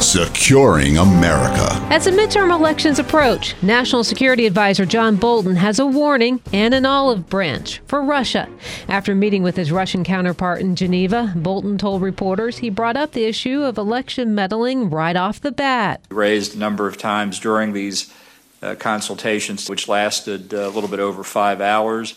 Securing 0.00 0.98
America. 0.98 1.66
As 1.90 2.04
the 2.04 2.10
midterm 2.10 2.52
elections 2.52 2.98
approach, 2.98 3.54
National 3.62 4.04
Security 4.04 4.46
Advisor 4.46 4.84
John 4.84 5.16
Bolton 5.16 5.56
has 5.56 5.78
a 5.78 5.86
warning 5.86 6.40
and 6.52 6.74
an 6.74 6.84
olive 6.84 7.28
branch 7.28 7.80
for 7.86 8.02
Russia. 8.02 8.48
After 8.88 9.14
meeting 9.14 9.42
with 9.42 9.56
his 9.56 9.72
Russian 9.72 10.04
counterpart 10.04 10.60
in 10.60 10.76
Geneva, 10.76 11.32
Bolton 11.34 11.78
told 11.78 12.02
reporters 12.02 12.58
he 12.58 12.70
brought 12.70 12.96
up 12.96 13.12
the 13.12 13.24
issue 13.24 13.62
of 13.62 13.78
election 13.78 14.34
meddling 14.34 14.90
right 14.90 15.16
off 15.16 15.40
the 15.40 15.52
bat. 15.52 16.02
Raised 16.10 16.54
a 16.54 16.58
number 16.58 16.86
of 16.86 16.98
times 16.98 17.40
during 17.40 17.72
these 17.72 18.12
uh, 18.62 18.74
consultations, 18.76 19.68
which 19.68 19.88
lasted 19.88 20.52
uh, 20.52 20.58
a 20.58 20.70
little 20.70 20.90
bit 20.90 21.00
over 21.00 21.24
five 21.24 21.60
hours. 21.60 22.14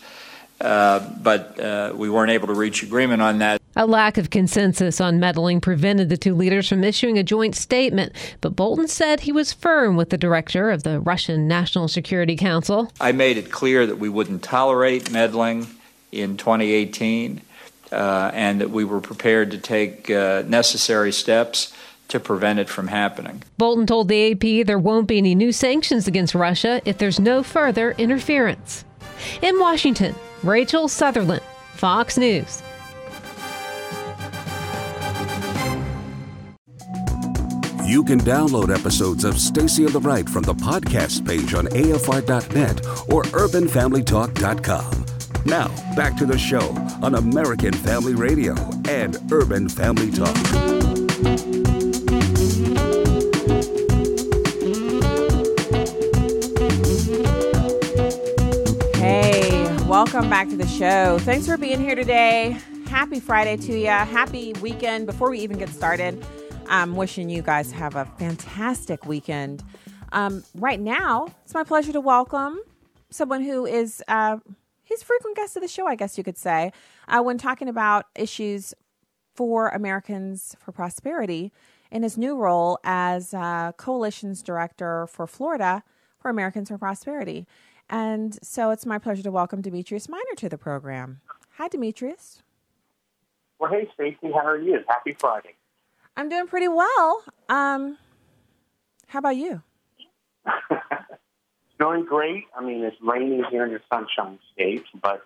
Uh, 0.60 0.98
but 1.22 1.58
uh, 1.58 1.92
we 1.94 2.10
weren't 2.10 2.30
able 2.30 2.48
to 2.48 2.54
reach 2.54 2.82
agreement 2.82 3.22
on 3.22 3.38
that. 3.38 3.59
A 3.76 3.86
lack 3.86 4.18
of 4.18 4.30
consensus 4.30 5.00
on 5.00 5.20
meddling 5.20 5.60
prevented 5.60 6.08
the 6.08 6.16
two 6.16 6.34
leaders 6.34 6.68
from 6.68 6.82
issuing 6.82 7.18
a 7.18 7.22
joint 7.22 7.54
statement, 7.54 8.12
but 8.40 8.56
Bolton 8.56 8.88
said 8.88 9.20
he 9.20 9.32
was 9.32 9.52
firm 9.52 9.96
with 9.96 10.10
the 10.10 10.18
director 10.18 10.70
of 10.70 10.82
the 10.82 10.98
Russian 10.98 11.46
National 11.46 11.86
Security 11.86 12.36
Council. 12.36 12.90
I 13.00 13.12
made 13.12 13.36
it 13.36 13.52
clear 13.52 13.86
that 13.86 13.96
we 13.96 14.08
wouldn't 14.08 14.42
tolerate 14.42 15.12
meddling 15.12 15.68
in 16.10 16.36
2018 16.36 17.40
uh, 17.92 18.30
and 18.34 18.60
that 18.60 18.70
we 18.70 18.84
were 18.84 19.00
prepared 19.00 19.52
to 19.52 19.58
take 19.58 20.10
uh, 20.10 20.42
necessary 20.46 21.12
steps 21.12 21.72
to 22.08 22.18
prevent 22.18 22.58
it 22.58 22.68
from 22.68 22.88
happening. 22.88 23.42
Bolton 23.56 23.86
told 23.86 24.08
the 24.08 24.32
AP 24.32 24.66
there 24.66 24.80
won't 24.80 25.06
be 25.06 25.18
any 25.18 25.36
new 25.36 25.52
sanctions 25.52 26.08
against 26.08 26.34
Russia 26.34 26.82
if 26.84 26.98
there's 26.98 27.20
no 27.20 27.44
further 27.44 27.92
interference. 27.92 28.84
In 29.42 29.60
Washington, 29.60 30.16
Rachel 30.42 30.88
Sutherland, 30.88 31.42
Fox 31.74 32.18
News. 32.18 32.64
You 37.90 38.04
can 38.04 38.20
download 38.20 38.72
episodes 38.72 39.24
of 39.24 39.36
Stacy 39.40 39.84
on 39.84 39.90
the 39.90 39.98
Right 39.98 40.28
from 40.28 40.44
the 40.44 40.54
podcast 40.54 41.26
page 41.26 41.54
on 41.54 41.66
AFR.net 41.66 42.86
or 43.12 43.24
UrbanFamilyTalk.com. 43.24 45.04
Now, 45.44 45.66
back 45.96 46.16
to 46.18 46.24
the 46.24 46.38
show 46.38 46.70
on 47.02 47.16
American 47.16 47.72
Family 47.72 48.14
Radio 48.14 48.54
and 48.88 49.18
Urban 49.32 49.68
Family 49.68 50.12
Talk. 50.12 50.36
Hey, 58.94 59.76
welcome 59.88 60.30
back 60.30 60.48
to 60.50 60.56
the 60.56 60.68
show. 60.68 61.18
Thanks 61.22 61.44
for 61.44 61.56
being 61.56 61.80
here 61.80 61.96
today. 61.96 62.56
Happy 62.86 63.18
Friday 63.18 63.56
to 63.56 63.76
you. 63.76 63.88
Happy 63.88 64.52
weekend. 64.60 65.06
Before 65.06 65.28
we 65.30 65.40
even 65.40 65.58
get 65.58 65.70
started, 65.70 66.24
I'm 66.70 66.94
wishing 66.94 67.28
you 67.28 67.42
guys 67.42 67.72
have 67.72 67.96
a 67.96 68.04
fantastic 68.04 69.04
weekend. 69.04 69.64
Um, 70.12 70.44
right 70.54 70.78
now, 70.78 71.26
it's 71.42 71.52
my 71.52 71.64
pleasure 71.64 71.92
to 71.92 72.00
welcome 72.00 72.60
someone 73.10 73.42
who 73.42 73.66
is 73.66 74.04
uh, 74.06 74.38
he's 74.84 75.02
frequent 75.02 75.36
guest 75.36 75.56
of 75.56 75.62
the 75.62 75.68
show, 75.68 75.88
I 75.88 75.96
guess 75.96 76.16
you 76.16 76.22
could 76.22 76.38
say, 76.38 76.72
uh, 77.08 77.22
when 77.22 77.38
talking 77.38 77.66
about 77.66 78.06
issues 78.14 78.72
for 79.34 79.70
Americans 79.70 80.54
for 80.60 80.70
Prosperity 80.70 81.50
in 81.90 82.04
his 82.04 82.16
new 82.16 82.36
role 82.36 82.78
as 82.84 83.34
uh, 83.34 83.72
coalitions 83.76 84.40
director 84.40 85.08
for 85.08 85.26
Florida 85.26 85.82
for 86.20 86.30
Americans 86.30 86.68
for 86.68 86.78
Prosperity. 86.78 87.48
And 87.88 88.38
so 88.44 88.70
it's 88.70 88.86
my 88.86 88.98
pleasure 88.98 89.24
to 89.24 89.32
welcome 89.32 89.60
Demetrius 89.60 90.08
Minor 90.08 90.36
to 90.36 90.48
the 90.48 90.58
program. 90.58 91.20
Hi, 91.56 91.66
Demetrius. 91.66 92.44
Well, 93.58 93.72
hey, 93.72 93.88
Stacy, 93.92 94.32
how 94.32 94.46
are 94.46 94.60
you? 94.60 94.78
Happy 94.88 95.16
Friday. 95.18 95.56
I'm 96.20 96.28
doing 96.28 96.48
pretty 96.48 96.68
well. 96.68 97.24
Um, 97.48 97.96
how 99.06 99.20
about 99.20 99.36
you? 99.36 99.62
doing 101.80 102.04
great. 102.04 102.44
I 102.54 102.62
mean, 102.62 102.84
it's 102.84 102.98
raining 103.00 103.42
here 103.50 103.64
in 103.64 103.72
the 103.72 103.80
Sunshine 103.90 104.38
State, 104.52 104.84
but 105.02 105.22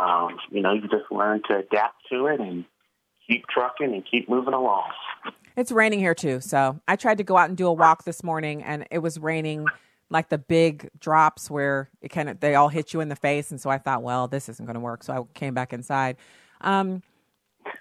um, 0.00 0.38
you 0.52 0.62
know, 0.62 0.72
you 0.72 0.82
just 0.82 1.10
learn 1.10 1.42
to 1.48 1.56
adapt 1.56 2.08
to 2.12 2.26
it 2.26 2.38
and 2.38 2.64
keep 3.26 3.44
trucking 3.48 3.92
and 3.92 4.04
keep 4.08 4.28
moving 4.28 4.54
along. 4.54 4.92
It's 5.56 5.72
raining 5.72 5.98
here 5.98 6.14
too, 6.14 6.38
so 6.40 6.78
I 6.86 6.94
tried 6.94 7.18
to 7.18 7.24
go 7.24 7.36
out 7.36 7.48
and 7.48 7.58
do 7.58 7.66
a 7.66 7.72
walk 7.72 8.04
this 8.04 8.22
morning, 8.22 8.62
and 8.62 8.86
it 8.92 8.98
was 8.98 9.18
raining 9.18 9.66
like 10.10 10.28
the 10.28 10.38
big 10.38 10.90
drops 11.00 11.50
where 11.50 11.90
it 12.02 12.10
kind 12.10 12.28
of 12.28 12.38
they 12.38 12.54
all 12.54 12.68
hit 12.68 12.94
you 12.94 13.00
in 13.00 13.08
the 13.08 13.16
face, 13.16 13.50
and 13.50 13.60
so 13.60 13.68
I 13.68 13.78
thought, 13.78 14.04
well, 14.04 14.28
this 14.28 14.48
isn't 14.48 14.64
going 14.64 14.74
to 14.74 14.80
work, 14.80 15.02
so 15.02 15.12
I 15.12 15.36
came 15.36 15.54
back 15.54 15.72
inside. 15.72 16.18
Um, 16.60 17.02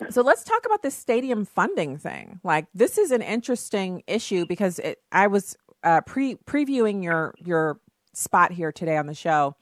so 0.10 0.22
let's 0.22 0.44
talk 0.44 0.66
about 0.66 0.82
this 0.82 0.96
stadium 0.96 1.46
funding 1.46 1.98
thing. 1.98 2.40
Like 2.44 2.68
this 2.74 2.98
is 2.98 3.12
an 3.12 3.22
interesting 3.22 4.04
issue 4.08 4.46
because 4.46 4.80
it, 4.80 5.00
I 5.12 5.28
was 5.28 5.58
uh, 5.84 6.02
pre 6.02 6.36
previewing 6.36 7.04
your 7.04 7.36
your 7.44 7.80
spot 8.14 8.52
here 8.52 8.72
today 8.72 8.98
on 8.98 9.08
the 9.08 9.14
show, 9.14 9.56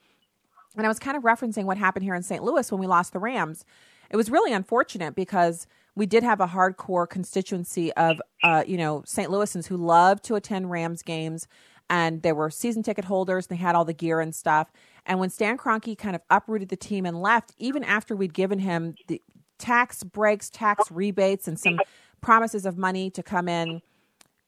and 0.76 0.86
I 0.86 0.88
was 0.88 0.98
kind 0.98 1.16
of 1.16 1.22
referencing 1.22 1.64
what 1.64 1.78
happened 1.78 2.04
here 2.04 2.14
in 2.14 2.22
St. 2.22 2.42
Louis 2.42 2.70
when 2.70 2.80
we 2.80 2.86
lost 2.86 3.12
the 3.12 3.18
Rams. 3.18 3.64
It 4.10 4.16
was 4.16 4.30
really 4.30 4.52
unfortunate 4.52 5.14
because 5.14 5.66
we 5.94 6.06
did 6.06 6.22
have 6.22 6.40
a 6.40 6.46
hardcore 6.46 7.08
constituency 7.08 7.92
of 7.94 8.20
uh, 8.42 8.64
you 8.66 8.76
know 8.76 9.02
St. 9.06 9.30
Louisans 9.30 9.66
who 9.66 9.76
loved 9.76 10.24
to 10.24 10.34
attend 10.34 10.70
Rams 10.70 11.02
games, 11.02 11.46
and 11.90 12.22
they 12.22 12.32
were 12.32 12.50
season 12.50 12.82
ticket 12.82 13.04
holders. 13.04 13.46
And 13.46 13.58
they 13.58 13.62
had 13.62 13.74
all 13.74 13.84
the 13.84 13.92
gear 13.92 14.20
and 14.20 14.34
stuff. 14.34 14.70
And 15.06 15.18
when 15.18 15.30
Stan 15.30 15.56
Kroenke 15.56 15.96
kind 15.96 16.14
of 16.14 16.22
uprooted 16.30 16.68
the 16.68 16.76
team 16.76 17.06
and 17.06 17.20
left, 17.20 17.52
even 17.58 17.82
after 17.82 18.14
we'd 18.14 18.34
given 18.34 18.58
him 18.58 18.94
the 19.06 19.22
tax 19.58 20.02
breaks, 20.04 20.50
tax 20.50 20.90
rebates, 20.90 21.48
and 21.48 21.58
some 21.58 21.78
promises 22.20 22.66
of 22.66 22.78
money 22.78 23.10
to 23.10 23.22
come 23.22 23.48
in, 23.48 23.82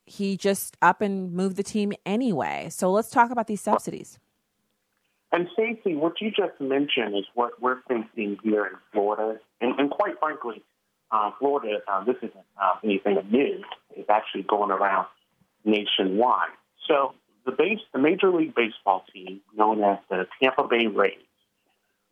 he 0.05 0.35
just 0.37 0.77
up 0.81 1.01
and 1.01 1.33
moved 1.33 1.55
the 1.55 1.63
team 1.63 1.93
anyway. 2.05 2.67
So 2.69 2.91
let's 2.91 3.09
talk 3.09 3.31
about 3.31 3.47
these 3.47 3.61
subsidies. 3.61 4.19
And 5.31 5.47
Stacey, 5.53 5.95
what 5.95 6.19
you 6.19 6.29
just 6.29 6.59
mentioned 6.59 7.15
is 7.15 7.23
what 7.35 7.61
we're 7.61 7.81
facing 7.87 8.37
here 8.43 8.65
in 8.65 8.73
Florida, 8.91 9.39
and, 9.61 9.79
and 9.79 9.89
quite 9.89 10.19
frankly, 10.19 10.61
uh, 11.11 11.31
Florida. 11.39 11.79
Uh, 11.87 12.03
this 12.03 12.17
isn't 12.17 12.33
uh, 12.61 12.73
anything 12.83 13.17
new. 13.29 13.63
It's 13.95 14.09
actually 14.09 14.43
going 14.43 14.71
around 14.71 15.07
nationwide. 15.63 16.49
So 16.87 17.13
the 17.45 17.51
base, 17.51 17.79
the 17.93 17.99
Major 17.99 18.31
League 18.31 18.55
Baseball 18.55 19.05
team, 19.13 19.41
known 19.55 19.83
as 19.83 19.99
the 20.09 20.27
Tampa 20.41 20.67
Bay 20.67 20.87
Rays, 20.87 21.17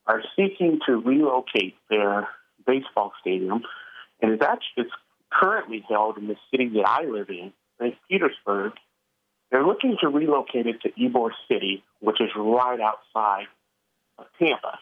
are 0.07 0.23
seeking 0.35 0.79
to 0.87 0.97
relocate 0.97 1.75
their 1.89 2.27
baseball 2.69 3.13
stadium, 3.21 3.63
and 4.21 4.31
it's 4.31 4.43
actually 4.43 4.83
it's 4.83 4.91
currently 5.31 5.83
held 5.87 6.17
in 6.17 6.27
the 6.27 6.35
city 6.51 6.69
that 6.75 6.87
I 6.87 7.05
live 7.05 7.29
in, 7.29 7.53
St. 7.79 7.95
Petersburg. 8.09 8.73
They're 9.51 9.65
looking 9.65 9.97
to 10.01 10.09
relocate 10.09 10.67
it 10.67 10.81
to 10.81 10.89
Ybor 10.91 11.31
City, 11.47 11.83
which 11.99 12.21
is 12.21 12.29
right 12.35 12.79
outside 12.79 13.47
of 14.17 14.25
Tampa. 14.37 14.79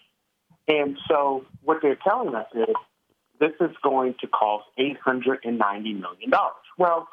And 0.67 0.97
so 1.07 1.45
what 1.63 1.77
they're 1.81 1.95
telling 1.95 2.35
us 2.35 2.47
is 2.53 2.75
this 3.39 3.53
is 3.61 3.75
going 3.81 4.15
to 4.21 4.27
cost 4.27 4.65
$890 4.77 5.53
million. 5.55 6.31
Well, 6.77 7.07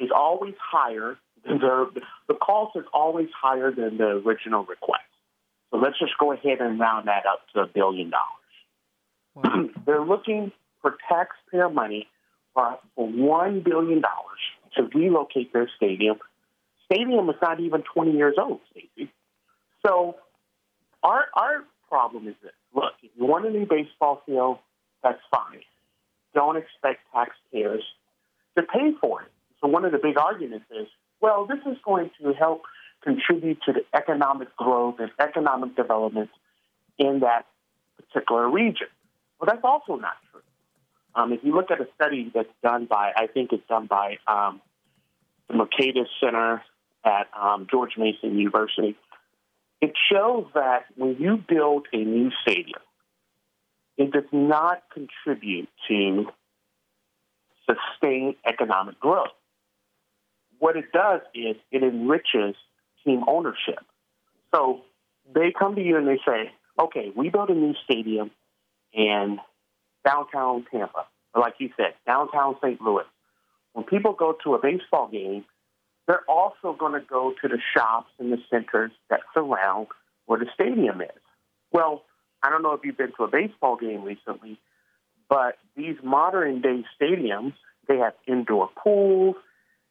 it's 0.00 0.10
always 0.12 0.54
higher 0.60 1.16
the, 1.44 2.02
the 2.28 2.34
cost 2.34 2.76
is 2.76 2.84
always 2.92 3.28
higher 3.40 3.72
than 3.72 3.98
the 3.98 4.22
original 4.24 4.64
request. 4.64 5.04
So 5.70 5.78
let's 5.78 5.98
just 5.98 6.12
go 6.18 6.32
ahead 6.32 6.60
and 6.60 6.78
round 6.78 7.08
that 7.08 7.24
up 7.26 7.40
to 7.54 7.60
a 7.60 7.66
billion 7.66 8.10
dollars. 8.10 8.39
They're 9.86 10.04
looking 10.04 10.52
for 10.82 10.96
taxpayer 11.08 11.68
money 11.68 12.08
for, 12.54 12.78
for 12.94 13.08
$1 13.08 13.64
billion 13.64 14.02
to 14.76 14.82
relocate 14.94 15.52
their 15.52 15.68
stadium. 15.76 16.18
Stadium 16.86 17.28
is 17.30 17.36
not 17.40 17.60
even 17.60 17.82
20 17.94 18.12
years 18.12 18.34
old, 18.38 18.60
Stacey. 18.70 19.12
So 19.86 20.16
our, 21.02 21.26
our 21.34 21.64
problem 21.88 22.28
is 22.28 22.34
this. 22.42 22.52
Look, 22.74 22.92
if 23.02 23.10
you 23.16 23.26
want 23.26 23.46
a 23.46 23.50
new 23.50 23.66
baseball 23.66 24.22
field, 24.26 24.58
that's 25.02 25.20
fine. 25.30 25.60
Don't 26.34 26.56
expect 26.56 27.00
taxpayers 27.12 27.82
to 28.56 28.62
pay 28.62 28.92
for 29.00 29.22
it. 29.22 29.28
So 29.60 29.68
one 29.68 29.84
of 29.84 29.92
the 29.92 29.98
big 29.98 30.18
arguments 30.18 30.66
is, 30.70 30.86
well, 31.20 31.46
this 31.46 31.58
is 31.66 31.76
going 31.84 32.10
to 32.20 32.32
help 32.32 32.62
contribute 33.02 33.58
to 33.66 33.72
the 33.72 33.80
economic 33.94 34.54
growth 34.56 34.96
and 34.98 35.10
economic 35.18 35.74
development 35.76 36.30
in 36.98 37.20
that 37.20 37.46
particular 37.96 38.48
region. 38.48 38.88
Well, 39.40 39.48
that's 39.50 39.64
also 39.64 39.96
not 39.96 40.16
true. 40.30 40.42
Um, 41.14 41.32
if 41.32 41.40
you 41.42 41.54
look 41.54 41.70
at 41.70 41.80
a 41.80 41.86
study 41.94 42.30
that's 42.32 42.52
done 42.62 42.86
by, 42.86 43.12
I 43.16 43.26
think 43.26 43.52
it's 43.52 43.66
done 43.68 43.86
by 43.86 44.18
um, 44.28 44.60
the 45.48 45.54
Mercatus 45.54 46.06
Center 46.22 46.62
at 47.04 47.26
um, 47.38 47.66
George 47.70 47.92
Mason 47.96 48.38
University, 48.38 48.96
it 49.80 49.92
shows 50.12 50.46
that 50.54 50.84
when 50.96 51.16
you 51.18 51.42
build 51.48 51.86
a 51.92 51.96
new 51.96 52.30
stadium, 52.42 52.80
it 53.96 54.12
does 54.12 54.30
not 54.30 54.82
contribute 54.92 55.68
to 55.88 56.26
sustained 57.66 58.34
economic 58.46 59.00
growth. 59.00 59.28
What 60.58 60.76
it 60.76 60.92
does 60.92 61.22
is 61.34 61.56
it 61.72 61.82
enriches 61.82 62.54
team 63.04 63.24
ownership. 63.26 63.78
So 64.54 64.82
they 65.34 65.52
come 65.58 65.76
to 65.76 65.82
you 65.82 65.96
and 65.96 66.06
they 66.06 66.20
say, 66.26 66.50
okay, 66.78 67.10
we 67.16 67.30
built 67.30 67.48
a 67.48 67.54
new 67.54 67.74
stadium 67.84 68.30
in 68.92 69.38
downtown 70.04 70.64
Tampa, 70.70 71.06
or 71.34 71.42
like 71.42 71.54
you 71.58 71.70
said, 71.76 71.94
downtown 72.06 72.56
St. 72.62 72.80
Louis. 72.80 73.04
When 73.72 73.84
people 73.84 74.12
go 74.12 74.36
to 74.44 74.54
a 74.54 74.60
baseball 74.60 75.08
game, 75.08 75.44
they're 76.06 76.24
also 76.28 76.72
going 76.76 76.92
to 76.92 77.06
go 77.06 77.34
to 77.40 77.48
the 77.48 77.58
shops 77.74 78.10
and 78.18 78.32
the 78.32 78.38
centers 78.50 78.90
that 79.10 79.20
surround 79.32 79.86
where 80.26 80.38
the 80.38 80.46
stadium 80.54 81.00
is. 81.00 81.08
Well, 81.72 82.02
I 82.42 82.50
don't 82.50 82.62
know 82.62 82.72
if 82.72 82.80
you've 82.84 82.96
been 82.96 83.12
to 83.16 83.24
a 83.24 83.28
baseball 83.28 83.76
game 83.76 84.02
recently, 84.02 84.58
but 85.28 85.58
these 85.76 85.96
modern 86.02 86.60
day 86.62 86.84
stadiums, 87.00 87.52
they 87.86 87.98
have 87.98 88.14
indoor 88.26 88.70
pools, 88.82 89.36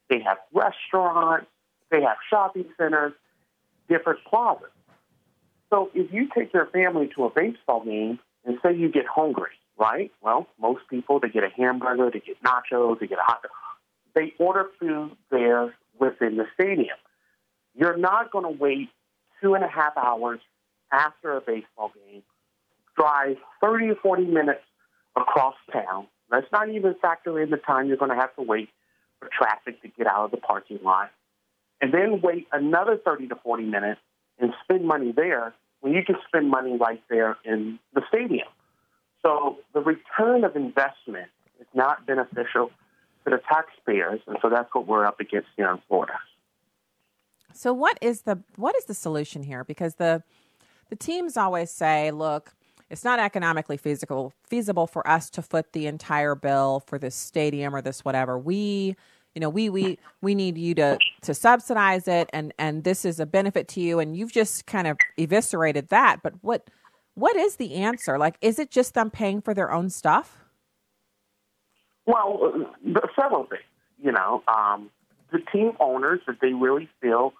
they 0.10 0.20
have 0.26 0.38
restaurants, 0.54 1.48
they 1.90 2.02
have 2.02 2.18
shopping 2.30 2.66
centers, 2.78 3.14
different 3.88 4.20
plazas. 4.26 4.72
So 5.70 5.90
if 5.94 6.12
you 6.12 6.28
take 6.36 6.54
your 6.54 6.66
family 6.68 7.10
to 7.16 7.26
a 7.26 7.30
baseball 7.30 7.84
game 7.86 8.20
and 8.46 8.58
say 8.64 8.76
you 8.76 8.90
get 8.90 9.06
hungry, 9.08 9.52
right? 9.78 10.12
Well, 10.22 10.48
most 10.60 10.82
people, 10.90 11.20
they 11.20 11.30
get 11.30 11.44
a 11.44 11.50
hamburger, 11.56 12.10
they 12.12 12.20
get 12.20 12.42
nachos, 12.44 13.00
they 13.00 13.08
get 13.08 13.20
a 13.20 13.24
hot 13.24 13.42
dog. 13.44 13.52
They 14.16 14.34
order 14.40 14.66
food 14.80 15.12
there 15.30 15.74
within 16.00 16.38
the 16.38 16.46
stadium. 16.54 16.98
You're 17.76 17.98
not 17.98 18.32
going 18.32 18.46
to 18.46 18.62
wait 18.62 18.90
two 19.42 19.54
and 19.54 19.64
a 19.64 19.68
half 19.68 19.96
hours 19.98 20.40
after 20.92 21.38
a 21.38 21.42
baseball 21.42 21.92
game 21.94 22.24
drive 22.98 23.38
30 23.62 23.90
or 23.90 23.96
40 23.96 24.26
minutes 24.26 24.62
across 25.16 25.56
town. 25.72 26.08
Let's 26.32 26.48
not 26.52 26.70
even 26.70 26.96
factor 27.02 27.40
in 27.42 27.50
the 27.50 27.58
time 27.58 27.88
you're 27.88 27.98
going 27.98 28.12
to 28.12 28.18
have 28.18 28.36
to 28.36 28.42
wait 28.42 28.70
for 29.20 29.30
traffic 29.36 29.82
to 29.82 29.88
get 29.88 30.08
out 30.08 30.26
of 30.26 30.32
the 30.32 30.38
parking 30.38 30.80
lot. 30.84 31.12
And 31.82 31.94
then 31.94 32.22
wait 32.22 32.48
another 32.52 32.98
30 33.04 33.28
to 33.30 33.36
40 33.36 33.64
minutes 33.64 34.02
and 34.38 34.54
spend 34.64 34.86
money 34.86 35.14
there 35.16 35.54
when 35.82 35.94
you 35.94 36.04
can 36.04 36.16
spend 36.28 36.50
money 36.50 36.78
right 36.78 37.02
there 37.10 37.38
in 37.46 37.80
the 37.94 38.02
stadium. 38.08 38.48
So 39.22 39.58
the 39.74 39.82
return 39.82 40.44
of 40.44 40.56
investment 40.56 41.28
is 41.60 41.68
not 41.74 42.06
beneficial 42.06 42.72
to 43.26 43.32
the 43.32 43.42
taxpayers, 43.52 44.22
and 44.28 44.38
so 44.42 44.50
that's 44.50 44.74
what 44.74 44.88
we're 44.88 45.06
up 45.06 45.20
against 45.20 45.50
here 45.56 45.70
in 45.72 45.80
Florida. 45.88 46.20
So 47.54 47.74
what 47.74 47.98
is 48.02 48.22
the 48.22 48.40
what 48.56 48.76
is 48.78 48.86
the 48.86 48.94
solution 48.94 49.44
here? 49.44 49.64
Because 49.64 49.96
the 49.96 50.24
the 50.90 50.96
teams 50.96 51.38
always 51.38 51.72
say, 51.72 52.12
look, 52.12 52.54
it's 52.90 53.04
not 53.04 53.20
economically 53.20 53.78
feasible 53.78 54.34
feasible 54.44 54.88
for 54.88 55.08
us 55.08 55.30
to 55.32 55.42
foot 55.42 55.74
the 55.74 55.88
entire 55.88 56.36
bill 56.36 56.82
for 56.86 56.98
this 56.98 57.16
stadium 57.16 57.76
or 57.76 57.82
this 57.82 58.06
whatever. 58.06 58.38
We 58.38 58.96
you 59.36 59.42
know 59.42 59.50
we 59.50 59.70
we 59.70 59.98
we 60.22 60.36
need 60.36 60.58
you 60.58 60.74
to 60.76 60.98
to 61.22 61.34
subsidize 61.34 62.08
it 62.08 62.30
and 62.34 62.54
and 62.58 62.84
this 62.84 63.06
is 63.06 63.20
a 63.20 63.26
benefit 63.26 63.68
to 63.70 63.82
you. 63.82 64.00
And 64.00 64.16
you've 64.16 64.32
just 64.32 64.66
kind 64.66 64.88
of 64.88 64.98
eviscerated 65.18 65.90
that. 65.90 66.22
But 66.24 66.34
what 66.42 66.70
what 67.16 67.36
is 67.36 67.58
the 67.58 67.76
answer? 67.76 68.18
Like 68.18 68.38
is 68.42 68.60
it 68.60 68.72
just 68.72 68.94
them 68.94 69.10
paying 69.10 69.42
for 69.42 69.54
their 69.54 69.72
own 69.72 69.90
stuff? 69.90 70.38
Well 72.06 72.74
several 73.20 73.46
things 73.46 73.64
you 74.02 74.12
know 74.12 74.44
um 74.48 74.90
the 75.32 75.40
team 75.52 75.74
owners 75.80 76.20
that 76.28 76.38
they 76.42 76.54
really 76.54 76.90
feel 77.02 77.34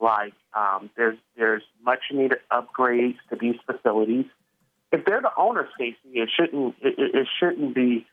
like 0.00 0.34
um 0.54 0.90
there's 0.96 1.18
there's 1.36 1.62
much 1.84 2.00
needed 2.12 2.38
upgrades 2.50 3.16
to 3.30 3.36
these 3.40 3.56
facilities. 3.66 4.26
If 4.92 5.04
they're 5.04 5.20
the 5.20 5.32
owner, 5.36 5.68
Stacey, 5.74 5.96
it 6.14 6.30
shouldn't 6.34 6.74
it, 6.80 6.94
it 6.98 7.28
shouldn't 7.38 7.74
be 7.74 8.06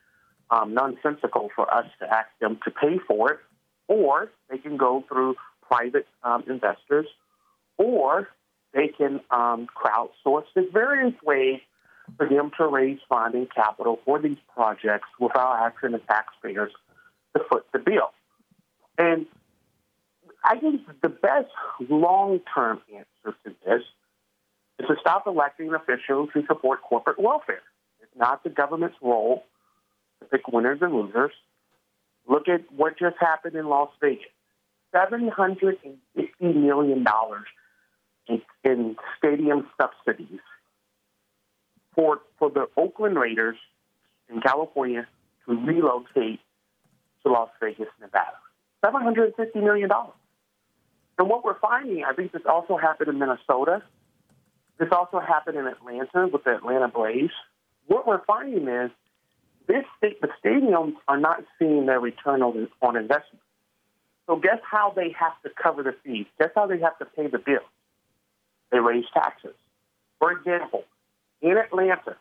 um, 0.53 0.73
nonsensical 0.73 1.49
for 1.55 1.73
us 1.73 1.85
to 1.99 2.05
ask 2.05 2.29
them 2.39 2.59
to 2.65 2.71
pay 2.71 2.99
for 3.07 3.31
it, 3.33 3.39
or 3.87 4.31
they 4.49 4.57
can 4.57 4.77
go 4.77 5.03
through 5.07 5.35
private 5.61 6.07
um, 6.23 6.43
investors, 6.47 7.07
or 7.77 8.27
they 8.73 8.87
can 8.87 9.19
um, 9.31 9.67
crowdsource. 9.75 10.45
There's 10.53 10.71
various 10.71 11.13
ways 11.23 11.59
for 12.17 12.27
them 12.27 12.51
to 12.57 12.67
raise 12.67 12.99
funding 13.09 13.47
capital 13.47 13.99
for 14.05 14.19
these 14.19 14.37
projects 14.53 15.07
without 15.19 15.53
asking 15.65 15.91
the 15.91 15.99
taxpayers 15.99 16.71
to 17.35 17.43
foot 17.49 17.65
the 17.73 17.79
bill. 17.79 18.11
And 18.97 19.25
I 20.43 20.59
think 20.59 20.81
the 21.01 21.09
best 21.09 21.51
long-term 21.89 22.81
answer 22.93 23.37
to 23.45 23.55
this 23.65 23.81
is 24.79 24.87
to 24.87 24.95
stop 24.99 25.25
electing 25.25 25.73
officials 25.73 26.29
who 26.33 26.45
support 26.45 26.81
corporate 26.81 27.19
welfare. 27.19 27.61
It's 28.01 28.11
not 28.15 28.43
the 28.43 28.49
government's 28.49 28.97
role 29.01 29.45
pick 30.23 30.47
winners 30.47 30.79
and 30.81 30.93
losers. 30.93 31.31
Look 32.27 32.47
at 32.47 32.61
what 32.75 32.97
just 32.97 33.17
happened 33.19 33.55
in 33.55 33.67
Las 33.67 33.89
Vegas. 34.01 34.25
$750 34.93 35.97
million 36.39 37.05
in, 38.27 38.41
in 38.63 38.95
stadium 39.17 39.67
subsidies 39.81 40.39
for, 41.95 42.21
for 42.37 42.49
the 42.49 42.67
Oakland 42.77 43.17
Raiders 43.17 43.57
in 44.29 44.41
California 44.41 45.07
to 45.45 45.53
relocate 45.53 46.39
to 47.23 47.31
Las 47.31 47.49
Vegas, 47.61 47.87
Nevada. 47.99 48.37
$750 48.83 49.55
million. 49.55 49.89
And 51.17 51.29
what 51.29 51.43
we're 51.43 51.59
finding, 51.59 52.03
I 52.03 52.13
think 52.13 52.31
this 52.31 52.41
also 52.49 52.77
happened 52.77 53.09
in 53.09 53.19
Minnesota, 53.19 53.81
this 54.79 54.89
also 54.91 55.19
happened 55.19 55.57
in 55.57 55.67
Atlanta 55.67 56.27
with 56.27 56.43
the 56.43 56.55
Atlanta 56.55 56.87
Braves. 56.87 57.33
What 57.87 58.07
we're 58.07 58.23
finding 58.25 58.67
is 58.67 58.91
this 59.67 59.85
the 60.01 60.29
stadiums 60.43 60.93
are 61.07 61.19
not 61.19 61.43
seeing 61.57 61.85
their 61.85 61.99
return 61.99 62.41
on, 62.41 62.67
on 62.81 62.95
investment. 62.95 63.41
So 64.27 64.37
guess 64.37 64.59
how 64.69 64.93
they 64.95 65.13
have 65.19 65.33
to 65.43 65.49
cover 65.61 65.83
the 65.83 65.95
fees? 66.03 66.25
Guess 66.39 66.51
how 66.55 66.67
they 66.67 66.79
have 66.79 66.97
to 66.99 67.05
pay 67.05 67.27
the 67.27 67.39
bill? 67.39 67.59
They 68.71 68.79
raise 68.79 69.05
taxes. 69.13 69.55
For 70.19 70.31
example, 70.31 70.83
in 71.41 71.57
Atlanta, 71.57 72.15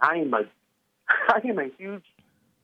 I 0.00 0.16
am 0.18 0.32
a 0.34 0.42
I 1.28 1.40
am 1.44 1.58
a 1.58 1.68
huge 1.76 2.04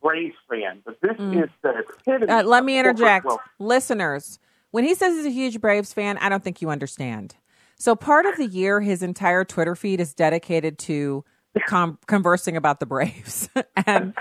Braves 0.00 0.36
fan, 0.48 0.80
but 0.84 1.00
this 1.00 1.16
is 1.18 1.50
the 1.62 1.82
epitome. 2.06 2.28
Uh, 2.28 2.44
let 2.44 2.64
me 2.64 2.78
interject. 2.78 3.26
wealth. 3.26 3.40
Listeners, 3.58 4.38
when 4.70 4.84
he 4.84 4.94
says 4.94 5.16
he's 5.16 5.26
a 5.26 5.30
huge 5.30 5.60
Braves 5.60 5.92
fan, 5.92 6.18
I 6.18 6.28
don't 6.28 6.44
think 6.44 6.62
you 6.62 6.70
understand. 6.70 7.34
So 7.76 7.96
part 7.96 8.26
of 8.26 8.36
the 8.36 8.46
year, 8.46 8.80
his 8.80 9.02
entire 9.02 9.44
Twitter 9.44 9.74
feed 9.74 10.00
is 10.00 10.14
dedicated 10.14 10.78
to 10.80 11.24
com- 11.66 11.99
conversing 12.07 12.57
about 12.57 12.80
the 12.80 12.86
Braves. 12.86 13.49
and 13.86 14.14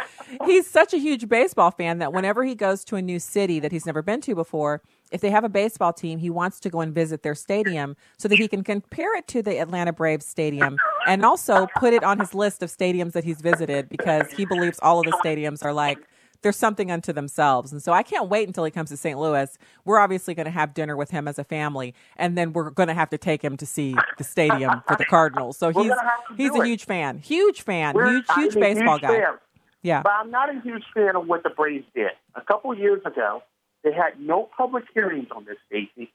he's 0.45 0.67
such 0.67 0.93
a 0.93 0.97
huge 0.97 1.28
baseball 1.28 1.71
fan 1.71 1.99
that 1.99 2.13
whenever 2.13 2.43
he 2.43 2.55
goes 2.55 2.84
to 2.86 2.95
a 2.95 3.01
new 3.01 3.19
city 3.19 3.59
that 3.59 3.71
he's 3.71 3.86
never 3.86 4.01
been 4.01 4.21
to 4.21 4.36
before, 4.36 4.82
if 5.11 5.21
they 5.21 5.30
have 5.30 5.43
a 5.43 5.49
baseball 5.49 5.93
team, 5.93 6.19
he 6.19 6.30
wants 6.30 6.59
to 6.59 6.69
go 6.69 6.82
and 6.82 6.93
visit 6.93 7.23
their 7.23 7.36
stadium 7.36 7.95
so 8.17 8.28
that 8.28 8.38
he 8.38 8.47
can 8.47 8.63
compare 8.63 9.15
it 9.15 9.28
to 9.30 9.41
the 9.41 9.59
Atlanta 9.59 9.93
Braves 9.93 10.25
stadium 10.25 10.78
and 11.07 11.23
also 11.23 11.67
put 11.78 11.93
it 11.93 12.03
on 12.03 12.19
his 12.19 12.34
list 12.34 12.61
of 12.61 12.69
stadiums 12.69 13.13
that 13.13 13.23
he's 13.23 13.39
visited 13.39 13.88
because 13.88 14.30
he 14.32 14.45
believes 14.45 14.80
all 14.82 14.99
of 14.99 15.05
the 15.05 15.17
stadiums 15.23 15.63
are 15.63 15.73
like 15.73 15.99
there's 16.47 16.55
something 16.55 16.89
unto 16.89 17.11
themselves. 17.11 17.73
And 17.73 17.83
so 17.83 17.91
I 17.91 18.03
can't 18.03 18.29
wait 18.29 18.47
until 18.47 18.63
he 18.63 18.71
comes 18.71 18.89
to 18.89 18.95
St. 18.95 19.19
Louis. 19.19 19.57
We're 19.83 19.99
obviously 19.99 20.33
going 20.33 20.45
to 20.45 20.51
have 20.51 20.73
dinner 20.73 20.95
with 20.95 21.11
him 21.11 21.27
as 21.27 21.37
a 21.37 21.43
family, 21.43 21.93
and 22.15 22.37
then 22.37 22.53
we're 22.53 22.69
going 22.69 22.87
to 22.87 22.93
have 22.93 23.09
to 23.09 23.17
take 23.17 23.41
him 23.41 23.57
to 23.57 23.65
see 23.65 23.97
the 24.17 24.23
stadium 24.23 24.81
for 24.87 24.95
the 24.95 25.03
Cardinals. 25.03 25.57
So 25.57 25.67
he's 25.75 25.89
gonna 25.89 26.01
have 26.01 26.25
to 26.29 26.35
he's 26.41 26.55
a 26.55 26.61
it. 26.61 26.65
huge 26.67 26.85
fan, 26.85 27.17
huge 27.17 27.63
fan, 27.63 27.95
We're- 27.95 28.11
huge 28.11 28.25
I'm 28.29 28.43
huge 28.43 28.53
baseball 28.55 28.93
huge 28.93 29.01
guy. 29.01 29.07
fan. 29.19 29.33
Yeah. 29.81 30.01
But 30.03 30.13
I'm 30.13 30.31
not 30.31 30.49
a 30.55 30.61
huge 30.61 30.85
fan 30.93 31.17
of 31.17 31.27
what 31.27 31.43
the 31.43 31.49
Braves 31.49 31.85
did. 31.93 32.11
A 32.35 32.41
couple 32.41 32.71
of 32.71 32.79
years 32.79 33.01
ago, 33.05 33.43
they 33.83 33.91
had 33.91 34.17
no 34.21 34.47
public 34.55 34.85
hearings 34.93 35.27
on 35.35 35.43
this, 35.43 35.57
Stacey. 35.67 36.09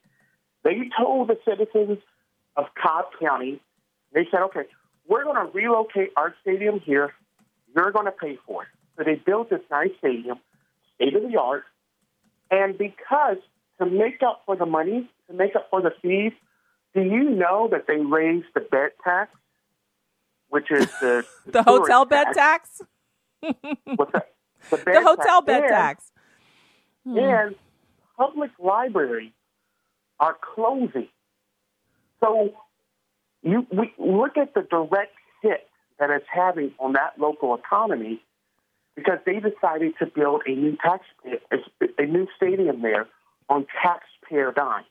They 0.63 0.89
told 0.99 1.27
the 1.27 1.37
citizens 1.47 1.99
of 2.55 2.65
Cobb 2.81 3.05
County, 3.21 3.61
they 4.13 4.27
said, 4.31 4.41
okay, 4.45 4.63
we're 5.07 5.25
going 5.25 5.35
to 5.45 5.51
relocate 5.53 6.09
our 6.17 6.33
stadium 6.41 6.79
here. 6.79 7.13
You're 7.75 7.91
going 7.91 8.05
to 8.07 8.11
pay 8.11 8.39
for 8.47 8.63
it. 8.63 8.69
So 8.97 9.03
they 9.03 9.15
built 9.15 9.49
this 9.49 9.61
nice 9.71 9.91
stadium, 9.99 10.39
state 10.95 11.15
of 11.15 11.23
the 11.23 11.37
art. 11.39 11.63
And 12.51 12.77
because 12.77 13.37
to 13.79 13.85
make 13.85 14.21
up 14.21 14.43
for 14.45 14.55
the 14.55 14.65
money, 14.65 15.09
to 15.27 15.35
make 15.35 15.55
up 15.55 15.67
for 15.69 15.81
the 15.81 15.91
fees, 16.01 16.33
do 16.93 17.01
you 17.01 17.29
know 17.29 17.67
that 17.71 17.87
they 17.87 17.97
raised 17.97 18.47
the 18.53 18.61
bed 18.61 18.91
tax, 19.03 19.31
which 20.49 20.71
is 20.71 20.87
the 21.01 21.25
The 21.47 21.63
hotel 21.63 22.05
bed 22.05 22.27
tax? 22.33 22.81
What's 23.41 24.11
that? 24.11 24.31
The, 24.69 24.77
The 24.77 25.01
hotel 25.01 25.41
bed 25.41 25.63
and, 25.63 25.69
tax. 25.69 26.11
Hmm. 27.03 27.17
And 27.17 27.55
public 28.15 28.51
libraries 28.59 29.31
are 30.19 30.37
closing. 30.55 31.07
So 32.19 32.53
you 33.41 33.67
we 33.71 33.93
look 33.97 34.37
at 34.37 34.53
the 34.53 34.61
direct 34.61 35.15
hit 35.41 35.67
that 35.99 36.09
it's 36.09 36.25
having 36.31 36.71
on 36.79 36.93
that 36.93 37.19
local 37.19 37.55
economy 37.55 38.21
because 38.95 39.19
they 39.25 39.39
decided 39.39 39.93
to 39.99 40.05
build 40.05 40.43
a 40.45 40.51
new 40.51 40.77
taxpayer 40.77 41.39
a 41.97 42.05
new 42.05 42.27
stadium 42.35 42.81
there 42.81 43.07
on 43.49 43.65
taxpayer 43.81 44.51
dime. 44.51 44.85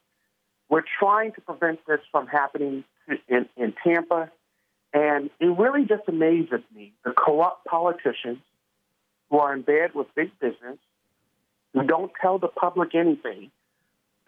We're 0.68 0.84
trying 0.98 1.32
to 1.32 1.40
prevent 1.40 1.80
this 1.86 2.00
from 2.10 2.26
happening 2.26 2.84
in, 3.28 3.48
in 3.56 3.74
Tampa, 3.84 4.30
and 4.92 5.30
it 5.40 5.46
really 5.46 5.84
just 5.84 6.02
amazes 6.08 6.60
me 6.74 6.92
the 7.04 7.12
corrupt 7.12 7.64
politicians 7.66 8.38
who 9.30 9.38
are 9.38 9.54
in 9.54 9.62
bed 9.62 9.94
with 9.94 10.06
big 10.14 10.30
business, 10.40 10.78
who 11.72 11.84
don't 11.84 12.12
tell 12.20 12.38
the 12.38 12.48
public 12.48 12.94
anything, 12.94 13.50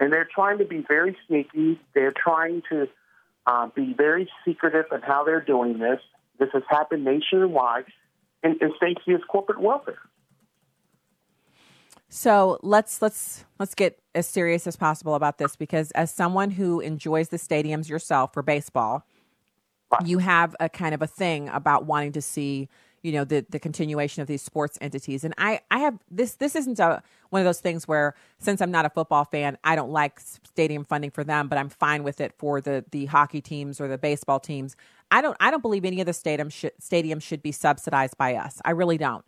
and 0.00 0.12
they're 0.12 0.28
trying 0.32 0.58
to 0.58 0.64
be 0.64 0.84
very 0.86 1.16
sneaky. 1.26 1.80
They're 1.94 2.14
trying 2.16 2.62
to 2.70 2.88
uh, 3.46 3.68
be 3.74 3.94
very 3.96 4.30
secretive 4.44 4.86
in 4.92 5.02
how 5.02 5.24
they're 5.24 5.40
doing 5.40 5.78
this. 5.78 6.00
This 6.38 6.48
has 6.52 6.62
happened 6.68 7.04
nationwide, 7.04 7.84
and, 8.44 8.60
and 8.60 8.72
Stacey 8.76 9.12
is 9.12 9.22
corporate 9.28 9.60
welfare. 9.60 9.98
So 12.08 12.60
let's 12.62 13.02
let's 13.02 13.44
let's 13.58 13.74
get 13.74 13.98
as 14.14 14.28
serious 14.28 14.68
as 14.68 14.76
possible 14.76 15.16
about 15.16 15.38
this 15.38 15.56
because 15.56 15.90
as 15.92 16.12
someone 16.12 16.52
who 16.52 16.78
enjoys 16.78 17.30
the 17.30 17.38
stadiums 17.38 17.88
yourself 17.88 18.32
for 18.32 18.42
baseball, 18.42 19.04
you 20.04 20.18
have 20.18 20.54
a 20.60 20.68
kind 20.68 20.94
of 20.94 21.02
a 21.02 21.08
thing 21.08 21.48
about 21.48 21.86
wanting 21.86 22.12
to 22.12 22.22
see 22.22 22.68
you 23.02 23.12
know 23.12 23.24
the 23.24 23.44
the 23.50 23.58
continuation 23.58 24.22
of 24.22 24.28
these 24.28 24.42
sports 24.42 24.78
entities. 24.80 25.24
And 25.24 25.34
i 25.38 25.60
i 25.70 25.78
have 25.78 25.98
this 26.10 26.34
this 26.36 26.54
isn't 26.54 26.78
a 26.78 27.02
one 27.30 27.40
of 27.40 27.46
those 27.46 27.60
things 27.60 27.88
where 27.88 28.14
since 28.38 28.60
i'm 28.60 28.70
not 28.70 28.86
a 28.86 28.90
football 28.90 29.24
fan 29.24 29.58
i 29.64 29.76
don't 29.76 29.90
like 29.90 30.20
stadium 30.20 30.84
funding 30.84 31.10
for 31.10 31.24
them 31.24 31.48
but 31.48 31.58
i'm 31.58 31.68
fine 31.68 32.02
with 32.04 32.20
it 32.20 32.32
for 32.38 32.60
the 32.60 32.84
the 32.92 33.06
hockey 33.06 33.40
teams 33.40 33.80
or 33.80 33.88
the 33.88 33.98
baseball 33.98 34.40
teams 34.40 34.76
i 35.10 35.20
don't 35.20 35.36
i 35.40 35.50
don't 35.50 35.62
believe 35.62 35.84
any 35.84 36.00
of 36.00 36.06
the 36.06 36.12
stadium 36.12 36.48
should 36.48 36.72
stadiums 36.80 37.22
should 37.22 37.42
be 37.42 37.52
subsidized 37.52 38.16
by 38.16 38.34
us 38.34 38.60
i 38.64 38.70
really 38.70 38.98
don't 38.98 39.24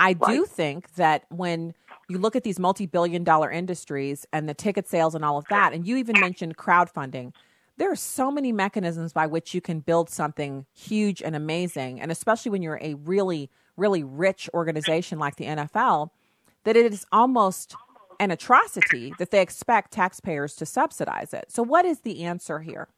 i 0.00 0.12
do 0.12 0.44
think 0.44 0.94
that 0.94 1.24
when 1.30 1.74
you 2.08 2.18
look 2.18 2.36
at 2.36 2.44
these 2.44 2.58
multi-billion 2.58 3.24
dollar 3.24 3.50
industries 3.50 4.26
and 4.32 4.48
the 4.48 4.54
ticket 4.54 4.88
sales 4.88 5.14
and 5.14 5.24
all 5.24 5.38
of 5.38 5.44
that 5.50 5.72
and 5.72 5.86
you 5.86 5.96
even 5.96 6.18
mentioned 6.20 6.56
crowdfunding 6.56 7.32
there 7.76 7.90
are 7.90 7.96
so 7.96 8.30
many 8.30 8.52
mechanisms 8.52 9.12
by 9.12 9.26
which 9.26 9.52
you 9.52 9.60
can 9.60 9.80
build 9.80 10.08
something 10.08 10.64
huge 10.72 11.22
and 11.22 11.34
amazing 11.34 12.00
and 12.00 12.10
especially 12.10 12.50
when 12.50 12.62
you're 12.62 12.78
a 12.80 12.94
really 12.94 13.50
really 13.76 14.04
rich 14.04 14.48
organization 14.54 15.18
like 15.18 15.36
the 15.36 15.44
NFL 15.44 16.10
that 16.64 16.76
it 16.76 16.92
is 16.92 17.04
almost 17.12 17.74
an 18.20 18.30
atrocity 18.30 19.12
that 19.18 19.30
they 19.30 19.42
expect 19.42 19.92
taxpayers 19.92 20.54
to 20.56 20.66
subsidize 20.66 21.34
it. 21.34 21.46
So 21.48 21.62
what 21.62 21.84
is 21.84 22.00
the 22.00 22.24
answer 22.24 22.60
here? 22.60 22.88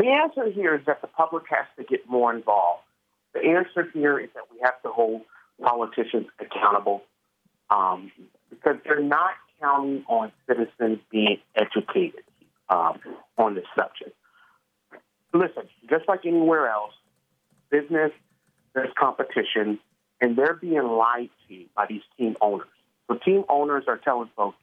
The 0.00 0.08
answer 0.08 0.50
here 0.50 0.76
is 0.76 0.86
that 0.86 1.02
the 1.02 1.08
public 1.08 1.44
has 1.50 1.66
to 1.76 1.84
get 1.84 2.08
more 2.08 2.34
involved. 2.34 2.84
The 3.34 3.40
answer 3.40 3.86
here 3.92 4.18
is 4.18 4.30
that 4.34 4.44
we 4.50 4.58
have 4.62 4.80
to 4.80 4.88
hold 4.88 5.20
politicians 5.62 6.26
accountable 6.40 7.02
um, 7.68 8.10
because 8.48 8.76
they're 8.82 9.02
not 9.02 9.32
counting 9.60 10.02
on 10.08 10.32
citizens 10.48 11.00
being 11.10 11.36
educated 11.54 12.24
um, 12.70 12.98
on 13.36 13.54
this 13.54 13.66
subject. 13.76 14.16
Listen, 15.34 15.64
just 15.90 16.08
like 16.08 16.24
anywhere 16.24 16.70
else, 16.70 16.94
business, 17.70 18.12
there's 18.74 18.88
competition, 18.98 19.78
and 20.18 20.34
they're 20.34 20.54
being 20.54 20.82
lied 20.82 21.28
to 21.50 21.66
by 21.76 21.84
these 21.86 22.02
team 22.16 22.38
owners. 22.40 22.68
So 23.06 23.18
team 23.22 23.44
owners 23.50 23.84
are 23.86 23.98
telling 23.98 24.30
folks, 24.34 24.56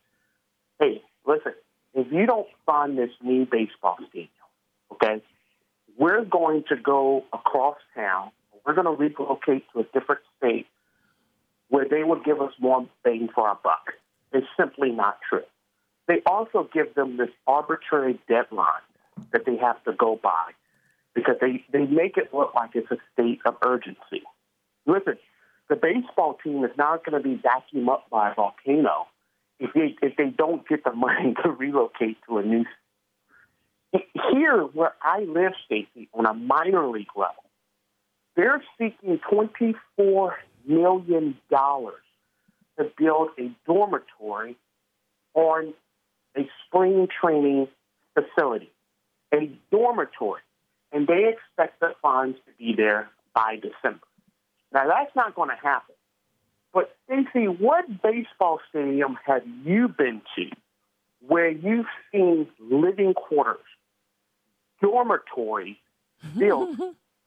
hey, 0.80 1.04
listen, 1.28 1.54
if 1.94 2.12
you 2.12 2.26
don't 2.26 2.48
fund 2.66 2.98
this 2.98 3.12
new 3.22 3.46
baseball 3.46 3.98
stadium, 4.10 4.32
okay, 4.92 5.22
we're 5.98 6.26
going 6.26 6.64
to 6.70 6.76
go 6.76 7.24
across 7.34 7.78
town. 7.96 8.32
We're 8.66 8.76
going 8.76 8.86
to 8.86 8.92
relocate 8.92 9.66
to 9.74 9.80
a 9.80 9.84
different 9.94 10.22
state 10.38 10.68
where 11.70 11.88
they 11.90 12.04
will 12.04 12.22
give 12.24 12.42
us 12.42 12.54
more 12.60 12.88
bang 13.04 13.30
for 13.34 13.48
our 13.48 13.60
buck. 13.64 13.94
It's 14.32 14.48
simply 14.58 14.92
not 14.92 15.20
true. 15.28 15.44
They 16.08 16.22
also 16.26 16.70
give 16.74 16.96
them 16.96 17.18
this 17.18 17.30
arbitrary 17.46 18.20
deadline 18.28 18.86
that 19.32 19.46
they 19.46 19.58
have 19.58 19.84
to 19.84 19.94
go 19.94 20.20
by 20.22 20.52
because 21.14 21.36
they, 21.42 21.66
they 21.72 21.86
make 21.86 22.18
it 22.18 22.34
look 22.34 22.54
like 22.54 22.72
it's 22.76 22.92
a 22.92 22.98
state 23.14 23.40
of 23.46 23.56
urgency. 23.66 24.24
Listen, 24.86 25.18
the 25.70 25.76
baseball 25.76 26.38
team 26.44 26.64
is 26.64 26.72
not 26.78 27.04
going 27.04 27.22
to 27.22 27.28
be 27.28 27.42
vacuumed 27.42 27.90
up 27.90 28.10
by 28.10 28.32
a 28.32 28.36
volcano 28.36 29.08
if 29.60 29.74
they, 29.74 29.96
if 30.02 30.16
they 30.16 30.30
don't 30.30 30.68
get 30.68 30.84
the 30.84 30.92
money 30.94 31.34
to 31.44 31.50
relocate 31.50 32.18
to 32.28 32.38
a 32.38 32.44
new 32.44 32.66
here 34.32 34.62
where 34.62 34.94
I 35.02 35.22
live, 35.22 35.54
Stacey, 35.66 36.10
on 36.14 36.26
a 36.26 36.34
minor 36.34 36.88
league 36.88 37.08
level, 37.16 37.44
they're 38.36 38.64
seeking 38.78 39.20
$24 39.32 40.32
million 40.66 41.38
to 41.52 42.92
build 42.98 43.30
a 43.40 43.52
dormitory 43.66 44.56
on 45.34 45.74
a 46.36 46.48
spring 46.66 47.08
training 47.20 47.68
facility, 48.14 48.72
a 49.34 49.52
dormitory, 49.72 50.42
and 50.92 51.08
they 51.08 51.34
expect 51.34 51.80
the 51.80 51.94
funds 52.02 52.38
to 52.46 52.52
be 52.58 52.74
there 52.76 53.10
by 53.34 53.56
December. 53.56 54.06
Now, 54.72 54.88
that's 54.88 55.16
not 55.16 55.36
going 55.36 55.50
to 55.50 55.56
happen. 55.56 55.96
But, 56.74 56.96
Stacey, 57.06 57.48
what 57.48 57.86
baseball 58.04 58.60
stadium 58.70 59.18
have 59.26 59.44
you 59.64 59.88
been 59.88 60.22
to 60.36 60.50
where 61.26 61.50
you've 61.50 61.88
seen 62.12 62.48
living 62.60 63.14
quarters, 63.14 63.66
dormitories 64.82 65.78
built 66.38 66.70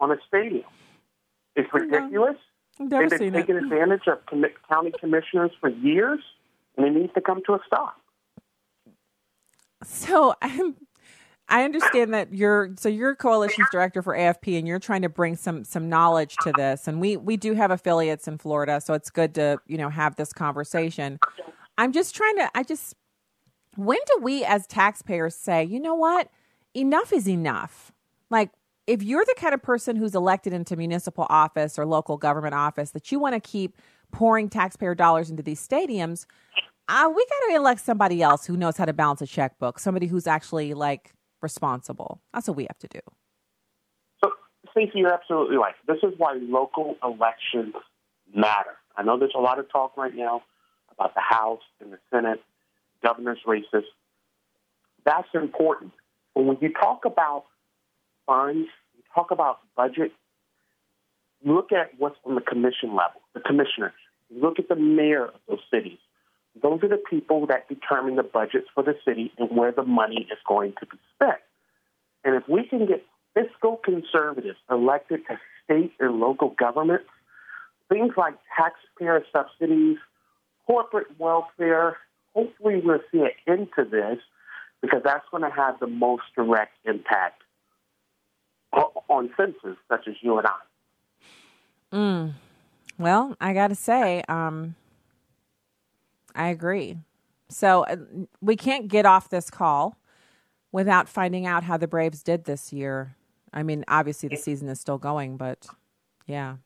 on 0.00 0.10
a 0.10 0.16
stadium? 0.26 0.64
It's 1.56 1.68
ridiculous. 1.72 2.36
never 2.78 3.08
They've 3.08 3.10
been 3.10 3.18
seen 3.18 3.34
it. 3.34 3.40
taking 3.40 3.56
advantage 3.56 4.06
of 4.06 4.18
county 4.68 4.92
commissioners 4.98 5.50
for 5.60 5.68
years, 5.68 6.20
and 6.76 6.86
it 6.86 6.98
needs 6.98 7.12
to 7.14 7.20
come 7.20 7.42
to 7.46 7.54
a 7.54 7.60
stop. 7.66 7.96
So 9.82 10.34
I'm 10.42 10.76
I 11.50 11.64
understand 11.64 12.14
that 12.14 12.32
you're 12.32 12.70
so 12.78 12.88
you're 12.88 13.16
coalitions 13.16 13.66
director 13.72 14.02
for 14.02 14.14
AFP 14.14 14.56
and 14.56 14.68
you're 14.68 14.78
trying 14.78 15.02
to 15.02 15.08
bring 15.08 15.36
some 15.36 15.64
some 15.64 15.88
knowledge 15.88 16.36
to 16.44 16.52
this 16.52 16.86
and 16.86 17.00
we 17.00 17.16
we 17.16 17.36
do 17.36 17.54
have 17.54 17.72
affiliates 17.72 18.28
in 18.28 18.38
Florida 18.38 18.80
so 18.80 18.94
it's 18.94 19.10
good 19.10 19.34
to 19.34 19.58
you 19.66 19.76
know 19.76 19.88
have 19.88 20.14
this 20.16 20.32
conversation. 20.32 21.18
I'm 21.76 21.92
just 21.92 22.14
trying 22.14 22.36
to 22.36 22.50
I 22.54 22.62
just 22.62 22.94
when 23.76 23.98
do 24.06 24.22
we 24.22 24.44
as 24.44 24.66
taxpayers 24.66 25.34
say, 25.34 25.64
you 25.64 25.80
know 25.80 25.94
what? 25.94 26.30
Enough 26.74 27.12
is 27.12 27.28
enough. 27.28 27.92
Like 28.30 28.50
if 28.86 29.02
you're 29.02 29.24
the 29.24 29.34
kind 29.36 29.54
of 29.54 29.62
person 29.62 29.96
who's 29.96 30.14
elected 30.14 30.52
into 30.52 30.76
municipal 30.76 31.26
office 31.28 31.78
or 31.78 31.86
local 31.86 32.16
government 32.16 32.54
office 32.54 32.90
that 32.90 33.12
you 33.12 33.18
want 33.18 33.34
to 33.34 33.40
keep 33.40 33.76
pouring 34.12 34.48
taxpayer 34.48 34.94
dollars 34.94 35.30
into 35.30 35.42
these 35.42 35.66
stadiums, 35.66 36.26
uh, 36.88 37.08
we 37.08 37.24
got 37.24 37.48
to 37.50 37.56
elect 37.56 37.80
somebody 37.80 38.20
else 38.20 38.46
who 38.46 38.56
knows 38.56 38.76
how 38.76 38.84
to 38.84 38.92
balance 38.92 39.22
a 39.22 39.26
checkbook, 39.26 39.78
somebody 39.78 40.06
who's 40.06 40.26
actually 40.26 40.74
like 40.74 41.12
responsible. 41.40 42.20
That's 42.34 42.48
what 42.48 42.56
we 42.56 42.64
have 42.64 42.78
to 42.80 42.88
do. 42.88 43.00
So, 44.22 44.32
Stacey, 44.72 44.98
you're 44.98 45.14
absolutely 45.14 45.56
right. 45.56 45.74
This 45.86 45.98
is 46.02 46.14
why 46.18 46.38
local 46.40 46.96
elections 47.02 47.74
matter. 48.34 48.76
I 48.96 49.02
know 49.04 49.18
there's 49.18 49.34
a 49.36 49.40
lot 49.40 49.58
of 49.58 49.70
talk 49.70 49.96
right 49.96 50.14
now 50.14 50.42
about 50.90 51.14
the 51.14 51.20
House 51.20 51.62
and 51.80 51.92
the 51.92 51.98
Senate, 52.10 52.40
governor's 53.02 53.38
races. 53.46 53.84
That's 55.04 55.28
important. 55.32 55.92
But 56.34 56.44
when 56.44 56.58
you 56.60 56.72
talk 56.72 57.04
about 57.04 57.44
funds, 58.26 58.68
you 58.96 59.02
talk 59.14 59.30
about 59.30 59.58
budget, 59.76 60.12
look 61.44 61.72
at 61.72 61.92
what's 61.98 62.16
on 62.24 62.34
the 62.34 62.40
commission 62.40 62.90
level, 62.90 63.20
the 63.34 63.40
commissioners. 63.40 63.92
Look 64.30 64.58
at 64.58 64.68
the 64.68 64.76
mayor 64.76 65.26
of 65.26 65.40
those 65.48 65.60
cities. 65.72 65.98
Those 66.60 66.82
are 66.82 66.88
the 66.88 67.02
people 67.10 67.46
that 67.46 67.68
determine 67.68 68.16
the 68.16 68.22
budgets 68.22 68.66
for 68.74 68.82
the 68.82 68.94
city 69.04 69.32
and 69.38 69.56
where 69.56 69.72
the 69.72 69.84
money 69.84 70.26
is 70.30 70.38
going 70.46 70.74
to 70.80 70.86
be 70.86 70.98
spent. 71.14 71.38
And 72.24 72.34
if 72.34 72.48
we 72.48 72.66
can 72.66 72.86
get 72.86 73.04
fiscal 73.34 73.76
conservatives 73.76 74.58
elected 74.70 75.20
to 75.28 75.38
state 75.64 75.92
and 76.00 76.20
local 76.20 76.50
governments, 76.50 77.08
things 77.88 78.12
like 78.16 78.34
taxpayer 78.56 79.24
subsidies, 79.32 79.98
corporate 80.66 81.18
welfare, 81.18 81.96
hopefully 82.34 82.80
we'll 82.84 83.00
see 83.12 83.20
an 83.20 83.30
end 83.46 83.68
to 83.76 83.84
this 83.84 84.18
because 84.82 85.02
that's 85.04 85.24
going 85.30 85.42
to 85.42 85.50
have 85.50 85.78
the 85.80 85.86
most 85.86 86.22
direct 86.34 86.72
impact 86.84 87.42
on 89.08 89.30
senses 89.36 89.76
such 89.88 90.06
as 90.08 90.14
you 90.20 90.38
and 90.38 90.46
I. 90.46 91.96
Mm. 91.96 92.32
Well, 92.98 93.36
I 93.40 93.52
got 93.52 93.68
to 93.68 93.74
say, 93.74 94.22
um, 94.28 94.74
I 96.34 96.48
agree. 96.48 96.98
So 97.48 97.84
uh, 97.84 97.96
we 98.40 98.56
can't 98.56 98.88
get 98.88 99.06
off 99.06 99.28
this 99.28 99.50
call 99.50 99.96
without 100.72 101.08
finding 101.08 101.46
out 101.46 101.64
how 101.64 101.76
the 101.76 101.88
Braves 101.88 102.22
did 102.22 102.44
this 102.44 102.72
year. 102.72 103.16
I 103.52 103.62
mean, 103.62 103.84
obviously 103.88 104.28
the 104.28 104.36
season 104.36 104.68
is 104.68 104.80
still 104.80 104.98
going, 104.98 105.36
but 105.36 105.66
yeah. 106.26 106.56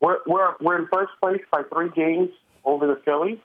We're 0.00 0.18
we're 0.26 0.54
we're 0.60 0.78
in 0.78 0.88
first 0.92 1.12
place 1.20 1.40
by 1.50 1.62
three 1.72 1.90
games 1.96 2.28
over 2.64 2.86
the 2.86 3.00
Phillies, 3.04 3.38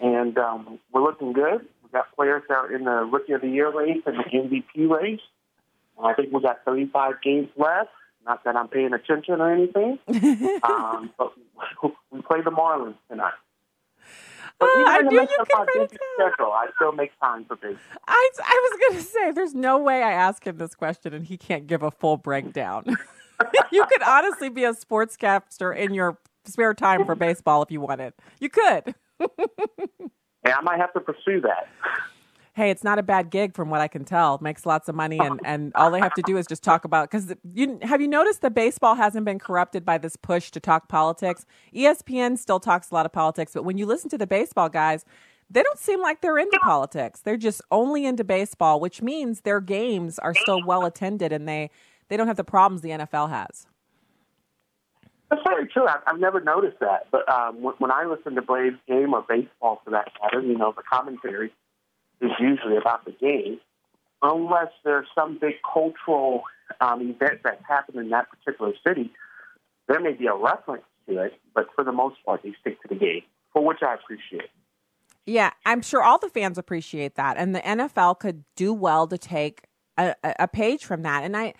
and 0.00 0.36
um, 0.36 0.78
we're 0.92 1.02
looking 1.02 1.32
good. 1.32 1.66
Got 1.96 2.14
players 2.14 2.42
that 2.48 2.54
are 2.54 2.74
in 2.74 2.84
the 2.84 3.08
Rookie 3.10 3.32
of 3.32 3.40
the 3.40 3.48
Year 3.48 3.72
race 3.74 4.02
and 4.04 4.18
the 4.18 4.24
MVP 4.24 4.86
race. 4.90 5.20
I 6.02 6.12
think 6.12 6.30
we 6.30 6.42
got 6.42 6.62
35 6.66 7.22
games 7.22 7.48
left. 7.56 7.88
Not 8.26 8.44
that 8.44 8.54
I'm 8.54 8.68
paying 8.68 8.92
attention 8.92 9.40
or 9.40 9.50
anything, 9.50 9.98
um, 10.62 11.10
but 11.16 11.32
we 12.12 12.20
play 12.20 12.42
the 12.42 12.50
Marlins 12.50 12.96
tonight. 13.08 13.32
But 14.58 14.68
even 14.74 14.86
I 14.86 14.98
knew 15.00 15.20
you 15.20 15.36
of 15.40 15.48
could 15.48 15.78
write 15.78 15.90
schedule, 15.90 16.52
I 16.52 16.66
still 16.76 16.92
make 16.92 17.18
time 17.18 17.46
for 17.46 17.56
baseball. 17.56 17.78
I, 18.06 18.30
I 18.44 18.70
was 18.70 18.80
going 18.80 19.02
to 19.02 19.08
say, 19.08 19.30
there's 19.32 19.54
no 19.54 19.78
way 19.78 20.02
I 20.02 20.12
ask 20.12 20.46
him 20.46 20.58
this 20.58 20.74
question 20.74 21.14
and 21.14 21.24
he 21.24 21.38
can't 21.38 21.66
give 21.66 21.82
a 21.82 21.90
full 21.90 22.18
breakdown. 22.18 22.84
you 23.72 23.86
could 23.86 24.02
honestly 24.02 24.50
be 24.50 24.64
a 24.64 24.72
sportscaster 24.74 25.74
in 25.74 25.94
your 25.94 26.18
spare 26.44 26.74
time 26.74 27.06
for 27.06 27.14
baseball 27.26 27.62
if 27.62 27.70
you 27.70 27.80
wanted. 27.80 28.12
You 28.38 28.50
could. 28.50 28.94
Hey, 30.46 30.52
I 30.56 30.60
might 30.62 30.78
have 30.78 30.92
to 30.92 31.00
pursue 31.00 31.40
that. 31.40 31.68
hey, 32.54 32.70
it's 32.70 32.84
not 32.84 32.98
a 32.98 33.02
bad 33.02 33.30
gig 33.30 33.54
from 33.54 33.68
what 33.68 33.80
I 33.80 33.88
can 33.88 34.04
tell. 34.04 34.38
Makes 34.40 34.64
lots 34.64 34.88
of 34.88 34.94
money, 34.94 35.18
and, 35.18 35.40
and 35.44 35.72
all 35.74 35.90
they 35.90 35.98
have 35.98 36.14
to 36.14 36.22
do 36.22 36.36
is 36.36 36.46
just 36.46 36.62
talk 36.62 36.84
about. 36.84 37.10
Because 37.10 37.34
you 37.52 37.78
have 37.82 38.00
you 38.00 38.08
noticed 38.08 38.42
that 38.42 38.54
baseball 38.54 38.94
hasn't 38.94 39.24
been 39.24 39.38
corrupted 39.38 39.84
by 39.84 39.98
this 39.98 40.16
push 40.16 40.50
to 40.52 40.60
talk 40.60 40.88
politics. 40.88 41.44
ESPN 41.74 42.38
still 42.38 42.60
talks 42.60 42.90
a 42.90 42.94
lot 42.94 43.06
of 43.06 43.12
politics, 43.12 43.52
but 43.54 43.64
when 43.64 43.76
you 43.76 43.86
listen 43.86 44.08
to 44.10 44.18
the 44.18 44.26
baseball 44.26 44.68
guys, 44.68 45.04
they 45.50 45.62
don't 45.62 45.78
seem 45.78 46.00
like 46.00 46.20
they're 46.20 46.38
into 46.38 46.58
politics. 46.62 47.20
They're 47.20 47.36
just 47.36 47.60
only 47.70 48.06
into 48.06 48.24
baseball, 48.24 48.78
which 48.80 49.02
means 49.02 49.40
their 49.40 49.60
games 49.60 50.18
are 50.18 50.34
still 50.34 50.64
well 50.64 50.84
attended, 50.84 51.32
and 51.32 51.48
they 51.48 51.70
they 52.08 52.16
don't 52.16 52.28
have 52.28 52.36
the 52.36 52.44
problems 52.44 52.82
the 52.82 52.90
NFL 52.90 53.30
has. 53.30 53.66
That's 55.30 55.42
very 55.44 55.66
true. 55.66 55.86
I've, 55.86 56.00
I've 56.06 56.20
never 56.20 56.40
noticed 56.40 56.78
that. 56.80 57.08
But 57.10 57.28
um, 57.32 57.62
when, 57.62 57.74
when 57.78 57.90
I 57.90 58.04
listen 58.04 58.34
to 58.34 58.42
Braves 58.42 58.76
game 58.86 59.12
or 59.12 59.24
baseball 59.28 59.80
for 59.84 59.90
that 59.90 60.08
matter, 60.22 60.40
you 60.40 60.56
know, 60.56 60.72
the 60.76 60.82
commentary 60.82 61.52
is 62.20 62.30
usually 62.38 62.76
about 62.76 63.04
the 63.04 63.12
game, 63.12 63.58
unless 64.22 64.70
there's 64.84 65.06
some 65.14 65.38
big 65.40 65.54
cultural 65.72 66.42
um, 66.80 67.00
event 67.02 67.40
that's 67.44 67.62
happened 67.68 67.98
in 67.98 68.10
that 68.10 68.26
particular 68.30 68.72
city. 68.86 69.10
There 69.88 70.00
may 70.00 70.12
be 70.12 70.26
a 70.26 70.34
reference 70.34 70.84
to 71.08 71.18
it, 71.22 71.34
but 71.54 71.66
for 71.74 71.84
the 71.84 71.92
most 71.92 72.16
part, 72.24 72.42
they 72.42 72.54
stick 72.60 72.80
to 72.82 72.88
the 72.88 72.94
game, 72.94 73.22
for 73.52 73.64
which 73.64 73.78
I 73.82 73.94
appreciate. 73.94 74.50
Yeah, 75.26 75.50
I'm 75.64 75.82
sure 75.82 76.02
all 76.02 76.18
the 76.18 76.28
fans 76.28 76.56
appreciate 76.56 77.16
that, 77.16 77.36
and 77.36 77.54
the 77.54 77.60
NFL 77.60 78.20
could 78.20 78.44
do 78.54 78.72
well 78.72 79.08
to 79.08 79.18
take 79.18 79.64
a, 79.98 80.14
a 80.22 80.48
page 80.48 80.84
from 80.84 81.02
that. 81.02 81.24
And 81.24 81.36
I, 81.36 81.54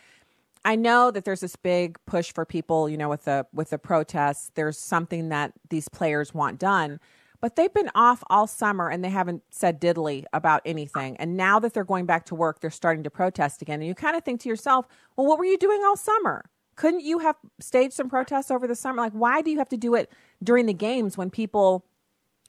I 0.66 0.74
know 0.74 1.12
that 1.12 1.24
there's 1.24 1.40
this 1.40 1.54
big 1.54 1.96
push 2.06 2.32
for 2.32 2.44
people, 2.44 2.88
you 2.88 2.96
know, 2.96 3.08
with 3.08 3.24
the 3.24 3.46
with 3.52 3.70
the 3.70 3.78
protests. 3.78 4.50
There's 4.56 4.76
something 4.76 5.28
that 5.28 5.52
these 5.70 5.88
players 5.88 6.34
want 6.34 6.58
done, 6.58 6.98
but 7.40 7.54
they've 7.54 7.72
been 7.72 7.90
off 7.94 8.24
all 8.28 8.48
summer 8.48 8.90
and 8.90 9.04
they 9.04 9.08
haven't 9.08 9.44
said 9.50 9.80
diddly 9.80 10.24
about 10.32 10.62
anything. 10.66 11.16
And 11.18 11.36
now 11.36 11.60
that 11.60 11.72
they're 11.72 11.84
going 11.84 12.04
back 12.04 12.26
to 12.26 12.34
work, 12.34 12.60
they're 12.60 12.70
starting 12.70 13.04
to 13.04 13.10
protest 13.10 13.62
again. 13.62 13.78
And 13.78 13.86
you 13.86 13.94
kind 13.94 14.16
of 14.16 14.24
think 14.24 14.40
to 14.40 14.48
yourself, 14.48 14.88
well, 15.14 15.28
what 15.28 15.38
were 15.38 15.44
you 15.44 15.56
doing 15.56 15.82
all 15.86 15.96
summer? 15.96 16.44
Couldn't 16.74 17.00
you 17.00 17.20
have 17.20 17.36
staged 17.60 17.94
some 17.94 18.10
protests 18.10 18.50
over 18.50 18.66
the 18.66 18.74
summer? 18.74 19.00
Like, 19.00 19.12
why 19.12 19.42
do 19.42 19.52
you 19.52 19.58
have 19.58 19.68
to 19.68 19.76
do 19.76 19.94
it 19.94 20.10
during 20.42 20.66
the 20.66 20.74
games 20.74 21.16
when 21.16 21.30
people 21.30 21.84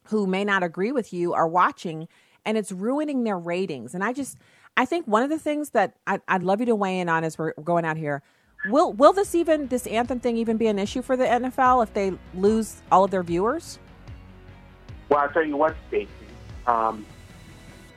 who 0.06 0.26
may 0.26 0.44
not 0.44 0.64
agree 0.64 0.92
with 0.92 1.14
you 1.14 1.34
are 1.34 1.48
watching 1.48 2.08
and 2.48 2.58
it's 2.58 2.72
ruining 2.72 3.26
their 3.26 3.38
ratings. 3.38 3.94
And 3.94 4.04
I 4.04 4.14
just, 4.14 4.38
I 4.78 4.86
think 4.86 5.08
one 5.08 5.24
of 5.24 5.32
the 5.32 5.40
things 5.40 5.72
that 5.72 5.96
I'd, 6.06 6.22
I'd 6.28 6.44
love 6.44 6.60
you 6.60 6.68
to 6.68 6.76
weigh 6.76 7.00
in 7.00 7.10
on 7.10 7.24
as 7.24 7.38
we're 7.38 7.54
going 7.64 7.84
out 7.84 7.98
here, 7.98 8.22
will 8.70 8.94
will 8.94 9.12
this 9.12 9.34
even 9.34 9.68
this 9.68 9.88
anthem 9.88 10.20
thing 10.20 10.38
even 10.38 10.56
be 10.56 10.68
an 10.68 10.78
issue 10.78 11.02
for 11.02 11.18
the 11.18 11.26
NFL 11.26 11.82
if 11.84 11.94
they 11.96 12.14
lose 12.36 12.82
all 12.92 13.04
of 13.04 13.12
their 13.12 13.24
viewers? 13.24 13.80
Well, 15.10 15.20
I'll 15.20 15.30
tell 15.30 15.46
you 15.46 15.58
what, 15.58 15.76
Stacey. 15.88 16.10
Um, 16.68 17.06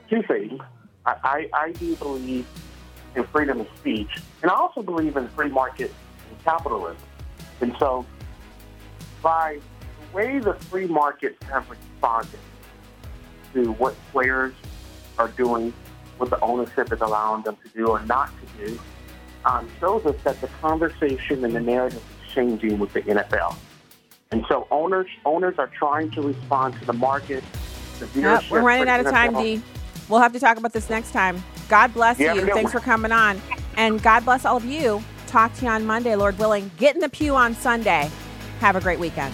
two 0.09 0.23
things. 0.23 0.59
I, 1.05 1.15
I, 1.23 1.49
I 1.53 1.71
do 1.73 1.95
believe 1.97 2.47
in 3.15 3.25
freedom 3.25 3.59
of 3.59 3.67
speech, 3.77 4.09
and 4.41 4.49
I 4.49 4.55
also 4.55 4.81
believe 4.81 5.17
in 5.17 5.27
free 5.29 5.49
market 5.49 5.93
and 6.29 6.43
capitalism. 6.43 6.97
And 7.59 7.75
so, 7.77 8.05
by 9.21 9.59
the 10.11 10.17
way 10.17 10.39
the 10.39 10.53
free 10.53 10.87
markets 10.87 11.37
have 11.43 11.69
responded 11.69 12.39
to 13.53 13.71
what 13.73 13.95
players 14.11 14.53
are 15.17 15.27
doing, 15.29 15.73
what 16.21 16.29
the 16.29 16.39
ownership 16.41 16.93
is 16.93 17.01
allowing 17.01 17.41
them 17.43 17.57
to 17.63 17.69
do 17.69 17.87
or 17.87 17.99
not 18.05 18.29
to 18.39 18.65
do, 18.65 18.79
um, 19.45 19.67
shows 19.79 20.05
us 20.05 20.15
that 20.23 20.39
the 20.39 20.47
conversation 20.61 21.43
and 21.43 21.55
the 21.55 21.59
narrative 21.59 21.97
is 22.25 22.33
changing 22.33 22.77
with 22.79 22.93
the 22.93 23.01
NFL. 23.01 23.55
And 24.31 24.45
so 24.47 24.67
owners 24.71 25.07
owners 25.25 25.55
are 25.57 25.67
trying 25.67 26.11
to 26.11 26.21
respond 26.21 26.79
to 26.79 26.85
the 26.85 26.93
market. 26.93 27.43
The 27.99 28.07
Yep, 28.19 28.43
we're 28.49 28.61
running 28.61 28.87
out 28.87 28.99
of 28.99 29.07
time, 29.11 29.33
NFL. 29.33 29.43
D. 29.43 29.61
We'll 30.07 30.21
have 30.21 30.33
to 30.33 30.39
talk 30.39 30.57
about 30.57 30.73
this 30.73 30.89
next 30.89 31.11
time. 31.11 31.43
God 31.67 31.93
bless 31.93 32.19
Yeah, 32.19 32.33
you. 32.33 32.39
have 32.39 32.43
a 32.43 32.45
good 32.47 32.55
Thanks 32.55 32.73
one. 32.73 32.81
for 32.81 32.85
coming 32.85 33.11
on. 33.11 33.41
And 33.77 34.01
God 34.01 34.23
bless 34.25 34.45
all 34.45 34.57
of 34.57 34.65
you. 34.65 35.03
Talk 35.27 35.53
to 35.55 35.65
you 35.65 35.71
on 35.71 35.85
Monday, 35.85 36.15
Lord 36.15 36.37
willing. 36.37 36.69
Get 36.77 36.95
in 36.95 37.01
the 37.01 37.09
pew 37.09 37.35
on 37.35 37.55
Sunday. 37.55 38.09
Have 38.59 38.75
a 38.75 38.81
great 38.81 38.99
weekend. 38.99 39.33